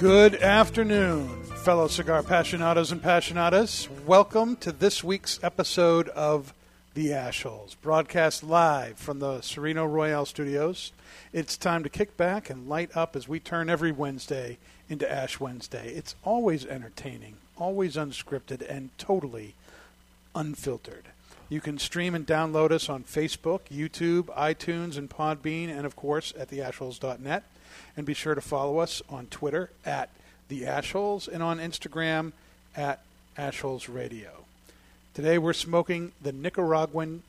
Good 0.00 0.36
afternoon, 0.36 1.28
fellow 1.42 1.86
cigar 1.86 2.22
passionados 2.22 2.90
and 2.90 3.02
passionatas. 3.02 3.86
Welcome 4.06 4.56
to 4.56 4.72
this 4.72 5.04
week's 5.04 5.38
episode 5.42 6.08
of 6.08 6.54
The 6.94 7.08
Ashholes, 7.08 7.76
broadcast 7.82 8.42
live 8.42 8.96
from 8.96 9.18
the 9.18 9.42
Sereno 9.42 9.84
Royale 9.84 10.24
studios. 10.24 10.92
It's 11.34 11.54
time 11.58 11.82
to 11.82 11.90
kick 11.90 12.16
back 12.16 12.48
and 12.48 12.66
light 12.66 12.96
up 12.96 13.14
as 13.14 13.28
we 13.28 13.40
turn 13.40 13.68
every 13.68 13.92
Wednesday 13.92 14.56
into 14.88 15.10
Ash 15.12 15.38
Wednesday. 15.38 15.92
It's 15.92 16.14
always 16.24 16.64
entertaining, 16.64 17.36
always 17.58 17.96
unscripted, 17.96 18.66
and 18.66 18.96
totally 18.96 19.54
unfiltered. 20.34 21.08
You 21.50 21.60
can 21.60 21.76
stream 21.76 22.14
and 22.14 22.26
download 22.26 22.70
us 22.70 22.88
on 22.88 23.04
Facebook, 23.04 23.64
YouTube, 23.70 24.34
iTunes, 24.34 24.96
and 24.96 25.10
Podbean, 25.10 25.68
and 25.68 25.84
of 25.84 25.94
course 25.94 26.32
at 26.38 26.48
theashholes.net. 26.48 27.44
And 27.96 28.06
be 28.06 28.14
sure 28.14 28.34
to 28.34 28.40
follow 28.40 28.78
us 28.78 29.02
on 29.08 29.26
Twitter 29.26 29.70
at 29.84 30.10
the 30.48 30.62
Ashholes 30.62 31.28
and 31.28 31.42
on 31.42 31.58
Instagram 31.58 32.32
at 32.76 33.00
Ashholes 33.36 33.92
Radio. 33.92 34.44
Today 35.14 35.38
we're 35.38 35.52
smoking 35.52 36.12
the 36.22 36.32
Nicaraguan 36.32 37.22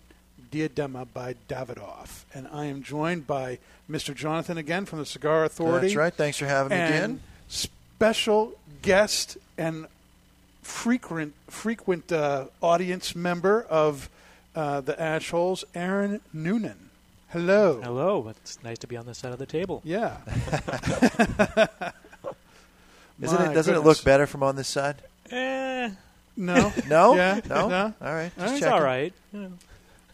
Diadema 0.51 1.07
by 1.13 1.35
Davidoff, 1.47 2.23
and 2.33 2.47
I 2.51 2.65
am 2.65 2.83
joined 2.83 3.25
by 3.25 3.59
Mr. 3.89 4.13
Jonathan 4.13 4.57
again 4.57 4.85
from 4.85 4.99
the 4.99 5.05
Cigar 5.05 5.45
Authority. 5.45 5.87
That's 5.87 5.95
right. 5.95 6.13
Thanks 6.13 6.37
for 6.37 6.45
having 6.45 6.77
me 6.77 6.83
and 6.83 6.93
again. 6.93 7.19
Special 7.47 8.53
guest 8.81 9.37
and 9.57 9.87
frequent 10.61 11.33
frequent 11.47 12.11
uh, 12.11 12.45
audience 12.61 13.15
member 13.15 13.63
of 13.63 14.09
uh, 14.55 14.81
the 14.81 14.93
Ashholes, 14.93 15.63
Aaron 15.73 16.21
Noonan. 16.33 16.80
Hello. 17.31 17.79
Hello. 17.81 18.27
It's 18.29 18.61
nice 18.63 18.77
to 18.79 18.87
be 18.87 18.97
on 18.97 19.05
this 19.05 19.17
side 19.19 19.31
of 19.31 19.39
the 19.39 19.45
table. 19.45 19.81
Yeah. 19.85 20.17
Isn't 23.21 23.39
My 23.39 23.51
it? 23.51 23.53
Doesn't 23.53 23.73
it 23.73 23.77
goodness. 23.77 23.83
look 23.85 24.03
better 24.03 24.27
from 24.27 24.43
on 24.43 24.55
this 24.55 24.67
side? 24.67 24.97
Eh, 25.29 25.89
No. 26.35 26.73
No. 26.87 27.15
Yeah. 27.15 27.39
No. 27.47 27.69
No. 27.69 27.93
All 28.01 28.13
right. 28.13 28.31
Just 28.37 28.51
it's 28.53 28.59
checking. 28.61 28.73
all 28.73 28.81
right. 28.83 29.13
Yeah. 29.31 29.47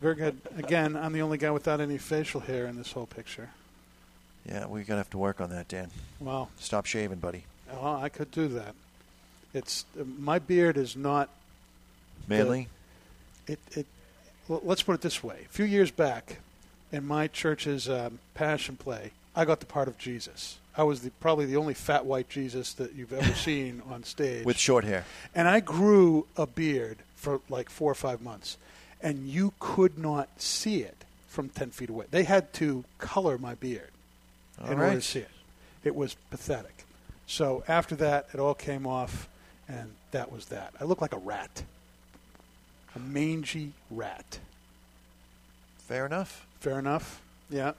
Very 0.01 0.15
good. 0.15 0.39
Again, 0.57 0.95
I'm 0.95 1.13
the 1.13 1.21
only 1.23 1.37
guy 1.39 1.49
without 1.49 1.81
any 1.81 1.97
facial 1.97 2.41
hair 2.41 2.67
in 2.67 2.77
this 2.77 2.91
whole 2.91 3.07
picture. 3.07 3.49
Yeah, 4.45 4.65
we're 4.67 4.83
gonna 4.83 4.99
have 4.99 5.09
to 5.11 5.17
work 5.17 5.41
on 5.41 5.49
that, 5.49 5.67
Dan. 5.67 5.89
Wow. 6.19 6.49
Stop 6.59 6.85
shaving, 6.85 7.17
buddy. 7.17 7.43
Oh, 7.73 7.95
I 7.95 8.09
could 8.09 8.29
do 8.31 8.47
that. 8.49 8.75
It's 9.53 9.85
uh, 9.99 10.03
my 10.19 10.37
beard 10.39 10.77
is 10.77 10.95
not 10.95 11.29
Manly. 12.27 12.67
it. 13.47 13.59
It. 13.71 13.87
Well, 14.47 14.61
let's 14.63 14.83
put 14.83 14.93
it 14.93 15.01
this 15.01 15.23
way: 15.23 15.39
a 15.45 15.49
few 15.49 15.65
years 15.65 15.89
back, 15.91 16.37
in 16.91 17.05
my 17.05 17.27
church's 17.27 17.89
um, 17.89 18.19
passion 18.33 18.75
play, 18.75 19.11
I 19.35 19.45
got 19.45 19.59
the 19.59 19.65
part 19.65 19.87
of 19.87 19.97
Jesus. 19.97 20.57
I 20.75 20.83
was 20.83 21.01
the, 21.01 21.09
probably 21.19 21.45
the 21.45 21.57
only 21.57 21.73
fat 21.73 22.05
white 22.05 22.29
Jesus 22.29 22.73
that 22.73 22.93
you've 22.93 23.13
ever 23.13 23.33
seen 23.35 23.81
on 23.89 24.03
stage. 24.03 24.45
With 24.45 24.57
short 24.57 24.83
hair. 24.83 25.05
and 25.35 25.47
I 25.47 25.59
grew 25.59 26.27
a 26.35 26.45
beard 26.47 26.99
for 27.15 27.41
like 27.49 27.69
four 27.69 27.91
or 27.91 27.95
five 27.95 28.21
months, 28.21 28.57
and 29.01 29.27
you 29.27 29.53
could 29.59 29.97
not 29.97 30.29
see 30.41 30.81
it 30.81 31.03
from 31.27 31.49
ten 31.49 31.71
feet 31.71 31.89
away. 31.89 32.05
They 32.09 32.23
had 32.23 32.53
to 32.53 32.85
color 32.99 33.37
my 33.37 33.55
beard 33.55 33.89
All 34.61 34.71
in 34.71 34.79
order 34.79 34.95
to 34.95 35.01
see 35.01 35.19
it. 35.19 35.29
It 35.83 35.95
was 35.95 36.15
pathetic. 36.29 36.85
So 37.25 37.63
after 37.67 37.95
that, 37.97 38.27
it 38.33 38.39
all 38.39 38.53
came 38.53 38.87
off, 38.87 39.27
and 39.67 39.93
that 40.11 40.31
was 40.31 40.45
that. 40.45 40.73
I 40.79 40.85
looked 40.85 41.01
like 41.01 41.13
a 41.13 41.19
rat, 41.19 41.63
a 42.95 42.99
mangy 42.99 43.73
rat. 43.91 44.39
Fair 45.87 46.05
enough. 46.05 46.45
Fair 46.59 46.79
enough. 46.79 47.21
Yeah. 47.49 47.71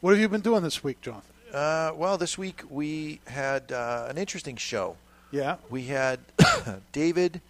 What 0.00 0.10
have 0.12 0.20
you 0.20 0.28
been 0.28 0.40
doing 0.40 0.62
this 0.62 0.82
week, 0.82 1.00
Jonathan? 1.02 1.24
Uh, 1.52 1.92
well, 1.94 2.16
this 2.16 2.38
week 2.38 2.62
we 2.70 3.20
had 3.26 3.70
uh, 3.72 4.06
an 4.08 4.16
interesting 4.18 4.56
show. 4.56 4.96
Yeah. 5.30 5.56
We 5.68 5.84
had 5.84 6.20
David 6.92 7.40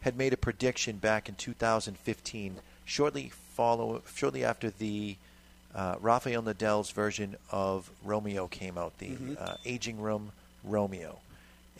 had 0.00 0.16
made 0.16 0.32
a 0.32 0.36
prediction 0.36 0.96
back 0.96 1.28
in 1.28 1.34
2015, 1.34 2.56
shortly 2.84 3.30
follow 3.54 4.02
shortly 4.14 4.44
after 4.44 4.70
the 4.70 5.16
uh, 5.74 5.96
Rafael 6.00 6.40
Nodal's 6.42 6.90
version 6.90 7.36
of 7.50 7.90
Romeo 8.04 8.46
came 8.46 8.78
out, 8.78 8.96
the 8.98 9.08
Mhm. 9.10 9.36
uh, 9.40 9.56
Aging 9.66 10.00
Room 10.00 10.32
Romeo, 10.64 11.18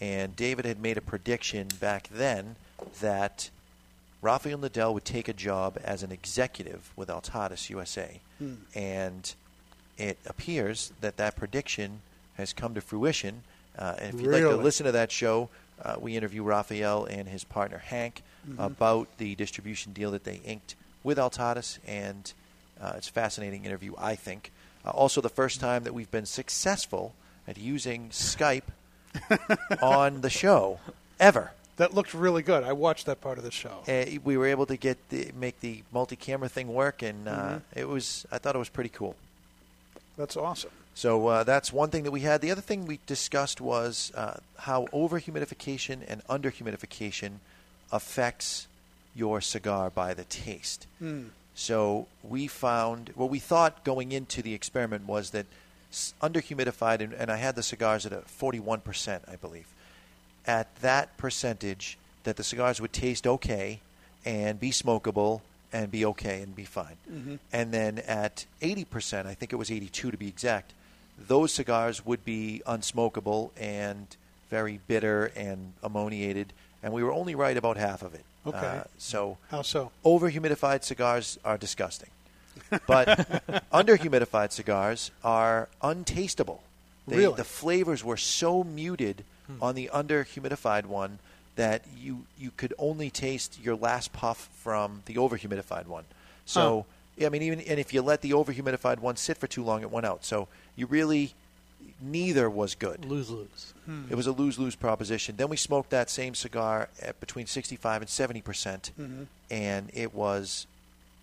and 0.01 0.37
David 0.37 0.65
had 0.67 0.81
made 0.81 0.99
a 0.99 1.01
prediction 1.01 1.69
back 1.81 2.09
then 2.13 2.57
that 3.01 3.49
Rafael 4.23 4.59
Nodal 4.59 4.95
would 4.95 5.05
take 5.05 5.29
a 5.29 5.33
job 5.33 5.79
as 5.85 6.03
an 6.03 6.11
executive 6.13 6.93
with 6.97 7.09
Altadis 7.09 7.71
USA, 7.71 8.21
Hmm. 8.39 8.55
and 8.75 9.35
it 9.99 10.19
appears 10.27 10.93
that 11.01 11.17
that 11.17 11.37
prediction 11.37 12.01
has 12.37 12.53
come 12.53 12.75
to 12.75 12.81
fruition. 12.81 13.43
Uh, 13.79 13.95
and 13.99 14.15
if 14.15 14.21
you'd 14.21 14.31
like 14.33 14.43
to 14.43 14.57
listen 14.57 14.85
to 14.87 14.93
that 14.93 15.11
show, 15.13 15.49
uh, 15.83 15.97
we 15.99 16.17
interview 16.17 16.43
Rafael 16.43 17.05
and 17.05 17.29
his 17.29 17.45
partner 17.45 17.79
Hank 17.79 18.23
Mhm. 18.49 18.65
about 18.65 19.09
the 19.19 19.35
distribution 19.35 19.93
deal 19.93 20.11
that 20.13 20.25
they 20.25 20.37
inked 20.45 20.75
with 21.03 21.19
Altadis, 21.19 21.79
and 21.87 22.33
uh, 22.81 22.93
it's 22.97 23.09
a 23.09 23.13
fascinating 23.13 23.65
interview, 23.65 23.95
I 23.99 24.15
think. 24.17 24.51
Uh, 24.85 24.91
also, 24.91 25.21
the 25.21 25.29
first 25.29 25.61
time 25.61 25.85
that 25.85 25.95
we've 25.95 26.11
been 26.11 26.27
successful 26.27 27.15
at 27.49 27.57
using 27.59 28.09
Skype 28.11 28.63
on 29.83 30.21
the 30.21 30.31
show 30.31 30.79
ever. 31.19 31.53
That 31.77 31.93
looked 31.95 32.15
really 32.15 32.43
good. 32.43 32.65
I 32.65 32.73
watched 32.73 33.05
that 33.07 33.21
part 33.21 33.37
of 33.39 33.45
the 33.45 33.51
show. 33.51 33.83
Uh, 33.87 34.19
we 34.25 34.37
were 34.39 34.47
able 34.47 34.65
to 34.67 34.77
get 34.79 34.97
the, 35.11 35.31
make 35.39 35.61
the 35.61 35.83
multi-camera 35.93 36.49
thing 36.49 36.73
work, 36.73 37.03
and 37.03 37.29
uh, 37.29 37.33
Mhm. 37.33 37.63
it 37.75 37.89
was 37.89 38.25
I 38.33 38.39
thought 38.39 38.55
it 38.55 38.59
was 38.59 38.71
pretty 38.71 38.89
cool. 38.91 39.15
That's 40.17 40.37
awesome. 40.37 40.71
So 40.95 41.27
uh, 41.27 41.45
that's 41.45 41.73
one 41.75 41.91
thing 41.91 42.05
that 42.05 42.11
we 42.11 42.21
had. 42.21 42.41
The 42.41 42.51
other 42.51 42.63
thing 42.63 42.87
we 42.87 43.01
discussed 43.07 43.61
was 43.61 44.11
uh, 44.15 44.39
how 44.61 44.87
overhumidification 44.87 45.99
and 46.09 46.27
underhumidification 46.29 47.41
affects 47.93 48.67
your 49.15 49.43
cigar 49.43 49.91
by 49.91 50.15
the 50.15 50.25
taste. 50.25 50.87
Hmm. 50.99 51.25
So 51.55 52.07
we 52.23 52.47
found 52.47 53.11
what 53.15 53.29
we 53.29 53.39
thought 53.39 53.85
going 53.85 54.13
into 54.13 54.41
the 54.41 54.55
experiment 54.55 55.07
was 55.07 55.31
that 55.31 55.45
underhumidified, 56.23 57.01
and, 57.01 57.13
and 57.13 57.31
I 57.31 57.37
had 57.37 57.57
the 57.57 57.63
cigars 57.63 58.07
at 58.07 58.13
a 58.13 58.23
41%, 58.41 59.21
I 59.29 59.37
believe. 59.37 59.67
At 60.47 60.75
that 60.77 61.17
percentage, 61.17 61.99
that 62.25 62.37
the 62.37 62.45
cigars 62.45 62.81
would 62.81 62.93
taste 62.93 63.27
okay 63.27 63.81
and 64.25 64.59
be 64.59 64.71
smokable 64.71 65.41
and 65.73 65.91
be 65.91 66.05
okay 66.05 66.43
and 66.43 66.55
be 66.55 66.65
fine. 66.65 66.97
Mhm. 67.11 67.39
And 67.53 67.73
then 67.73 67.99
at 68.01 68.47
80%, 68.63 69.27
I 69.27 69.35
think 69.35 69.53
it 69.53 69.57
was 69.57 69.71
82 69.71 70.11
to 70.11 70.17
be 70.17 70.29
exact, 70.29 70.73
those 71.19 71.53
cigars 71.53 72.05
would 72.05 72.25
be 72.25 72.63
unsmokable 72.67 73.51
and 73.57 74.07
very 74.51 74.81
bitter 74.87 75.27
and 75.37 75.73
ammoniated, 75.83 76.53
and 76.83 76.93
we 76.93 77.03
were 77.03 77.13
only 77.13 77.35
right 77.35 77.57
about 77.57 77.77
half 77.77 78.03
of 78.03 78.15
it. 78.15 78.25
Okay. 78.47 78.59
Uh, 78.59 78.85
so 78.97 79.39
How 79.51 79.63
so? 79.63 79.91
over 80.05 80.31
humidified 80.31 80.85
cigars 80.85 81.37
are 81.45 81.59
disgusting, 81.59 82.11
but 82.87 83.43
under 83.73 83.97
humidified 83.99 84.53
cigars 84.53 85.11
are 85.25 85.69
untastable. 85.83 86.61
They, 87.09 87.17
Really? 87.19 87.35
The 87.37 87.45
flavors 87.45 88.05
were 88.05 88.17
so 88.17 88.63
muted 88.65 89.25
Hmm. 89.47 89.63
on 89.63 89.75
the 89.75 89.89
under 89.91 90.25
humidified 90.25 90.87
one 90.87 91.19
that 91.57 91.83
you 91.97 92.25
you 92.39 92.51
could 92.57 92.75
only 92.79 93.11
taste 93.11 93.59
your 93.63 93.77
last 93.77 94.13
puff 94.13 94.49
from 94.63 95.03
the 95.07 95.17
over 95.19 95.39
humidified 95.39 95.87
one. 95.87 96.05
So 96.45 96.85
yeah, 97.17 97.27
I 97.27 97.31
mean, 97.31 97.43
even 97.43 97.61
and 97.61 97.79
if 97.81 97.95
you 97.95 98.03
let 98.03 98.21
the 98.23 98.33
over 98.35 98.53
humidified 98.53 98.99
one 98.99 99.17
sit 99.17 99.39
for 99.39 99.47
too 99.47 99.63
long, 99.65 99.83
it 99.83 99.91
went 99.91 100.05
out. 100.07 100.25
So 100.25 100.49
you 100.75 100.87
really 100.87 101.35
neither 102.01 102.51
was 102.51 102.75
good. 102.75 103.05
Lose 103.05 103.31
lose. 103.31 103.73
Hmm. 103.87 104.03
It 104.11 104.17
was 104.17 104.27
a 104.27 104.33
lose 104.33 104.59
lose 104.59 104.75
proposition. 104.75 105.37
Then 105.37 105.49
we 105.49 105.57
smoked 105.57 105.91
that 105.91 106.11
same 106.11 106.35
cigar 106.35 106.89
at 107.01 107.19
between 107.21 107.47
65 107.47 108.03
and 108.03 108.11
70 108.11 108.43
percent, 108.43 108.91
Mhm. 109.01 109.27
and 109.51 109.91
it 109.95 110.13
was 110.15 110.67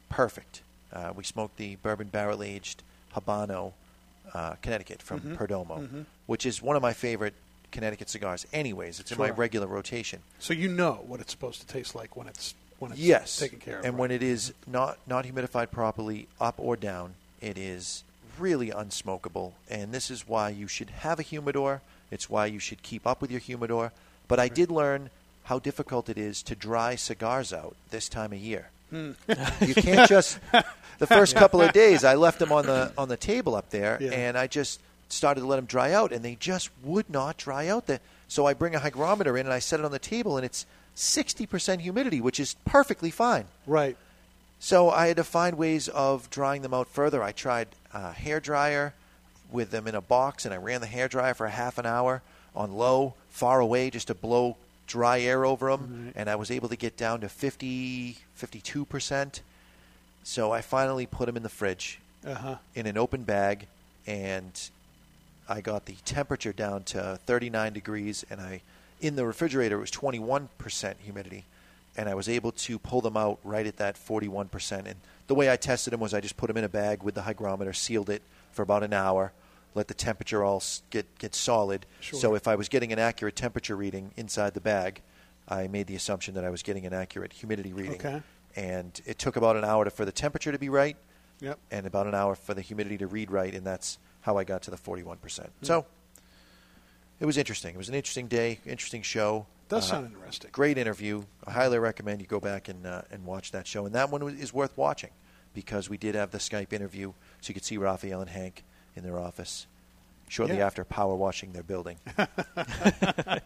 perfect. 0.09 0.62
Uh, 0.92 1.12
we 1.15 1.24
smoked 1.24 1.57
the 1.57 1.75
bourbon 1.77 2.07
barrel 2.07 2.42
aged 2.44 2.81
Habano, 3.15 3.74
uh, 4.33 4.56
Connecticut 4.62 5.01
from 5.01 5.19
Mhm. 5.21 5.36
Perdomo, 5.38 5.88
Mhm. 5.88 6.06
which 6.25 6.45
is 6.45 6.62
one 6.62 6.75
of 6.75 6.81
my 6.81 6.94
favorite 6.94 7.33
Connecticut 7.74 8.10
cigars. 8.10 8.46
Anyways, 8.54 9.00
it's 9.02 9.12
in 9.12 9.18
my 9.18 9.30
regular 9.31 9.68
rotation. 9.68 10.22
So 10.40 10.54
you 10.54 10.70
know 10.70 11.04
what 11.06 11.20
it's 11.20 11.31
supposed 11.31 11.60
to 11.62 11.68
taste 11.68 11.94
like 11.96 12.16
when 12.16 12.28
it's 12.28 12.56
when 12.80 12.92
it's 12.92 13.02
yes, 13.02 13.38
taken 13.38 13.60
care 13.60 13.80
of. 13.80 13.86
and 13.86 13.94
right? 13.96 14.00
when 14.00 14.12
it 14.12 14.24
is 14.24 14.54
not 14.66 14.98
not 15.06 15.25
humidified 15.25 15.72
properly, 15.72 16.28
up 16.40 16.56
or 16.58 16.75
down, 16.78 17.16
it 17.42 17.58
is 17.58 18.04
really 18.40 18.70
unsmokable. 18.70 19.52
And 19.70 19.92
this 19.92 20.10
is 20.10 20.28
why 20.28 20.50
you 20.50 20.68
should 20.68 20.90
have 20.90 21.20
a 21.20 21.24
humidor. 21.24 21.81
It's 22.12 22.30
why 22.30 22.46
you 22.46 22.60
should 22.60 22.81
keep 22.84 23.06
up 23.06 23.22
with 23.22 23.31
your 23.31 23.40
humidor. 23.42 23.92
But 24.28 24.40
I 24.40 24.48
did 24.48 24.72
learn 24.72 25.10
how 25.44 25.60
difficult 25.60 26.08
it 26.10 26.18
is 26.18 26.42
to 26.44 26.56
dry 26.56 26.96
cigars 26.96 27.52
out 27.52 27.75
this 27.92 28.08
time 28.08 28.31
of 28.31 28.40
year. 28.40 28.70
Hmm. 28.90 29.12
You 29.62 29.74
can't 29.75 30.08
just 30.08 30.40
the 31.00 31.08
first 31.08 31.36
couple 31.36 31.62
of 31.62 31.74
days 31.74 32.04
I 32.04 32.16
left 32.16 32.40
them 32.40 32.52
on 32.52 32.66
the 32.66 32.92
on 32.98 33.10
the 33.10 33.18
table 33.18 33.56
up 33.56 33.70
there 33.72 33.98
Yeah. 34.00 34.12
and 34.12 34.38
I 34.38 34.48
just 34.48 34.80
started 35.13 35.42
to 35.42 35.48
let 35.48 35.56
them 35.57 35.65
dry 35.65 35.92
out 35.94 36.12
and 36.12 36.24
they 36.25 36.36
just 36.36 36.69
would 36.83 37.10
not 37.10 37.38
dry 37.38 37.68
out 37.68 37.86
the 37.88 38.00
so 38.27 38.45
I 38.45 38.54
bring 38.54 38.74
a 38.75 38.80
hygrometer 38.80 39.38
in 39.38 39.45
and 39.45 39.54
I 39.54 39.60
set 39.60 39.80
it 39.80 39.86
on 39.86 39.92
the 39.92 40.00
table 40.00 40.38
and 40.38 40.45
it's 40.45 40.65
60% 40.95 41.80
humidity 41.81 42.19
which 42.21 42.39
is 42.39 42.56
perfectly 42.65 43.12
fine. 43.12 43.45
right. 43.68 43.98
So 44.60 44.89
I 44.89 45.07
had 45.07 45.18
to 45.18 45.25
find 45.25 45.57
ways 45.57 45.89
of 45.89 46.30
drying 46.30 46.62
them 46.62 46.74
out 46.74 46.88
further. 46.88 47.21
I 47.21 47.33
tried 47.33 47.68
a 47.94 48.13
hair 48.13 48.39
dryer 48.39 48.94
with 49.51 49.71
them 49.71 49.88
in 49.88 49.94
a 49.95 50.00
box, 50.00 50.45
and 50.45 50.54
I 50.54 50.57
ran 50.57 50.80
the 50.80 50.88
hair 50.88 51.10
dryer 51.10 51.33
for 51.33 51.45
a 51.45 51.50
half 51.51 51.77
an 51.77 51.86
hour 51.86 52.21
on 52.56 52.71
low, 52.77 53.13
far 53.30 53.60
away, 53.60 53.89
just 53.89 54.07
to 54.07 54.13
blow 54.15 54.56
dry 54.88 55.19
air 55.19 55.44
over 55.45 55.69
them, 55.69 56.13
and 56.15 56.30
I 56.30 56.36
was 56.38 56.50
able 56.50 56.69
to 56.69 56.77
get 56.77 56.95
down 56.95 57.19
to 57.21 57.27
50, 57.30 58.18
52 58.36 58.86
percent. 58.86 59.42
So 60.24 60.54
I 60.54 60.62
finally 60.62 61.06
put 61.07 61.25
them 61.25 61.36
in 61.36 61.44
the 61.44 61.50
fridge 61.50 62.00
Uh 62.25 62.33
huh. 62.36 62.56
in 62.74 62.88
an 62.88 62.98
open 62.98 63.24
bag, 63.24 63.68
and 64.07 64.54
I 65.48 65.62
got 65.62 65.86
the 65.86 65.95
temperature 66.06 66.54
down 66.54 66.84
to 66.86 67.19
39 67.25 67.74
degrees, 67.74 68.25
and 68.30 68.40
I 68.42 68.62
in 69.01 69.16
the 69.16 69.25
refrigerator 69.25 69.78
it 69.78 69.81
was 69.81 69.92
21 69.92 70.50
percent 70.57 70.98
humidity, 71.01 71.45
and 71.98 72.07
I 72.07 72.16
was 72.16 72.30
able 72.30 72.51
to 72.54 72.80
pull 72.80 73.01
them 73.01 73.18
out 73.18 73.40
right 73.44 73.66
at 73.68 73.78
that 73.78 73.98
41 73.98 74.48
percent. 74.48 74.88
And 74.88 74.95
the 75.28 75.36
way 75.36 75.51
I 75.51 75.56
tested 75.56 75.94
them 75.94 76.00
was 76.00 76.13
I 76.13 76.22
just 76.22 76.38
put 76.38 76.48
them 76.48 76.57
in 76.57 76.63
a 76.63 76.69
bag 76.69 77.04
with 77.04 77.16
the 77.16 77.24
hygrometer, 77.24 77.74
sealed 77.74 78.10
it 78.10 78.22
for 78.51 78.62
about 78.62 78.84
an 78.84 78.94
hour, 78.94 79.31
let 79.75 79.88
the 79.88 79.94
temperature 79.94 80.44
all 80.44 80.63
get 80.90 81.06
get 81.18 81.36
solid. 81.36 81.86
Sure. 82.00 82.19
So 82.19 82.36
if 82.36 82.48
I 82.48 82.56
was 82.56 82.69
getting 82.69 82.94
an 82.94 83.00
accurate 83.00 83.36
temperature 83.36 83.75
reading 83.75 84.12
inside 84.16 84.54
the 84.54 84.62
bag, 84.62 85.01
I 85.50 85.68
made 85.68 85.88
the 85.88 85.96
assumption 85.96 86.36
that 86.36 86.46
I 86.46 86.50
was 86.50 86.63
getting 86.63 86.86
an 86.86 86.94
accurate 86.94 87.34
humidity 87.34 87.74
reading. 87.74 87.94
Okay. 87.96 88.22
And 88.56 89.01
it 89.06 89.18
took 89.18 89.36
about 89.36 89.56
an 89.57 89.66
hour 89.66 89.84
to, 89.84 89.89
for 89.89 90.06
the 90.06 90.12
temperature 90.12 90.51
to 90.51 90.60
be 90.60 90.69
right, 90.69 90.96
Yep. 91.42 91.57
and 91.72 91.88
about 91.88 92.06
an 92.06 92.13
hour 92.13 92.36
for 92.36 92.54
the 92.54 92.62
humidity 92.62 93.00
to 93.00 93.07
read 93.07 93.31
right, 93.31 93.54
and 93.54 93.66
that's 93.66 93.98
how 94.24 94.38
I 94.38 94.44
got 94.44 94.64
to 94.64 94.72
the 94.72 94.78
41%. 94.78 95.48
So 95.62 95.86
it 97.20 97.25
was 97.25 97.38
interesting. 97.38 97.75
It 97.75 97.78
was 97.78 97.90
an 97.90 97.96
interesting 97.96 98.28
day, 98.28 98.60
interesting 98.66 99.02
show. 99.04 99.46
Does 99.70 99.86
Uh, 99.90 99.96
sound 99.96 100.14
interesting. 100.16 100.50
Great 100.52 100.78
interview. 100.78 101.24
I 101.48 101.52
highly 101.52 101.78
recommend 101.80 102.20
you 102.22 102.28
go 102.28 102.40
back 102.40 102.68
and 102.68 102.86
uh, 102.86 103.04
and 103.12 103.25
watch 103.25 103.52
that 103.52 103.66
show. 103.68 103.86
And 103.86 103.96
that 103.96 104.10
one 104.10 104.22
is 104.38 104.54
worth 104.54 104.78
watching 104.78 105.12
because 105.54 105.90
we 105.90 105.98
did 105.98 106.16
have 106.16 106.31
the 106.31 106.38
Skype 106.40 106.74
interview, 106.74 107.14
so 107.42 107.50
you 107.50 107.54
could 107.54 107.64
see 107.64 107.78
Raphael 107.78 108.20
and 108.22 108.30
Hank 108.30 108.64
in 108.96 109.04
their 109.04 109.18
office 109.20 109.68
shortly 110.28 110.58
Yeah. 110.58 110.66
after 110.68 110.84
power 110.84 111.16
washing 111.16 111.54
their 111.54 111.64
building. 111.64 111.98
the 112.16 113.42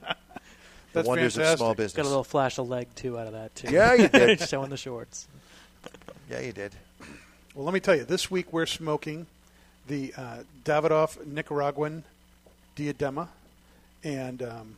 That's 0.93 1.07
wonders 1.07 1.35
fantastic. 1.35 1.53
of 1.53 1.57
small 1.59 1.73
business. 1.75 1.93
Got 1.93 2.05
a 2.05 2.09
little 2.09 2.23
flash 2.23 2.57
of 2.57 2.67
leg 2.69 2.87
too 2.95 3.17
out 3.19 3.27
of 3.27 3.33
that 3.33 3.55
too. 3.55 3.69
Yeah, 3.71 3.93
you 3.93 4.07
did. 4.07 4.39
Showing 4.49 4.69
the 4.69 4.77
shorts. 4.77 5.27
Yeah, 6.29 6.39
you 6.41 6.51
did. 6.53 6.73
Well, 7.53 7.65
let 7.65 7.73
me 7.73 7.79
tell 7.79 7.95
you, 7.95 8.03
this 8.05 8.29
week 8.31 8.51
we're 8.53 8.65
smoking 8.65 9.27
the 9.87 10.13
uh, 10.17 10.37
Davidoff 10.63 11.25
Nicaraguan 11.25 12.03
Diadema, 12.75 13.27
and 14.03 14.43
um, 14.43 14.75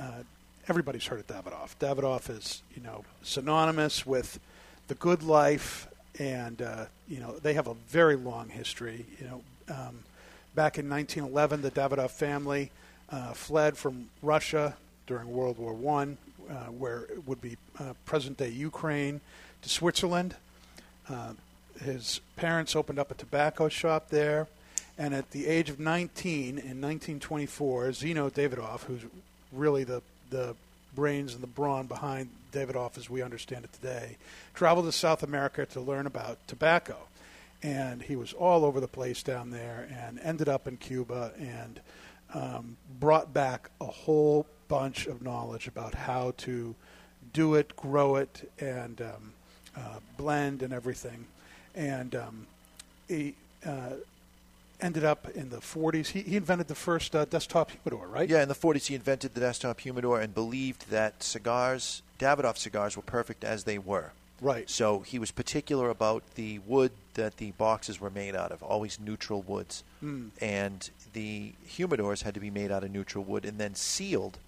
uh, 0.00 0.22
everybody's 0.68 1.06
heard 1.06 1.20
of 1.20 1.26
Davidoff. 1.26 1.76
Davidoff 1.78 2.28
is, 2.30 2.62
you 2.74 2.82
know, 2.82 3.04
synonymous 3.22 4.04
with 4.04 4.38
the 4.88 4.94
good 4.94 5.22
life, 5.22 5.88
and 6.18 6.60
uh, 6.60 6.86
you 7.08 7.20
know 7.20 7.32
they 7.38 7.54
have 7.54 7.66
a 7.66 7.74
very 7.88 8.16
long 8.16 8.48
history. 8.48 9.06
You 9.20 9.26
know, 9.26 9.42
um, 9.68 9.98
back 10.54 10.78
in 10.78 10.88
1911, 10.88 11.62
the 11.62 11.70
Davidoff 11.70 12.10
family 12.10 12.70
uh, 13.10 13.32
fled 13.32 13.76
from 13.76 14.08
Russia 14.22 14.76
during 15.06 15.30
World 15.30 15.58
War 15.58 15.72
One, 15.72 16.18
uh, 16.50 16.54
where 16.66 17.02
it 17.04 17.26
would 17.26 17.40
be 17.40 17.56
uh, 17.78 17.92
present-day 18.04 18.48
Ukraine, 18.48 19.20
to 19.62 19.68
Switzerland. 19.68 20.34
His 21.80 22.20
parents 22.36 22.74
opened 22.74 22.98
up 22.98 23.10
a 23.10 23.14
tobacco 23.14 23.68
shop 23.68 24.08
there, 24.08 24.48
and 24.98 25.14
at 25.14 25.30
the 25.30 25.46
age 25.46 25.68
of 25.68 25.78
19 25.78 26.50
in 26.50 26.54
1924, 26.56 27.88
Zino 27.88 28.30
Davidoff, 28.30 28.84
who's 28.84 29.02
really 29.52 29.84
the 29.84 30.02
the 30.30 30.56
brains 30.94 31.34
and 31.34 31.42
the 31.42 31.46
brawn 31.46 31.86
behind 31.86 32.30
Davidoff 32.52 32.96
as 32.98 33.08
we 33.08 33.22
understand 33.22 33.64
it 33.64 33.72
today, 33.72 34.16
traveled 34.54 34.86
to 34.86 34.92
South 34.92 35.22
America 35.22 35.66
to 35.66 35.80
learn 35.80 36.06
about 36.06 36.38
tobacco, 36.46 36.96
and 37.62 38.02
he 38.02 38.16
was 38.16 38.32
all 38.32 38.64
over 38.64 38.80
the 38.80 38.88
place 38.88 39.22
down 39.22 39.50
there, 39.50 39.88
and 39.90 40.18
ended 40.20 40.48
up 40.48 40.66
in 40.66 40.76
Cuba 40.78 41.32
and 41.38 41.80
um, 42.34 42.76
brought 42.98 43.32
back 43.32 43.70
a 43.80 43.86
whole 43.86 44.46
bunch 44.68 45.06
of 45.06 45.22
knowledge 45.22 45.68
about 45.68 45.94
how 45.94 46.32
to 46.38 46.74
do 47.32 47.54
it, 47.54 47.76
grow 47.76 48.16
it, 48.16 48.50
and 48.58 49.00
um, 49.00 49.32
uh, 49.76 50.00
blend 50.16 50.62
and 50.62 50.72
everything. 50.72 51.26
And 51.76 52.14
um, 52.14 52.46
he 53.06 53.34
uh, 53.64 53.90
ended 54.80 55.04
up 55.04 55.28
in 55.34 55.50
the 55.50 55.58
40s. 55.58 56.08
He, 56.08 56.22
he 56.22 56.36
invented 56.36 56.68
the 56.68 56.74
first 56.74 57.14
uh, 57.14 57.24
desktop 57.26 57.70
humidor, 57.70 58.08
right? 58.08 58.28
Yeah, 58.28 58.42
in 58.42 58.48
the 58.48 58.54
40s, 58.54 58.86
he 58.86 58.94
invented 58.94 59.34
the 59.34 59.40
desktop 59.40 59.80
humidor 59.80 60.20
and 60.20 60.34
believed 60.34 60.90
that 60.90 61.22
cigars, 61.22 62.02
Davidoff 62.18 62.56
cigars, 62.56 62.96
were 62.96 63.02
perfect 63.02 63.44
as 63.44 63.64
they 63.64 63.78
were. 63.78 64.12
Right. 64.40 64.68
So 64.68 65.00
he 65.00 65.18
was 65.18 65.30
particular 65.30 65.88
about 65.88 66.22
the 66.34 66.58
wood 66.60 66.92
that 67.14 67.38
the 67.38 67.52
boxes 67.52 68.00
were 68.00 68.10
made 68.10 68.34
out 68.34 68.52
of, 68.52 68.62
always 68.62 69.00
neutral 69.00 69.42
woods. 69.42 69.82
Mm. 70.04 70.30
And 70.42 70.90
the 71.14 71.52
humidors 71.66 72.22
had 72.22 72.34
to 72.34 72.40
be 72.40 72.50
made 72.50 72.70
out 72.70 72.84
of 72.84 72.90
neutral 72.90 73.24
wood 73.24 73.44
and 73.44 73.58
then 73.58 73.74
sealed 73.74 74.38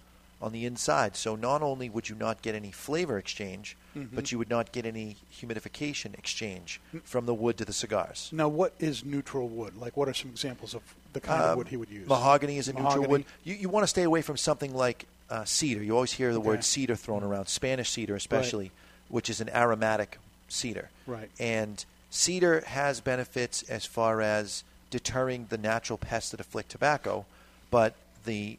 on 0.41 0.51
the 0.53 0.65
inside. 0.65 1.15
So 1.15 1.35
not 1.35 1.61
only 1.61 1.89
would 1.89 2.07
you 2.09 2.15
not 2.15 2.41
get 2.41 2.55
any 2.55 2.71
flavor 2.71 3.17
exchange, 3.17 3.75
Mhm. 3.95 4.09
but 4.15 4.31
you 4.31 4.37
would 4.37 4.49
not 4.49 4.71
get 4.71 4.85
any 4.85 5.17
humidification 5.33 6.13
exchange 6.17 6.79
from 7.03 7.25
the 7.25 7.33
wood 7.33 7.57
to 7.57 7.65
the 7.65 7.73
cigars. 7.73 8.29
Now, 8.31 8.47
what 8.47 8.73
is 8.79 9.03
neutral 9.03 9.49
wood? 9.49 9.75
Like, 9.75 9.97
what 9.97 10.07
are 10.07 10.13
some 10.13 10.29
examples 10.31 10.73
of 10.73 10.81
the 11.13 11.19
kind 11.19 11.41
of 11.43 11.51
Um, 11.51 11.57
wood 11.57 11.67
he 11.69 11.77
would 11.77 11.89
use? 11.89 12.07
Mahogany 12.07 12.57
is 12.57 12.67
a 12.67 12.73
neutral 12.73 13.05
wood. 13.05 13.25
You, 13.43 13.55
you 13.55 13.67
want 13.69 13.83
to 13.83 13.87
stay 13.87 14.03
away 14.03 14.21
from 14.21 14.37
something 14.37 14.73
like 14.73 15.05
uh, 15.29 15.45
cedar. 15.45 15.83
You 15.83 15.93
always 15.93 16.13
hear 16.13 16.33
the 16.33 16.39
Okay. 16.39 16.47
word 16.47 16.63
cedar 16.63 16.95
thrown 16.95 17.21
around, 17.21 17.47
Spanish 17.49 17.91
cedar 17.91 18.15
especially, 18.15 18.71
which 19.09 19.29
is 19.29 19.39
an 19.41 19.49
aromatic 19.49 20.17
cedar. 20.47 20.89
Right. 21.05 21.29
And 21.37 21.85
cedar 22.09 22.61
has 22.61 22.99
benefits 22.99 23.61
as 23.63 23.85
far 23.85 24.21
as 24.21 24.63
deterring 24.89 25.45
the 25.49 25.57
natural 25.59 25.97
pests 25.99 26.31
that 26.31 26.39
afflict 26.39 26.69
tobacco, 26.71 27.27
but 27.69 27.93
the 28.25 28.57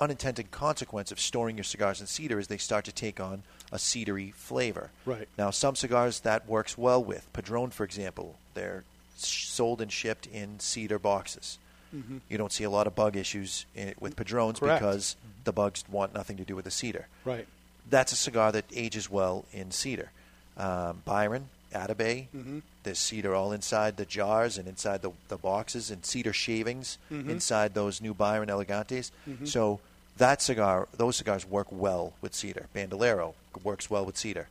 unintended 0.00 0.50
consequence 0.50 1.12
of 1.12 1.20
storing 1.20 1.56
your 1.56 1.64
cigars 1.64 2.00
in 2.00 2.06
cedar 2.06 2.38
is 2.38 2.48
they 2.48 2.56
start 2.58 2.84
to 2.86 2.92
take 2.92 3.20
on 3.20 3.42
a 3.72 3.76
cedary 3.76 4.32
flavor. 4.34 4.90
Right. 5.04 5.28
Now, 5.38 5.50
some 5.50 5.76
cigars 5.76 6.20
that 6.20 6.48
works 6.48 6.76
well 6.78 7.02
with 7.02 7.30
Padron, 7.32 7.70
for 7.70 7.84
example, 7.84 8.36
they're 8.54 8.84
sold 9.16 9.80
and 9.80 9.92
shipped 9.92 10.26
in 10.26 10.58
cedar 10.60 10.98
boxes. 10.98 11.58
Mhm. 11.94 12.20
You 12.28 12.38
don't 12.38 12.52
see 12.52 12.64
a 12.64 12.70
lot 12.70 12.86
of 12.86 12.94
bug 12.94 13.16
issues 13.16 13.66
in, 13.74 13.94
with 14.00 14.16
Padrones 14.16 14.58
Correct. 14.60 14.80
because 14.80 15.16
the 15.44 15.52
bugs 15.52 15.84
want 15.90 16.14
nothing 16.14 16.36
to 16.38 16.44
do 16.44 16.56
with 16.56 16.64
the 16.64 16.70
cedar. 16.70 17.06
Right. 17.24 17.46
That's 17.88 18.12
a 18.12 18.16
cigar 18.16 18.52
that 18.52 18.64
ages 18.74 19.10
well 19.10 19.44
in 19.52 19.70
cedar. 19.72 20.10
Um, 20.56 21.02
Byron, 21.04 21.48
Atabey, 21.72 22.28
Mhm. 22.34 22.62
there's 22.82 22.98
cedar 22.98 23.34
all 23.34 23.52
inside 23.52 23.96
the 23.96 24.04
jars 24.04 24.56
and 24.58 24.66
inside 24.68 25.02
the, 25.02 25.10
the 25.28 25.36
boxes, 25.36 25.90
and 25.90 26.04
cedar 26.04 26.32
shavings 26.32 26.98
Mhm. 27.10 27.28
inside 27.28 27.74
those 27.74 28.00
new 28.00 28.14
Byron 28.14 28.50
Elegantes. 28.50 29.10
Mhm. 29.28 29.46
So 29.46 29.80
that 30.20 30.42
cigar, 30.42 30.86
those 30.96 31.16
cigars 31.16 31.46
work 31.46 31.66
well 31.70 32.12
with 32.20 32.34
cedar. 32.34 32.66
Bandolero 32.74 33.34
works 33.64 33.90
well 33.90 34.04
with 34.04 34.16
cedar. 34.16 34.48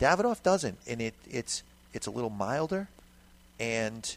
Davidoff 0.00 0.42
doesn't, 0.42 0.78
and 0.86 1.00
it, 1.00 1.14
it's 1.30 1.62
it's 1.94 2.06
a 2.06 2.10
little 2.10 2.30
milder. 2.30 2.88
And 3.58 4.16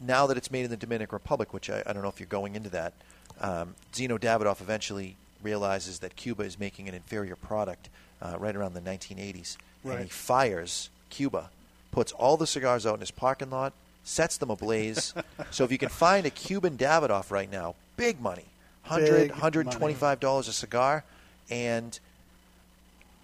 now 0.00 0.26
that 0.26 0.36
it's 0.36 0.50
made 0.50 0.64
in 0.64 0.70
the 0.70 0.76
Dominican 0.76 1.14
Republic, 1.14 1.52
which 1.54 1.70
I, 1.70 1.82
I 1.86 1.92
don't 1.92 2.02
know 2.02 2.08
if 2.08 2.18
you're 2.18 2.26
going 2.26 2.56
into 2.56 2.70
that, 2.70 2.94
um, 3.40 3.74
Zino 3.92 4.18
Davidoff 4.18 4.60
eventually 4.60 5.14
realizes 5.42 6.00
that 6.00 6.16
Cuba 6.16 6.42
is 6.42 6.58
making 6.58 6.88
an 6.88 6.94
inferior 6.94 7.36
product 7.36 7.88
uh, 8.20 8.36
right 8.38 8.56
around 8.56 8.74
the 8.74 8.80
1980s, 8.80 9.56
and 9.84 10.00
he 10.00 10.08
fires 10.08 10.88
Cuba, 11.10 11.50
puts 11.92 12.12
all 12.12 12.36
the 12.36 12.46
cigars 12.46 12.86
out 12.86 12.94
in 12.94 13.00
his 13.00 13.10
parking 13.10 13.50
lot, 13.50 13.74
sets 14.04 14.38
them 14.38 14.50
ablaze. 14.50 15.14
so 15.50 15.64
if 15.64 15.70
you 15.70 15.78
can 15.78 15.90
find 15.90 16.26
a 16.26 16.30
Cuban 16.30 16.76
Davidoff 16.78 17.30
right 17.30 17.50
now, 17.50 17.74
big 17.96 18.20
money, 18.20 18.46
100 18.88 19.30
125 19.30 20.20
dollars 20.20 20.48
a 20.48 20.52
cigar, 20.52 21.04
and 21.50 21.98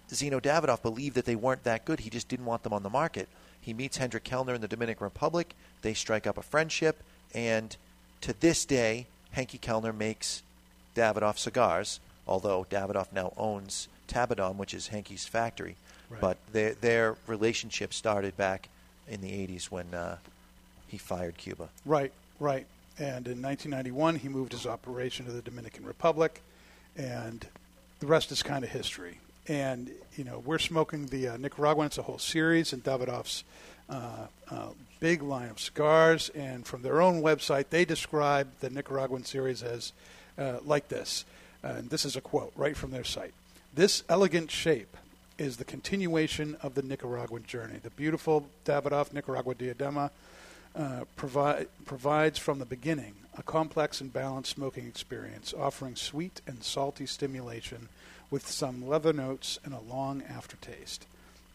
Zino 0.09 0.41
Davidoff 0.41 0.81
believed 0.81 1.15
that 1.15 1.25
they 1.25 1.35
weren't 1.35 1.63
that 1.63 1.85
good. 1.85 2.01
He 2.01 2.09
just 2.09 2.27
didn't 2.27 2.45
want 2.45 2.63
them 2.63 2.73
on 2.73 2.83
the 2.83 2.89
market. 2.89 3.27
He 3.59 3.73
meets 3.73 3.97
Hendrik 3.97 4.23
Kelner 4.23 4.53
in 4.55 4.61
the 4.61 4.67
Dominican 4.67 5.03
Republic. 5.03 5.55
They 5.81 5.93
strike 5.93 6.27
up 6.27 6.37
a 6.37 6.43
friendship, 6.43 7.01
and 7.33 7.75
to 8.21 8.39
this 8.39 8.65
day, 8.65 9.07
Henke 9.31 9.59
Kelner 9.59 9.95
makes 9.95 10.43
Davidoff 10.95 11.37
cigars. 11.37 11.99
Although 12.27 12.65
Davidoff 12.69 13.11
now 13.11 13.33
owns 13.37 13.87
Tabadom, 14.07 14.55
which 14.55 14.73
is 14.73 14.89
Henke's 14.89 15.25
factory, 15.27 15.75
Right. 16.09 16.21
but 16.21 16.37
their 16.51 16.73
their 16.75 17.15
relationship 17.27 17.93
started 17.93 18.35
back 18.37 18.69
in 19.07 19.21
the 19.21 19.29
'80s 19.31 19.65
when 19.65 19.93
uh, 19.93 20.17
he 20.87 20.97
fired 20.97 21.37
Cuba. 21.37 21.69
Right, 21.85 22.11
right. 22.39 22.65
And 22.97 23.27
in 23.27 23.41
1991, 23.41 24.17
he 24.17 24.29
moved 24.29 24.53
his 24.53 24.65
operation 24.65 25.25
to 25.25 25.31
the 25.31 25.41
Dominican 25.41 25.85
Republic, 25.85 26.41
and 26.95 27.45
the 27.99 28.07
rest 28.07 28.31
is 28.31 28.41
kind 28.41 28.63
of 28.63 28.69
history. 28.69 29.19
And 29.47 29.91
you 30.15 30.23
know, 30.23 30.39
we're 30.39 30.59
smoking 30.59 31.07
the 31.07 31.29
uh, 31.29 31.37
Nicaraguan. 31.37 31.87
It's 31.87 31.97
a 31.97 32.03
whole 32.03 32.19
series, 32.19 32.71
and 32.71 32.83
Davidoff's 32.83 33.43
uh, 33.89 34.27
uh, 34.49 34.69
big 34.99 35.21
line 35.21 35.49
of 35.49 35.59
cigars. 35.59 36.29
And 36.29 36.65
from 36.65 36.81
their 36.81 37.01
own 37.01 37.21
website, 37.21 37.69
they 37.69 37.85
describe 37.85 38.47
the 38.61 38.69
Nicaraguan 38.69 39.25
series 39.25 39.61
as 39.61 39.91
uh, 40.37 40.59
like 40.65 40.87
this. 40.87 41.25
And 41.61 41.89
this 41.89 42.05
is 42.05 42.15
a 42.15 42.21
quote 42.21 42.53
right 42.55 42.77
from 42.77 42.91
their 42.91 43.03
site. 43.03 43.33
This 43.73 44.03
elegant 44.07 44.51
shape 44.51 44.95
is 45.37 45.57
the 45.57 45.65
continuation 45.65 46.55
of 46.61 46.75
the 46.75 46.81
Nicaraguan 46.81 47.43
journey. 47.45 47.79
The 47.81 47.89
beautiful 47.89 48.47
Davidoff 48.65 49.11
Nicaragua 49.11 49.53
Diadema 49.53 50.11
uh, 50.75 51.05
provi- 51.15 51.67
provides 51.85 52.37
from 52.37 52.59
the 52.59 52.65
beginning 52.65 53.15
a 53.37 53.43
complex 53.43 54.01
and 54.01 54.11
balanced 54.13 54.51
smoking 54.51 54.87
experience, 54.87 55.53
offering 55.57 55.95
sweet 55.95 56.41
and 56.47 56.63
salty 56.63 57.05
stimulation 57.05 57.89
with 58.29 58.47
some 58.47 58.87
leather 58.87 59.13
notes 59.13 59.59
and 59.63 59.73
a 59.73 59.79
long 59.79 60.23
aftertaste. 60.23 61.05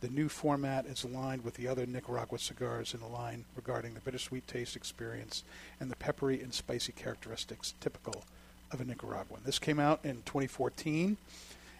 The 0.01 0.09
new 0.09 0.29
format 0.29 0.87
is 0.87 1.05
aligned 1.05 1.45
with 1.45 1.55
the 1.55 1.69
other 1.69 1.85
Nicaragua 1.85 2.39
cigars 2.39 2.95
in 2.95 3.01
the 3.01 3.07
line 3.07 3.45
regarding 3.55 3.95
the 3.95 4.01
bittersweet 4.01 4.47
taste 4.47 4.75
experience 4.75 5.45
and 5.79 5.91
the 5.91 5.97
peppery 5.97 6.41
and 6.41 6.55
spicy 6.55 6.93
characteristics 6.93 7.75
typical 7.81 8.25
of 8.73 8.81
a 8.81 8.85
Nicaraguan. 8.85 9.43
This 9.45 9.59
came 9.59 9.79
out 9.79 10.01
in 10.05 10.23
2014, 10.25 11.19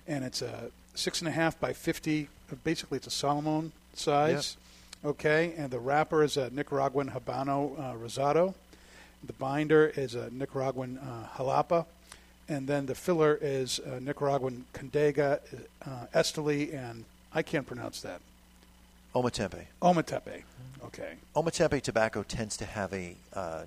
and 0.07 0.25
it's 0.25 0.43
a 0.43 0.71
six 0.95 1.21
and 1.21 1.29
a 1.29 1.33
half 1.33 1.59
by 1.59 1.73
50. 1.73 2.29
Basically, 2.63 2.97
it's 2.97 3.07
a 3.07 3.11
Solomon 3.11 3.73
size. 3.95 4.57
Okay, 5.05 5.55
and 5.57 5.71
the 5.71 5.79
wrapper 5.79 6.23
is 6.23 6.37
a 6.37 6.51
Nicaraguan 6.51 7.11
Habano 7.11 7.79
uh, 7.79 7.95
Rosado. 7.95 8.55
The 9.25 9.33
binder 9.35 9.87
is 9.97 10.15
a 10.15 10.29
Nicaraguan 10.31 10.99
uh, 10.99 11.27
Jalapa, 11.37 11.87
and 12.49 12.67
then 12.67 12.87
the 12.87 12.95
filler 12.95 13.39
is 13.41 13.79
a 13.79 14.01
Nicaraguan 14.01 14.65
Condega, 14.75 15.41
uh, 15.87 16.07
Esteli, 16.15 16.75
and 16.75 17.05
I 17.35 17.43
can't 17.43 17.67
pronounce 17.67 18.01
that. 18.03 18.21
Ometepe. 19.15 19.65
Ometepe. 19.81 20.43
Okay. 20.85 21.15
Ometepe 21.35 21.81
tobacco 21.83 22.23
tends 22.23 22.57
to 22.59 22.65
have 22.67 22.93
a, 22.93 23.17
uh, 23.35 23.63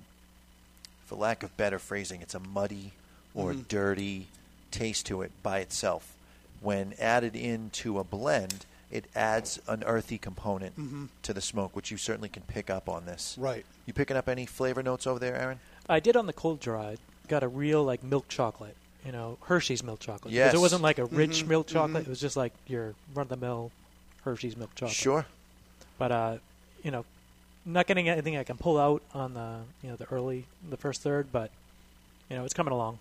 for 1.06 1.16
lack 1.16 1.42
of 1.42 1.56
better 1.56 1.78
phrasing, 1.78 2.22
it's 2.22 2.34
a 2.34 2.40
muddy 2.40 2.92
or 3.34 3.52
Mhm. 3.52 3.68
dirty 3.68 4.26
taste 4.70 5.06
to 5.06 5.22
it 5.22 5.32
by 5.42 5.58
itself. 5.58 6.14
When 6.60 6.94
added 6.98 7.34
into 7.36 7.98
a 7.98 8.04
blend, 8.04 8.64
it 8.94 9.04
adds 9.16 9.58
an 9.66 9.82
earthy 9.84 10.16
component 10.18 10.78
Mhm. 10.78 11.08
to 11.22 11.34
the 11.34 11.40
smoke, 11.40 11.74
which 11.74 11.90
you 11.90 11.96
certainly 11.98 12.28
can 12.28 12.44
pick 12.44 12.70
up 12.70 12.88
on 12.88 13.04
this. 13.06 13.34
Right. 13.36 13.66
You 13.86 13.92
picking 13.92 14.16
up 14.16 14.28
any 14.28 14.46
flavor 14.46 14.82
notes 14.84 15.04
over 15.06 15.18
there, 15.18 15.34
Aaron? 15.36 15.58
I 15.88 15.98
did 16.00 16.16
on 16.16 16.26
the 16.26 16.32
cold 16.32 16.60
draw. 16.60 16.94
Got 17.28 17.42
a 17.42 17.48
real 17.48 17.82
like 17.84 18.02
milk 18.04 18.28
chocolate. 18.28 18.76
You 19.04 19.10
know, 19.12 19.36
Hershey's 19.42 19.82
milk 19.82 19.98
chocolate. 20.00 20.32
Yes. 20.32 20.54
It 20.54 20.60
wasn't 20.60 20.80
like 20.82 20.98
a 20.98 21.04
rich 21.06 21.44
Mhm, 21.44 21.48
milk 21.48 21.66
chocolate. 21.66 22.04
mhm. 22.04 22.06
It 22.06 22.10
was 22.10 22.20
just 22.20 22.36
like 22.36 22.52
your 22.68 22.94
run-of-the-mill 23.12 23.70
Hershey's 24.22 24.56
milk 24.56 24.74
chocolate. 24.76 24.96
Sure. 24.96 25.26
But 25.98 26.12
uh, 26.12 26.36
you 26.84 26.90
know, 26.92 27.04
not 27.66 27.86
getting 27.88 28.08
anything 28.08 28.36
I 28.36 28.44
can 28.44 28.56
pull 28.56 28.78
out 28.78 29.02
on 29.12 29.34
the 29.34 29.62
you 29.82 29.90
know 29.90 29.96
the 29.96 30.06
early 30.06 30.46
the 30.70 30.76
first 30.76 31.02
third, 31.02 31.32
but 31.32 31.50
you 32.30 32.36
know 32.36 32.44
it's 32.44 32.54
coming 32.54 32.72
along. 32.72 32.98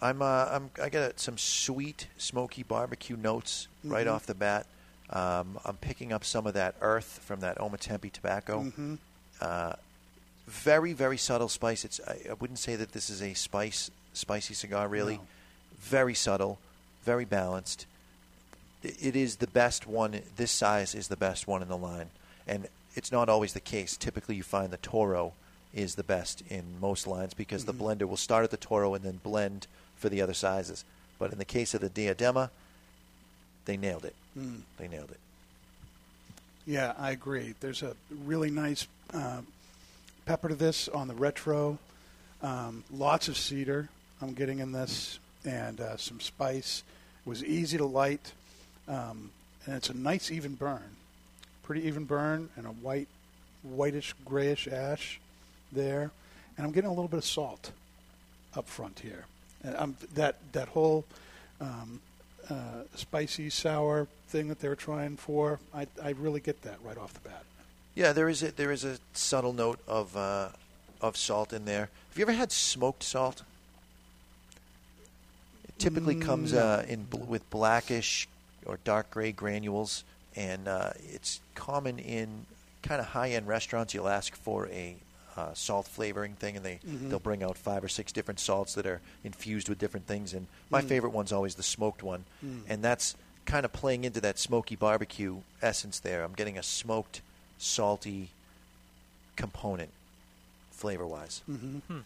I'm 0.00 0.20
uh, 0.20 0.46
I'm 0.50 0.70
I 0.82 0.88
got 0.88 1.20
some 1.20 1.38
sweet 1.38 2.08
smoky 2.18 2.62
barbecue 2.64 3.16
notes 3.16 3.68
right 3.84 4.06
Mhm. 4.06 4.12
off 4.12 4.26
the 4.26 4.34
bat. 4.34 4.66
Um, 5.10 5.58
I'm 5.64 5.76
picking 5.76 6.12
up 6.12 6.24
some 6.24 6.46
of 6.46 6.54
that 6.54 6.74
earth 6.80 7.20
from 7.24 7.40
that 7.40 7.58
Ometepe 7.58 8.12
tobacco. 8.12 8.62
hmm 8.62 8.94
Uh, 9.40 9.74
very 10.46 10.92
very 10.92 11.16
subtle 11.18 11.48
spice. 11.48 11.84
It's 11.84 12.00
I, 12.06 12.30
I 12.30 12.32
wouldn't 12.34 12.58
say 12.58 12.76
that 12.76 12.92
this 12.92 13.10
is 13.10 13.20
a 13.22 13.34
spice 13.34 13.90
spicy 14.12 14.54
cigar 14.54 14.88
really. 14.88 15.16
No. 15.16 15.26
Very 15.80 16.14
subtle, 16.14 16.58
very 17.04 17.24
balanced. 17.24 17.86
It 18.82 19.14
is 19.16 19.36
the 19.36 19.46
best 19.46 19.86
one. 19.86 20.20
This 20.36 20.50
size 20.52 20.94
is 20.94 21.08
the 21.08 21.16
best 21.16 21.46
one 21.46 21.62
in 21.62 21.68
the 21.68 21.76
line, 21.76 22.10
and 22.46 22.68
it's 22.94 23.12
not 23.12 23.28
always 23.28 23.52
the 23.52 23.60
case. 23.60 23.96
Typically, 23.96 24.36
you 24.36 24.42
find 24.42 24.70
the 24.72 24.76
Toro 24.78 25.32
is 25.74 25.96
the 25.96 26.04
best 26.04 26.42
in 26.48 26.80
most 26.80 27.06
lines 27.06 27.34
because 27.34 27.64
Mhm. 27.64 27.66
the 27.66 27.74
blender 27.74 28.08
will 28.08 28.16
start 28.16 28.44
at 28.44 28.50
the 28.50 28.56
Toro 28.56 28.94
and 28.94 29.04
then 29.04 29.20
blend 29.22 29.66
for 29.96 30.08
the 30.08 30.22
other 30.22 30.34
sizes. 30.34 30.84
But 31.18 31.32
in 31.32 31.38
the 31.38 31.44
case 31.44 31.74
of 31.74 31.80
the 31.80 31.90
Diadema, 31.90 32.50
they 33.66 33.76
nailed 33.76 34.04
it. 34.04 34.14
Mm. 34.36 34.60
They 34.78 34.88
nailed 34.88 35.10
it. 35.10 35.20
Yeah, 36.66 36.94
I 36.98 37.12
agree. 37.12 37.54
There's 37.60 37.82
a 37.82 37.94
really 38.24 38.50
nice 38.50 38.86
uh, 39.14 39.42
pepper 40.24 40.48
to 40.48 40.54
this 40.54 40.88
on 40.88 41.08
the 41.08 41.14
retro. 41.14 41.78
Um, 42.42 42.84
lots 42.90 43.28
of 43.28 43.36
cedar 43.36 43.88
I'm 44.20 44.32
getting 44.32 44.58
in 44.60 44.72
this, 44.72 45.18
and 45.44 45.80
uh, 45.80 45.96
some 45.96 46.20
spice. 46.20 46.82
It 47.24 47.28
was 47.28 47.44
easy 47.44 47.78
to 47.78 47.84
light, 47.84 48.32
um, 48.88 49.30
and 49.66 49.76
it's 49.76 49.90
a 49.90 49.96
nice 49.96 50.30
even 50.30 50.54
burn. 50.54 50.96
Pretty 51.62 51.86
even 51.86 52.04
burn, 52.04 52.48
and 52.56 52.66
a 52.66 52.70
white, 52.70 53.08
whitish 53.62 54.14
grayish 54.24 54.68
ash 54.68 55.20
there, 55.72 56.10
and 56.56 56.66
I'm 56.66 56.72
getting 56.72 56.88
a 56.88 56.92
little 56.92 57.08
bit 57.08 57.18
of 57.18 57.24
salt 57.24 57.72
up 58.56 58.68
front 58.68 59.00
here. 59.00 59.24
And 59.62 59.76
I'm, 59.76 59.96
that 60.14 60.36
that 60.52 60.68
whole 60.68 61.04
um, 61.60 62.00
uh, 62.50 62.82
spicy 62.94 63.50
sour 63.50 64.06
thing 64.28 64.48
that 64.48 64.60
they 64.60 64.68
were 64.68 64.76
trying 64.76 65.16
for, 65.16 65.58
I, 65.74 65.86
I 66.02 66.10
really 66.10 66.40
get 66.40 66.62
that 66.62 66.78
right 66.84 66.96
off 66.98 67.12
the 67.14 67.20
bat. 67.28 67.44
Yeah, 67.94 68.12
there 68.12 68.28
is 68.28 68.42
a 68.42 68.52
there 68.52 68.70
is 68.72 68.84
a 68.84 68.98
subtle 69.14 69.52
note 69.52 69.78
of 69.88 70.16
uh, 70.16 70.48
of 71.00 71.16
salt 71.16 71.52
in 71.52 71.64
there. 71.64 71.88
Have 72.10 72.18
you 72.18 72.22
ever 72.22 72.32
had 72.32 72.52
smoked 72.52 73.02
salt? 73.02 73.42
It 75.68 75.78
typically 75.78 76.16
comes 76.16 76.52
No. 76.52 76.58
uh, 76.60 76.84
in 76.88 77.04
bl- 77.04 77.24
with 77.24 77.48
blackish 77.50 78.28
or 78.66 78.78
dark 78.84 79.10
gray 79.10 79.32
granules, 79.32 80.04
and 80.34 80.68
uh, 80.68 80.90
it's 81.12 81.40
common 81.54 81.98
in 81.98 82.46
kind 82.82 83.00
of 83.00 83.08
high 83.08 83.30
end 83.30 83.46
restaurants. 83.48 83.94
You'll 83.94 84.08
ask 84.08 84.34
for 84.36 84.68
a 84.68 84.96
uh, 85.36 85.52
salt 85.54 85.86
flavoring 85.86 86.34
thing, 86.34 86.56
and 86.56 86.64
they 86.64 86.80
Mhm. 86.86 87.10
they'll 87.10 87.18
bring 87.18 87.42
out 87.42 87.58
five 87.58 87.84
or 87.84 87.88
six 87.88 88.10
different 88.12 88.40
salts 88.40 88.74
that 88.74 88.86
are 88.86 89.00
infused 89.24 89.68
with 89.68 89.78
different 89.78 90.06
things. 90.06 90.32
And 90.32 90.46
my 90.70 90.80
Mm. 90.82 90.88
favorite 90.88 91.10
one's 91.12 91.32
always 91.32 91.56
the 91.56 91.62
smoked 91.62 92.02
one, 92.02 92.24
Mm. 92.44 92.62
and 92.68 92.82
that's 92.82 93.14
kind 93.44 93.64
of 93.64 93.72
playing 93.72 94.04
into 94.04 94.20
that 94.22 94.38
smoky 94.38 94.74
barbecue 94.76 95.42
essence 95.62 95.98
there. 96.00 96.24
I'm 96.24 96.32
getting 96.34 96.56
a 96.58 96.62
smoked, 96.62 97.20
salty 97.58 98.30
component 99.36 99.90
flavor 100.72 101.06
wise. 101.06 101.42
Mm-hmm. 101.48 101.78
Hmm. 101.78 102.00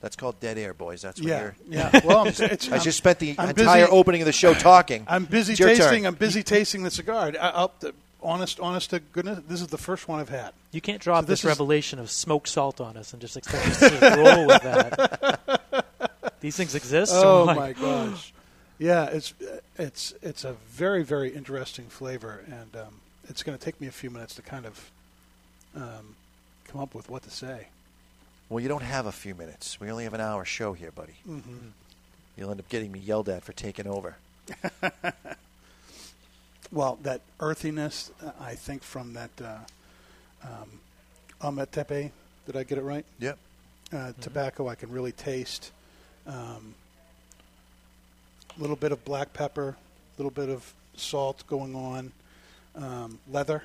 That's 0.00 0.14
called 0.14 0.38
dead 0.40 0.58
air, 0.58 0.74
boys. 0.74 1.02
That's 1.02 1.20
what 1.20 1.28
Yeah, 1.28 1.40
you're. 1.40 1.56
yeah. 1.68 2.00
Well, 2.04 2.18
I'm, 2.20 2.26
it's, 2.28 2.70
I 2.70 2.76
I'm, 2.76 2.82
just 2.82 2.98
spent 2.98 3.18
the 3.18 3.34
I'm 3.38 3.48
entire 3.50 3.84
busy- 3.86 3.92
opening 3.96 4.22
of 4.22 4.26
the 4.26 4.32
show 4.32 4.52
talking. 4.54 5.04
I'm 5.08 5.24
busy 5.24 5.52
It's 5.54 5.60
your 5.60 5.70
turn. 5.70 5.78
tasting. 5.78 6.06
I'm 6.06 6.14
busy 6.14 6.42
tasting 6.42 6.82
the 6.82 6.90
cigar. 6.90 7.32
I, 7.40 7.48
I'll, 7.48 7.72
the, 7.80 7.94
honest, 8.22 8.60
honest 8.60 8.90
to 8.90 9.00
goodness, 9.00 9.40
this 9.48 9.60
is 9.60 9.68
the 9.68 9.78
first 9.78 10.08
one 10.08 10.20
I've 10.20 10.28
had. 10.28 10.52
You 10.72 10.80
can't 10.80 11.00
drop 11.00 11.24
So 11.24 11.26
this 11.26 11.40
this, 11.42 11.44
is- 11.44 11.48
revelation 11.58 11.98
of 11.98 12.10
smoked 12.10 12.48
salt 12.48 12.80
on 12.80 12.96
us 12.96 13.12
and 13.12 13.20
just 13.20 13.36
expect 13.36 13.66
us 13.66 13.78
to 13.80 14.16
roll 14.22 14.46
with 14.46 14.62
that. 14.62 15.84
These 16.40 16.56
things 16.56 16.74
exist. 16.74 17.12
so 17.12 17.40
Oh 17.40 17.44
like- 17.44 17.56
my 17.56 17.72
gosh! 17.72 18.32
Yeah, 18.78 19.06
it's 19.06 19.32
it's 19.78 20.14
it's 20.22 20.44
a 20.44 20.52
very 20.68 21.02
very 21.02 21.30
interesting 21.30 21.86
flavor, 21.86 22.44
and 22.46 22.76
um, 22.76 23.00
it's 23.28 23.42
going 23.42 23.56
to 23.56 23.64
take 23.64 23.80
me 23.80 23.86
a 23.86 23.90
few 23.92 24.10
minutes 24.10 24.34
to 24.34 24.42
kind 24.42 24.66
of 24.66 24.90
um, 25.74 26.14
come 26.66 26.80
up 26.82 26.94
with 26.94 27.08
what 27.08 27.22
to 27.22 27.30
say. 27.30 27.68
Well, 28.50 28.60
you 28.60 28.68
don't 28.68 28.82
have 28.82 29.06
a 29.06 29.12
few 29.12 29.34
minutes. 29.34 29.80
We 29.80 29.90
only 29.90 30.04
have 30.04 30.14
an 30.14 30.20
hour 30.20 30.44
show 30.44 30.72
here, 30.74 30.90
buddy. 30.92 31.14
Mm-hmm. 31.28 31.68
You'll 32.36 32.50
end 32.50 32.60
up 32.60 32.68
getting 32.68 32.92
me 32.92 32.98
yelled 33.00 33.28
at 33.30 33.42
for 33.42 33.52
taking 33.54 33.86
over. 33.86 34.16
Well, 36.72 36.98
that 37.02 37.20
earthiness, 37.40 38.10
uh, 38.24 38.30
I 38.40 38.54
think, 38.54 38.82
from 38.82 39.12
that 39.14 39.30
uh, 39.42 39.58
um, 40.44 40.80
Ometepe, 41.40 42.10
did 42.46 42.56
I 42.56 42.64
get 42.64 42.78
it 42.78 42.82
right? 42.82 43.04
Yep. 43.18 43.38
Uh, 43.92 44.12
Tobacco, 44.20 44.68
I 44.68 44.74
can 44.74 44.90
really 44.90 45.12
taste. 45.12 45.70
A 46.26 46.32
um, 46.32 46.74
little 48.58 48.76
bit 48.76 48.92
of 48.92 49.04
black 49.04 49.32
pepper, 49.32 49.76
a 50.16 50.22
little 50.22 50.30
bit 50.30 50.48
of 50.48 50.72
salt 50.96 51.44
going 51.46 51.74
on. 51.74 52.12
Um, 52.74 53.18
leather. 53.30 53.62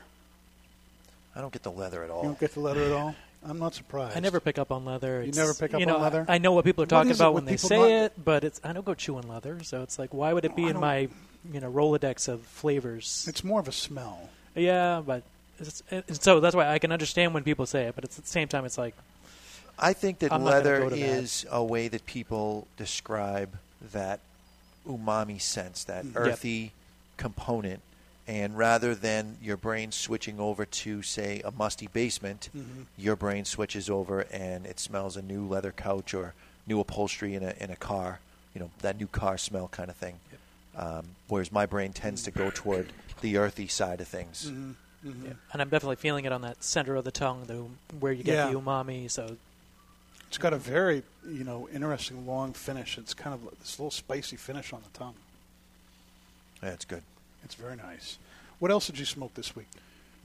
I 1.36 1.41
don't 1.41 1.51
get 1.51 1.63
the 1.63 1.72
leather 1.72 2.03
at 2.03 2.10
all. 2.10 2.22
You 2.22 2.29
don't 2.29 2.39
get 2.39 2.53
the 2.53 2.60
leather 2.60 2.84
at 2.84 2.91
all? 2.91 3.15
I'm 3.43 3.58
not 3.58 3.74
surprised. 3.74 4.15
I 4.15 4.20
never 4.20 4.39
pick 4.39 4.60
up 4.60 4.72
on 4.72 4.86
leather. 4.86 5.24
You 5.24 5.31
never 5.31 5.53
pick 5.53 5.74
up 5.74 5.79
you 5.79 5.86
know, 5.86 5.96
on 5.96 6.01
leather? 6.01 6.25
I, 6.27 6.36
I 6.36 6.38
know 6.38 6.51
what 6.51 6.63
people 6.63 6.84
are 6.84 6.88
talking 6.88 7.12
about 7.12 7.34
when 7.34 7.46
they 7.46 7.58
say 7.58 7.77
not- 7.77 7.89
it, 7.89 8.24
but 8.24 8.43
it's 8.43 8.62
I 8.63 8.74
don't 8.74 8.86
go 8.86 8.93
chewing 8.93 9.27
leather, 9.27 9.63
so 9.63 9.81
it's 9.81 9.98
like 9.98 10.13
why 10.13 10.31
would 10.34 10.46
it 10.46 10.55
be 10.55 10.65
I 10.65 10.70
in 10.70 10.79
my 10.79 11.10
you 11.51 11.60
know 11.60 11.71
Rolodex 11.71 12.27
of 12.27 12.41
flavors? 12.41 13.25
It's 13.27 13.43
more 13.43 13.60
of 13.60 13.67
a 13.67 13.71
smell. 13.71 14.29
yeah, 14.55 15.01
but 15.05 15.24
it's, 15.60 15.81
it, 15.91 16.21
so 16.24 16.39
that's 16.39 16.55
why 16.55 16.67
I 16.71 16.79
can 16.79 16.91
understand 16.91 17.33
when 17.33 17.43
people 17.43 17.65
say 17.65 17.83
it, 17.86 17.95
but 17.95 18.03
it's, 18.03 18.17
at 18.17 18.25
the 18.25 18.29
same 18.29 18.48
time, 18.48 18.65
it's 18.65 18.77
like 18.77 18.95
I 19.79 19.93
think 19.93 20.19
that 20.19 20.31
I'm 20.31 20.43
leather 20.43 20.79
go 20.79 20.89
to 20.89 20.95
that. 20.95 21.01
is 21.01 21.45
a 21.50 21.63
way 21.63 21.88
that 21.88 22.05
people 22.05 22.67
describe 22.77 23.57
that 23.93 24.19
umami 24.88 25.41
sense, 25.41 25.83
that. 25.86 26.05
Yep. 26.05 26.13
earthy 26.15 26.71
component. 27.17 27.81
And 28.27 28.57
rather 28.57 28.93
than 28.95 29.38
your 29.41 29.57
brain 29.57 29.91
switching 29.91 30.39
over 30.39 30.65
to, 30.65 31.01
say, 31.01 31.41
a 31.43 31.51
musty 31.51 31.88
basement, 31.88 32.50
Mhm. 32.55 32.86
your 32.98 33.15
brain 33.15 33.45
switches 33.45 33.89
over 33.89 34.21
and 34.31 34.65
it 34.65 34.79
smells 34.79 35.17
a 35.17 35.21
new 35.21 35.45
leather 35.45 35.71
couch 35.71 36.13
or 36.13 36.33
new 36.67 36.79
upholstery 36.79 37.33
in 37.36 37.43
a 37.43 37.53
in 37.60 37.71
a 37.71 37.75
car. 37.75 38.19
You 38.53 38.62
know 38.62 38.71
that 38.81 38.98
new 39.00 39.07
car 39.07 39.38
smell 39.38 39.67
kind 39.67 39.89
of 39.89 39.95
thing. 39.98 40.19
Um, 40.75 41.16
whereas 41.28 41.51
my 41.51 41.66
brain 41.66 41.92
tends 41.94 42.24
to 42.24 42.32
go 42.32 42.50
toward 42.50 42.94
the 43.22 43.38
earthy 43.38 43.68
side 43.68 44.00
of 44.01 44.08
things. 44.08 44.46
Mhm. 44.50 44.75
Mhm. 45.06 45.25
Yeah. 45.25 45.34
And 45.54 45.62
I'm 45.62 45.70
definitely 45.70 45.96
feeling 45.98 46.25
it 46.25 46.32
on 46.32 46.42
that 46.42 46.63
center 46.63 46.96
of 46.96 47.04
the 47.04 47.12
tongue, 47.12 47.46
the 47.46 47.66
where 47.98 48.13
you 48.13 48.24
get 48.24 48.36
Yeah. 48.36 48.48
the 48.51 48.60
umami. 48.60 49.10
So 49.12 49.38
It's 50.30 50.38
got 50.38 50.54
a 50.54 50.58
very, 50.58 51.04
you 51.28 51.44
know, 51.44 51.68
interesting 51.74 52.25
long 52.25 52.54
finish. 52.54 52.98
It's 52.98 53.13
kind 53.13 53.34
of 53.34 53.60
this 53.60 53.78
little 53.78 53.92
spicy 53.92 54.38
finish 54.38 54.72
on 54.72 54.82
the 54.82 54.98
tongue. 54.98 55.16
Yeah, 56.63 56.70
it's 56.70 56.86
good. 56.86 57.04
It's 57.44 57.56
very 57.56 57.75
nice. 57.75 58.18
What 58.60 58.72
else 58.72 58.86
did 58.88 58.98
you 58.98 59.06
smoke 59.06 59.34
this 59.34 59.56
week? 59.58 59.68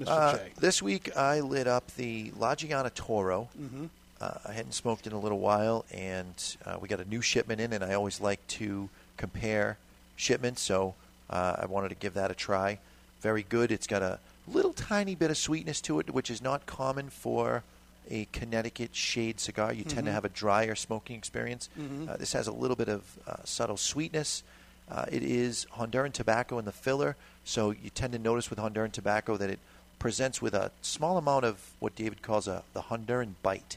Mr. 0.01 0.07
Uh, 0.09 0.37
J? 0.37 0.53
this 0.59 0.81
week 0.81 1.17
I 1.17 1.41
lit 1.41 1.67
up 1.67 1.91
the 1.97 2.31
La 2.37 2.55
Giana 2.55 2.91
Toro. 2.95 3.49
Mm-hmm. 3.59 3.87
Uh, 4.21 4.31
I 4.45 4.53
hadn't 4.53 4.73
smoked 4.75 5.07
in 5.09 5.13
a 5.13 5.19
little 5.19 5.41
while, 5.41 5.85
and 5.91 6.57
uh, 6.65 6.77
we 6.81 6.87
got 6.87 7.01
a 7.01 7.05
new 7.05 7.21
shipment 7.21 7.61
in, 7.61 7.73
and 7.73 7.83
I 7.83 7.95
always 7.95 8.21
like 8.21 8.47
to 8.49 8.89
compare 9.17 9.77
shipments, 10.17 10.63
so 10.63 10.95
uh, 11.31 11.57
I 11.59 11.67
wanted 11.67 11.91
to 11.91 11.95
give 11.95 12.15
that 12.15 12.31
a 12.31 12.35
try. 12.35 12.79
Very 13.21 13.43
good. 13.43 13.71
It's 13.71 13.87
got 13.87 14.03
a 14.03 14.19
little 14.49 14.73
tiny 14.73 15.15
bit 15.15 15.31
of 15.31 15.37
sweetness 15.39 15.81
to 15.83 16.01
it, 16.01 16.13
which 16.13 16.31
is 16.31 16.41
not 16.43 16.67
common 16.67 17.11
for 17.11 17.63
a 18.11 18.27
Connecticut 18.33 18.95
shade 18.95 19.41
cigar. 19.41 19.73
You 19.73 19.83
tend 19.85 20.07
to 20.07 20.11
Mhm. 20.11 20.15
have 20.15 20.25
a 20.25 20.29
drier 20.29 20.75
smoking 20.77 21.17
experience. 21.17 21.69
Mhm. 21.79 22.09
Uh, 22.09 22.17
this 22.17 22.33
has 22.35 22.47
a 22.47 22.53
little 22.53 22.77
bit 22.77 22.89
of 22.89 23.03
uh, 23.27 23.37
subtle 23.45 23.77
sweetness. 23.77 24.43
Uh, 24.89 25.07
it 25.11 25.25
is 25.25 25.67
Honduran 25.73 26.13
tobacco 26.13 26.59
in 26.61 26.65
the 26.65 26.73
filler, 26.73 27.17
so 27.45 27.71
you 27.73 27.91
tend 27.91 28.13
to 28.13 28.19
notice 28.21 28.49
with 28.49 28.61
Honduran 28.61 28.93
tobacco 28.93 29.37
that 29.37 29.51
it 29.51 29.59
presents 29.99 30.41
with 30.41 30.55
a 30.55 30.71
small 30.83 31.17
amount 31.19 31.45
of 31.45 31.73
what 31.81 31.97
David 31.97 32.23
calls 32.23 32.47
a 32.47 32.63
the 32.75 32.83
Honduran 32.83 33.35
bite. 33.43 33.77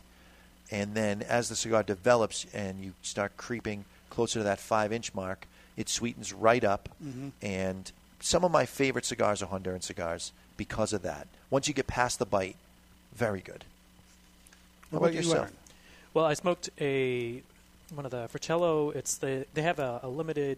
And 0.69 0.93
then 0.93 1.23
as 1.23 1.49
the 1.49 1.55
cigar 1.55 1.81
develops 1.81 2.45
and 2.53 2.83
you 2.83 2.93
start 3.01 3.35
creeping 3.37 3.85
closer 4.11 4.39
to 4.41 4.43
that 4.43 4.59
five 4.59 4.93
inch 4.93 5.15
mark, 5.15 5.47
it 5.79 5.89
sweetens 5.89 6.31
right 6.33 6.63
up. 6.63 6.89
Mhm. 7.03 7.31
And 7.41 7.91
some 8.19 8.43
of 8.43 8.51
my 8.51 8.65
favorite 8.67 9.05
cigars 9.05 9.41
are 9.41 9.47
Honduran 9.47 9.81
cigars 9.81 10.31
because 10.57 10.93
of 10.93 11.01
that. 11.03 11.27
Once 11.49 11.67
you 11.67 11.73
get 11.73 11.87
past 11.87 12.19
the 12.19 12.25
bite, 12.25 12.57
very 13.15 13.39
good. 13.41 13.63
What 14.91 14.91
How 14.91 14.97
about 14.97 15.07
about 15.07 15.13
you, 15.13 15.19
yourself? 15.21 15.45
Aaron? 15.45 15.53
Well, 16.13 16.25
I 16.25 16.33
smoked 16.33 16.69
a 16.81 17.41
one 17.95 18.05
of 18.05 18.11
the 18.11 18.27
Fratello. 18.27 18.91
It's 18.91 19.17
the 19.17 19.45
they 19.53 19.61
have 19.63 19.79
a, 19.79 20.01
a 20.03 20.07
limited 20.09 20.57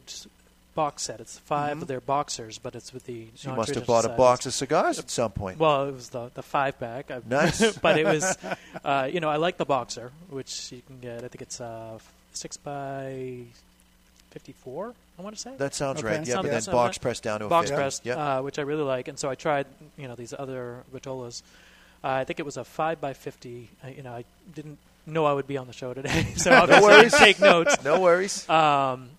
box 0.73 1.03
set. 1.03 1.19
It's 1.19 1.37
5 1.37 1.77
Mhm. 1.77 1.81
of 1.83 1.87
their 1.87 1.99
boxers, 2.01 2.57
but 2.57 2.75
it's 2.75 2.93
with 2.93 3.05
the. 3.05 3.27
So 3.35 3.51
you 3.51 3.55
must 3.57 3.69
have 3.69 3.77
non-traditional 3.77 3.85
bought 3.85 4.05
a 4.05 4.17
box 4.17 4.45
of 4.45 4.53
cigars 4.53 4.99
at 4.99 5.09
some 5.11 5.31
point. 5.31 5.59
Well, 5.59 5.87
it 5.87 5.91
was 5.93 6.09
the 6.09 6.31
the 6.33 6.41
five 6.43 6.79
pack. 6.79 7.11
Nice. 7.27 7.77
but 7.85 7.97
it 7.99 8.05
was, 8.05 8.37
uh, 8.83 9.09
you 9.11 9.19
know, 9.19 9.29
I 9.29 9.35
like 9.35 9.57
the 9.57 9.65
boxer, 9.65 10.11
which 10.29 10.71
you 10.71 10.81
can 10.81 10.99
get. 10.99 11.17
I 11.23 11.27
think 11.27 11.41
it's 11.41 11.59
uh, 11.61 11.99
six 12.33 12.57
by 12.57 13.43
fifty-four. 14.31 14.93
I 15.19 15.21
want 15.21 15.35
to 15.35 15.41
say 15.41 15.51
that 15.57 15.75
sounds 15.75 15.99
Okay. 15.99 16.07
right. 16.17 16.25
Yeah, 16.27 16.33
Sounds- 16.33 16.45
but 16.47 16.51
then 16.51 16.61
sounds 16.61 16.73
box 16.73 16.97
right. 16.97 17.01
pressed 17.01 17.23
down 17.23 17.39
to 17.41 17.45
a 17.45 17.49
box 17.49 17.69
fit. 17.69 17.75
pressed, 17.75 18.05
Yep. 18.05 18.17
uh, 18.17 18.41
which 18.41 18.57
I 18.59 18.63
really 18.63 18.83
like. 18.83 19.07
And 19.07 19.19
so 19.19 19.29
I 19.29 19.35
tried, 19.35 19.67
you 19.97 20.07
know, 20.07 20.15
these 20.15 20.33
other 20.37 20.83
Vitolas. 20.93 21.43
Uh, 22.03 22.07
I 22.07 22.23
think 22.23 22.39
it 22.39 22.45
was 22.45 22.57
a 22.57 22.63
five 22.63 22.99
by 22.99 23.13
fifty. 23.13 23.69
I, 23.83 23.89
you 23.91 24.01
know, 24.03 24.13
I 24.13 24.25
didn't 24.55 24.79
know 25.05 25.25
I 25.25 25.33
would 25.33 25.47
be 25.47 25.57
on 25.57 25.67
the 25.67 25.73
show 25.73 25.93
today, 25.93 26.23
so 26.35 26.51
obviously 26.51 26.85
I 26.93 26.97
worries. 26.97 27.13
take 27.13 27.39
notes. 27.39 27.83
no 27.83 27.99
worries. 27.99 28.49
Um, 28.49 29.09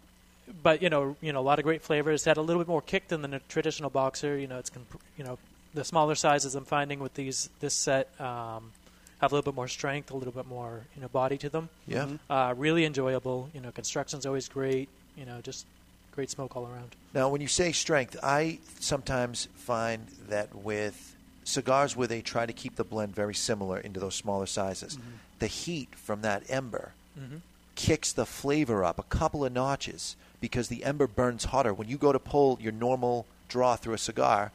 but 0.63 0.83
you 0.83 0.91
know, 0.91 1.17
you 1.21 1.33
know, 1.33 1.41
a 1.41 1.47
lot 1.47 1.59
of 1.61 1.65
great 1.65 1.83
flavors. 1.83 2.25
Had 2.25 2.37
a 2.37 2.43
little 2.43 2.61
bit 2.61 2.69
more 2.69 2.83
kick 2.83 3.09
than 3.09 3.23
the 3.23 3.41
traditional 3.49 3.91
boxer. 3.91 4.37
You 4.37 4.49
know, 4.49 4.59
it's 4.59 4.71
comp- 4.71 5.01
you 5.17 5.25
know 5.25 5.39
the 5.75 5.85
smaller 5.85 6.15
sizes 6.15 6.55
I'm 6.55 6.65
finding 6.65 6.99
with 6.99 7.15
these 7.15 7.49
this 7.61 7.75
set 7.75 8.09
um, 8.21 8.73
have 9.21 9.31
a 9.33 9.35
little 9.35 9.51
bit 9.53 9.55
more 9.57 9.69
strength, 9.69 10.11
a 10.11 10.17
little 10.17 10.33
bit 10.33 10.47
more 10.47 10.81
you 10.97 11.03
know 11.03 11.09
body 11.09 11.39
to 11.39 11.49
them. 11.49 11.69
Yeah. 11.87 12.07
Mhm. 12.07 12.19
Uh, 12.29 12.55
really 12.57 12.85
enjoyable. 12.85 13.49
You 13.55 13.61
know, 13.61 13.71
construction's 13.71 14.27
always 14.27 14.49
great. 14.49 14.89
You 15.17 15.25
know, 15.27 15.41
just 15.43 15.67
great 16.13 16.31
smoke 16.31 16.57
all 16.57 16.65
around. 16.67 16.95
Now, 17.15 17.29
when 17.29 17.41
you 17.41 17.49
say 17.49 17.73
strength, 17.73 18.17
I 18.23 18.59
sometimes 18.81 19.49
find 19.55 20.07
that 20.29 20.55
with 20.55 21.17
cigars 21.45 21.97
where 21.97 22.07
they 22.09 22.21
try 22.23 22.47
to 22.47 22.53
keep 22.53 22.77
the 22.77 22.85
blend 22.85 23.15
very 23.15 23.35
similar 23.35 23.79
into 23.79 24.01
those 24.01 24.15
smaller 24.15 24.47
sizes, 24.47 24.97
Mm-hmm. 24.97 25.09
the 25.41 25.47
heat 25.49 25.89
from 25.95 26.23
that 26.23 26.43
ember 26.49 26.93
Mm-hmm. 27.19 27.37
kicks 27.75 28.13
the 28.13 28.25
flavor 28.25 28.83
up 28.85 28.99
a 28.99 29.03
couple 29.03 29.45
of 29.45 29.53
notches 29.53 30.17
because 30.41 30.69
the 30.69 30.83
ember 30.85 31.07
burns 31.07 31.45
hotter. 31.45 31.75
When 31.75 31.89
you 31.89 31.99
go 31.99 32.11
to 32.13 32.19
pull 32.19 32.59
your 32.61 32.73
normal 32.73 33.27
draw 33.49 33.77
through 33.77 33.93
a 33.95 33.99
cigar, 33.99 34.51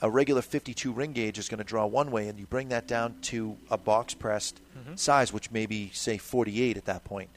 a 0.00 0.08
regular 0.08 0.40
52 0.40 0.90
ring 0.92 1.12
gauge 1.12 1.38
is 1.38 1.48
going 1.50 1.58
to 1.58 1.64
draw 1.64 1.84
one 1.84 2.10
way, 2.10 2.28
and 2.28 2.38
you 2.38 2.46
bring 2.46 2.68
that 2.70 2.86
down 2.86 3.16
to 3.22 3.56
a 3.70 3.76
box 3.76 4.14
pressed 4.14 4.58
Mhm. 4.78 4.98
size, 4.98 5.32
which 5.34 5.50
may 5.50 5.66
be, 5.66 5.90
say, 5.92 6.16
48 6.18 6.76
at 6.78 6.86
that 6.86 7.04
point. 7.04 7.28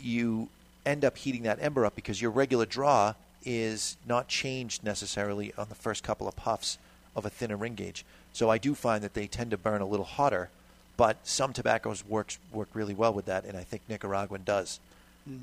You 0.00 0.48
end 0.88 1.04
up 1.04 1.16
heating 1.18 1.42
that 1.44 1.58
ember 1.60 1.84
up 1.86 1.94
because 1.94 2.20
your 2.20 2.30
regular 2.30 2.66
draw 2.66 3.14
is 3.44 3.96
not 4.06 4.28
changed 4.28 4.84
necessarily 4.84 5.52
on 5.56 5.68
the 5.68 5.74
first 5.74 6.02
couple 6.02 6.26
of 6.26 6.36
puffs 6.36 6.78
of 7.14 7.24
a 7.24 7.30
thinner 7.30 7.56
ring 7.56 7.74
gauge. 7.74 8.04
So 8.32 8.50
I 8.50 8.58
do 8.58 8.74
find 8.74 9.02
that 9.02 9.14
they 9.14 9.26
tend 9.26 9.50
to 9.50 9.56
burn 9.56 9.80
a 9.80 9.86
little 9.86 10.04
hotter, 10.04 10.50
but 10.96 11.16
some 11.24 11.52
tobaccos 11.52 12.04
works 12.06 12.38
work 12.52 12.68
really 12.74 12.94
well 12.94 13.12
with 13.12 13.26
that, 13.26 13.44
and 13.44 13.56
I 13.56 13.62
think 13.62 13.82
Nicaraguan 13.88 14.42
does. 14.44 14.80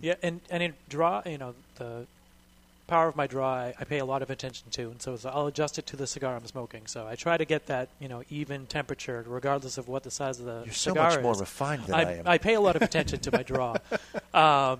Yeah, 0.01 0.15
and 0.23 0.41
and 0.49 0.63
in 0.63 0.73
draw, 0.89 1.21
you 1.25 1.38
know, 1.38 1.55
the 1.75 2.08
power 2.88 3.08
of 3.08 3.15
my 3.15 3.27
draw, 3.27 3.53
I, 3.53 3.73
I 3.79 3.84
pay 3.84 3.99
a 3.99 4.05
lot 4.05 4.21
of 4.21 4.29
attention 4.29 4.69
to, 4.71 4.84
and 4.84 5.01
so, 5.01 5.15
so 5.17 5.29
I'll 5.29 5.47
adjust 5.47 5.79
it 5.79 5.86
to 5.88 5.95
the 5.95 6.08
cigar 6.08 6.36
I'm 6.36 6.45
smoking. 6.45 6.86
So 6.86 7.08
I 7.08 7.15
try 7.15 7.38
to 7.38 7.45
get 7.45 7.65
that 7.67 7.89
you 7.99 8.08
know 8.08 8.23
even 8.29 8.65
temperature, 8.67 9.23
regardless 9.27 9.77
of 9.77 9.88
what 9.88 10.03
the 10.03 10.12
size 10.12 10.39
of 10.39 10.45
the 10.45 10.62
You're 10.65 10.73
so 10.73 10.91
cigar 10.91 11.12
much 11.12 11.21
more 11.21 11.34
is. 11.34 11.39
refined 11.39 11.84
than 11.84 11.95
I, 11.95 12.13
am. 12.17 12.27
I 12.27 12.38
pay 12.38 12.53
a 12.53 12.62
lot 12.62 12.75
of 12.75 12.81
attention 12.81 13.19
to 13.19 13.31
my 13.31 13.43
draw, 13.43 13.75
um, 14.34 14.79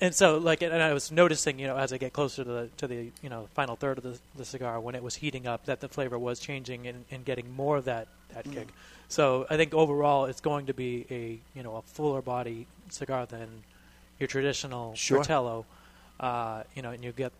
and 0.00 0.14
so 0.14 0.38
like, 0.38 0.62
and 0.62 0.72
I 0.82 0.92
was 0.92 1.10
noticing, 1.12 1.58
you 1.58 1.66
know, 1.66 1.76
as 1.76 1.92
I 1.92 1.98
get 1.98 2.12
closer 2.12 2.44
to 2.44 2.50
the 2.50 2.68
to 2.78 2.86
the 2.86 3.10
you 3.22 3.28
know 3.28 3.48
final 3.54 3.76
third 3.76 3.98
of 3.98 4.04
the, 4.04 4.18
the 4.36 4.44
cigar, 4.44 4.80
when 4.80 4.94
it 4.94 5.02
was 5.02 5.16
heating 5.16 5.46
up, 5.46 5.66
that 5.66 5.80
the 5.80 5.88
flavor 5.88 6.18
was 6.18 6.40
changing 6.40 6.86
and, 6.86 7.04
and 7.10 7.24
getting 7.24 7.50
more 7.54 7.76
of 7.76 7.84
that 7.86 8.08
that 8.34 8.44
Mm. 8.46 8.54
kick. 8.54 8.68
So 9.08 9.46
I 9.50 9.56
think 9.56 9.74
overall, 9.74 10.26
it's 10.26 10.40
going 10.40 10.66
to 10.66 10.74
be 10.74 11.04
a 11.10 11.38
you 11.56 11.62
know 11.62 11.76
a 11.76 11.82
fuller 11.82 12.22
body 12.22 12.66
cigar 12.90 13.26
than 13.26 13.48
your 14.18 14.26
traditional 14.28 14.94
Sure. 14.94 15.18
Fratello. 15.18 15.64
Uh, 16.18 16.64
you 16.74 16.82
know, 16.82 16.90
and 16.90 17.02
you 17.02 17.12
get 17.12 17.32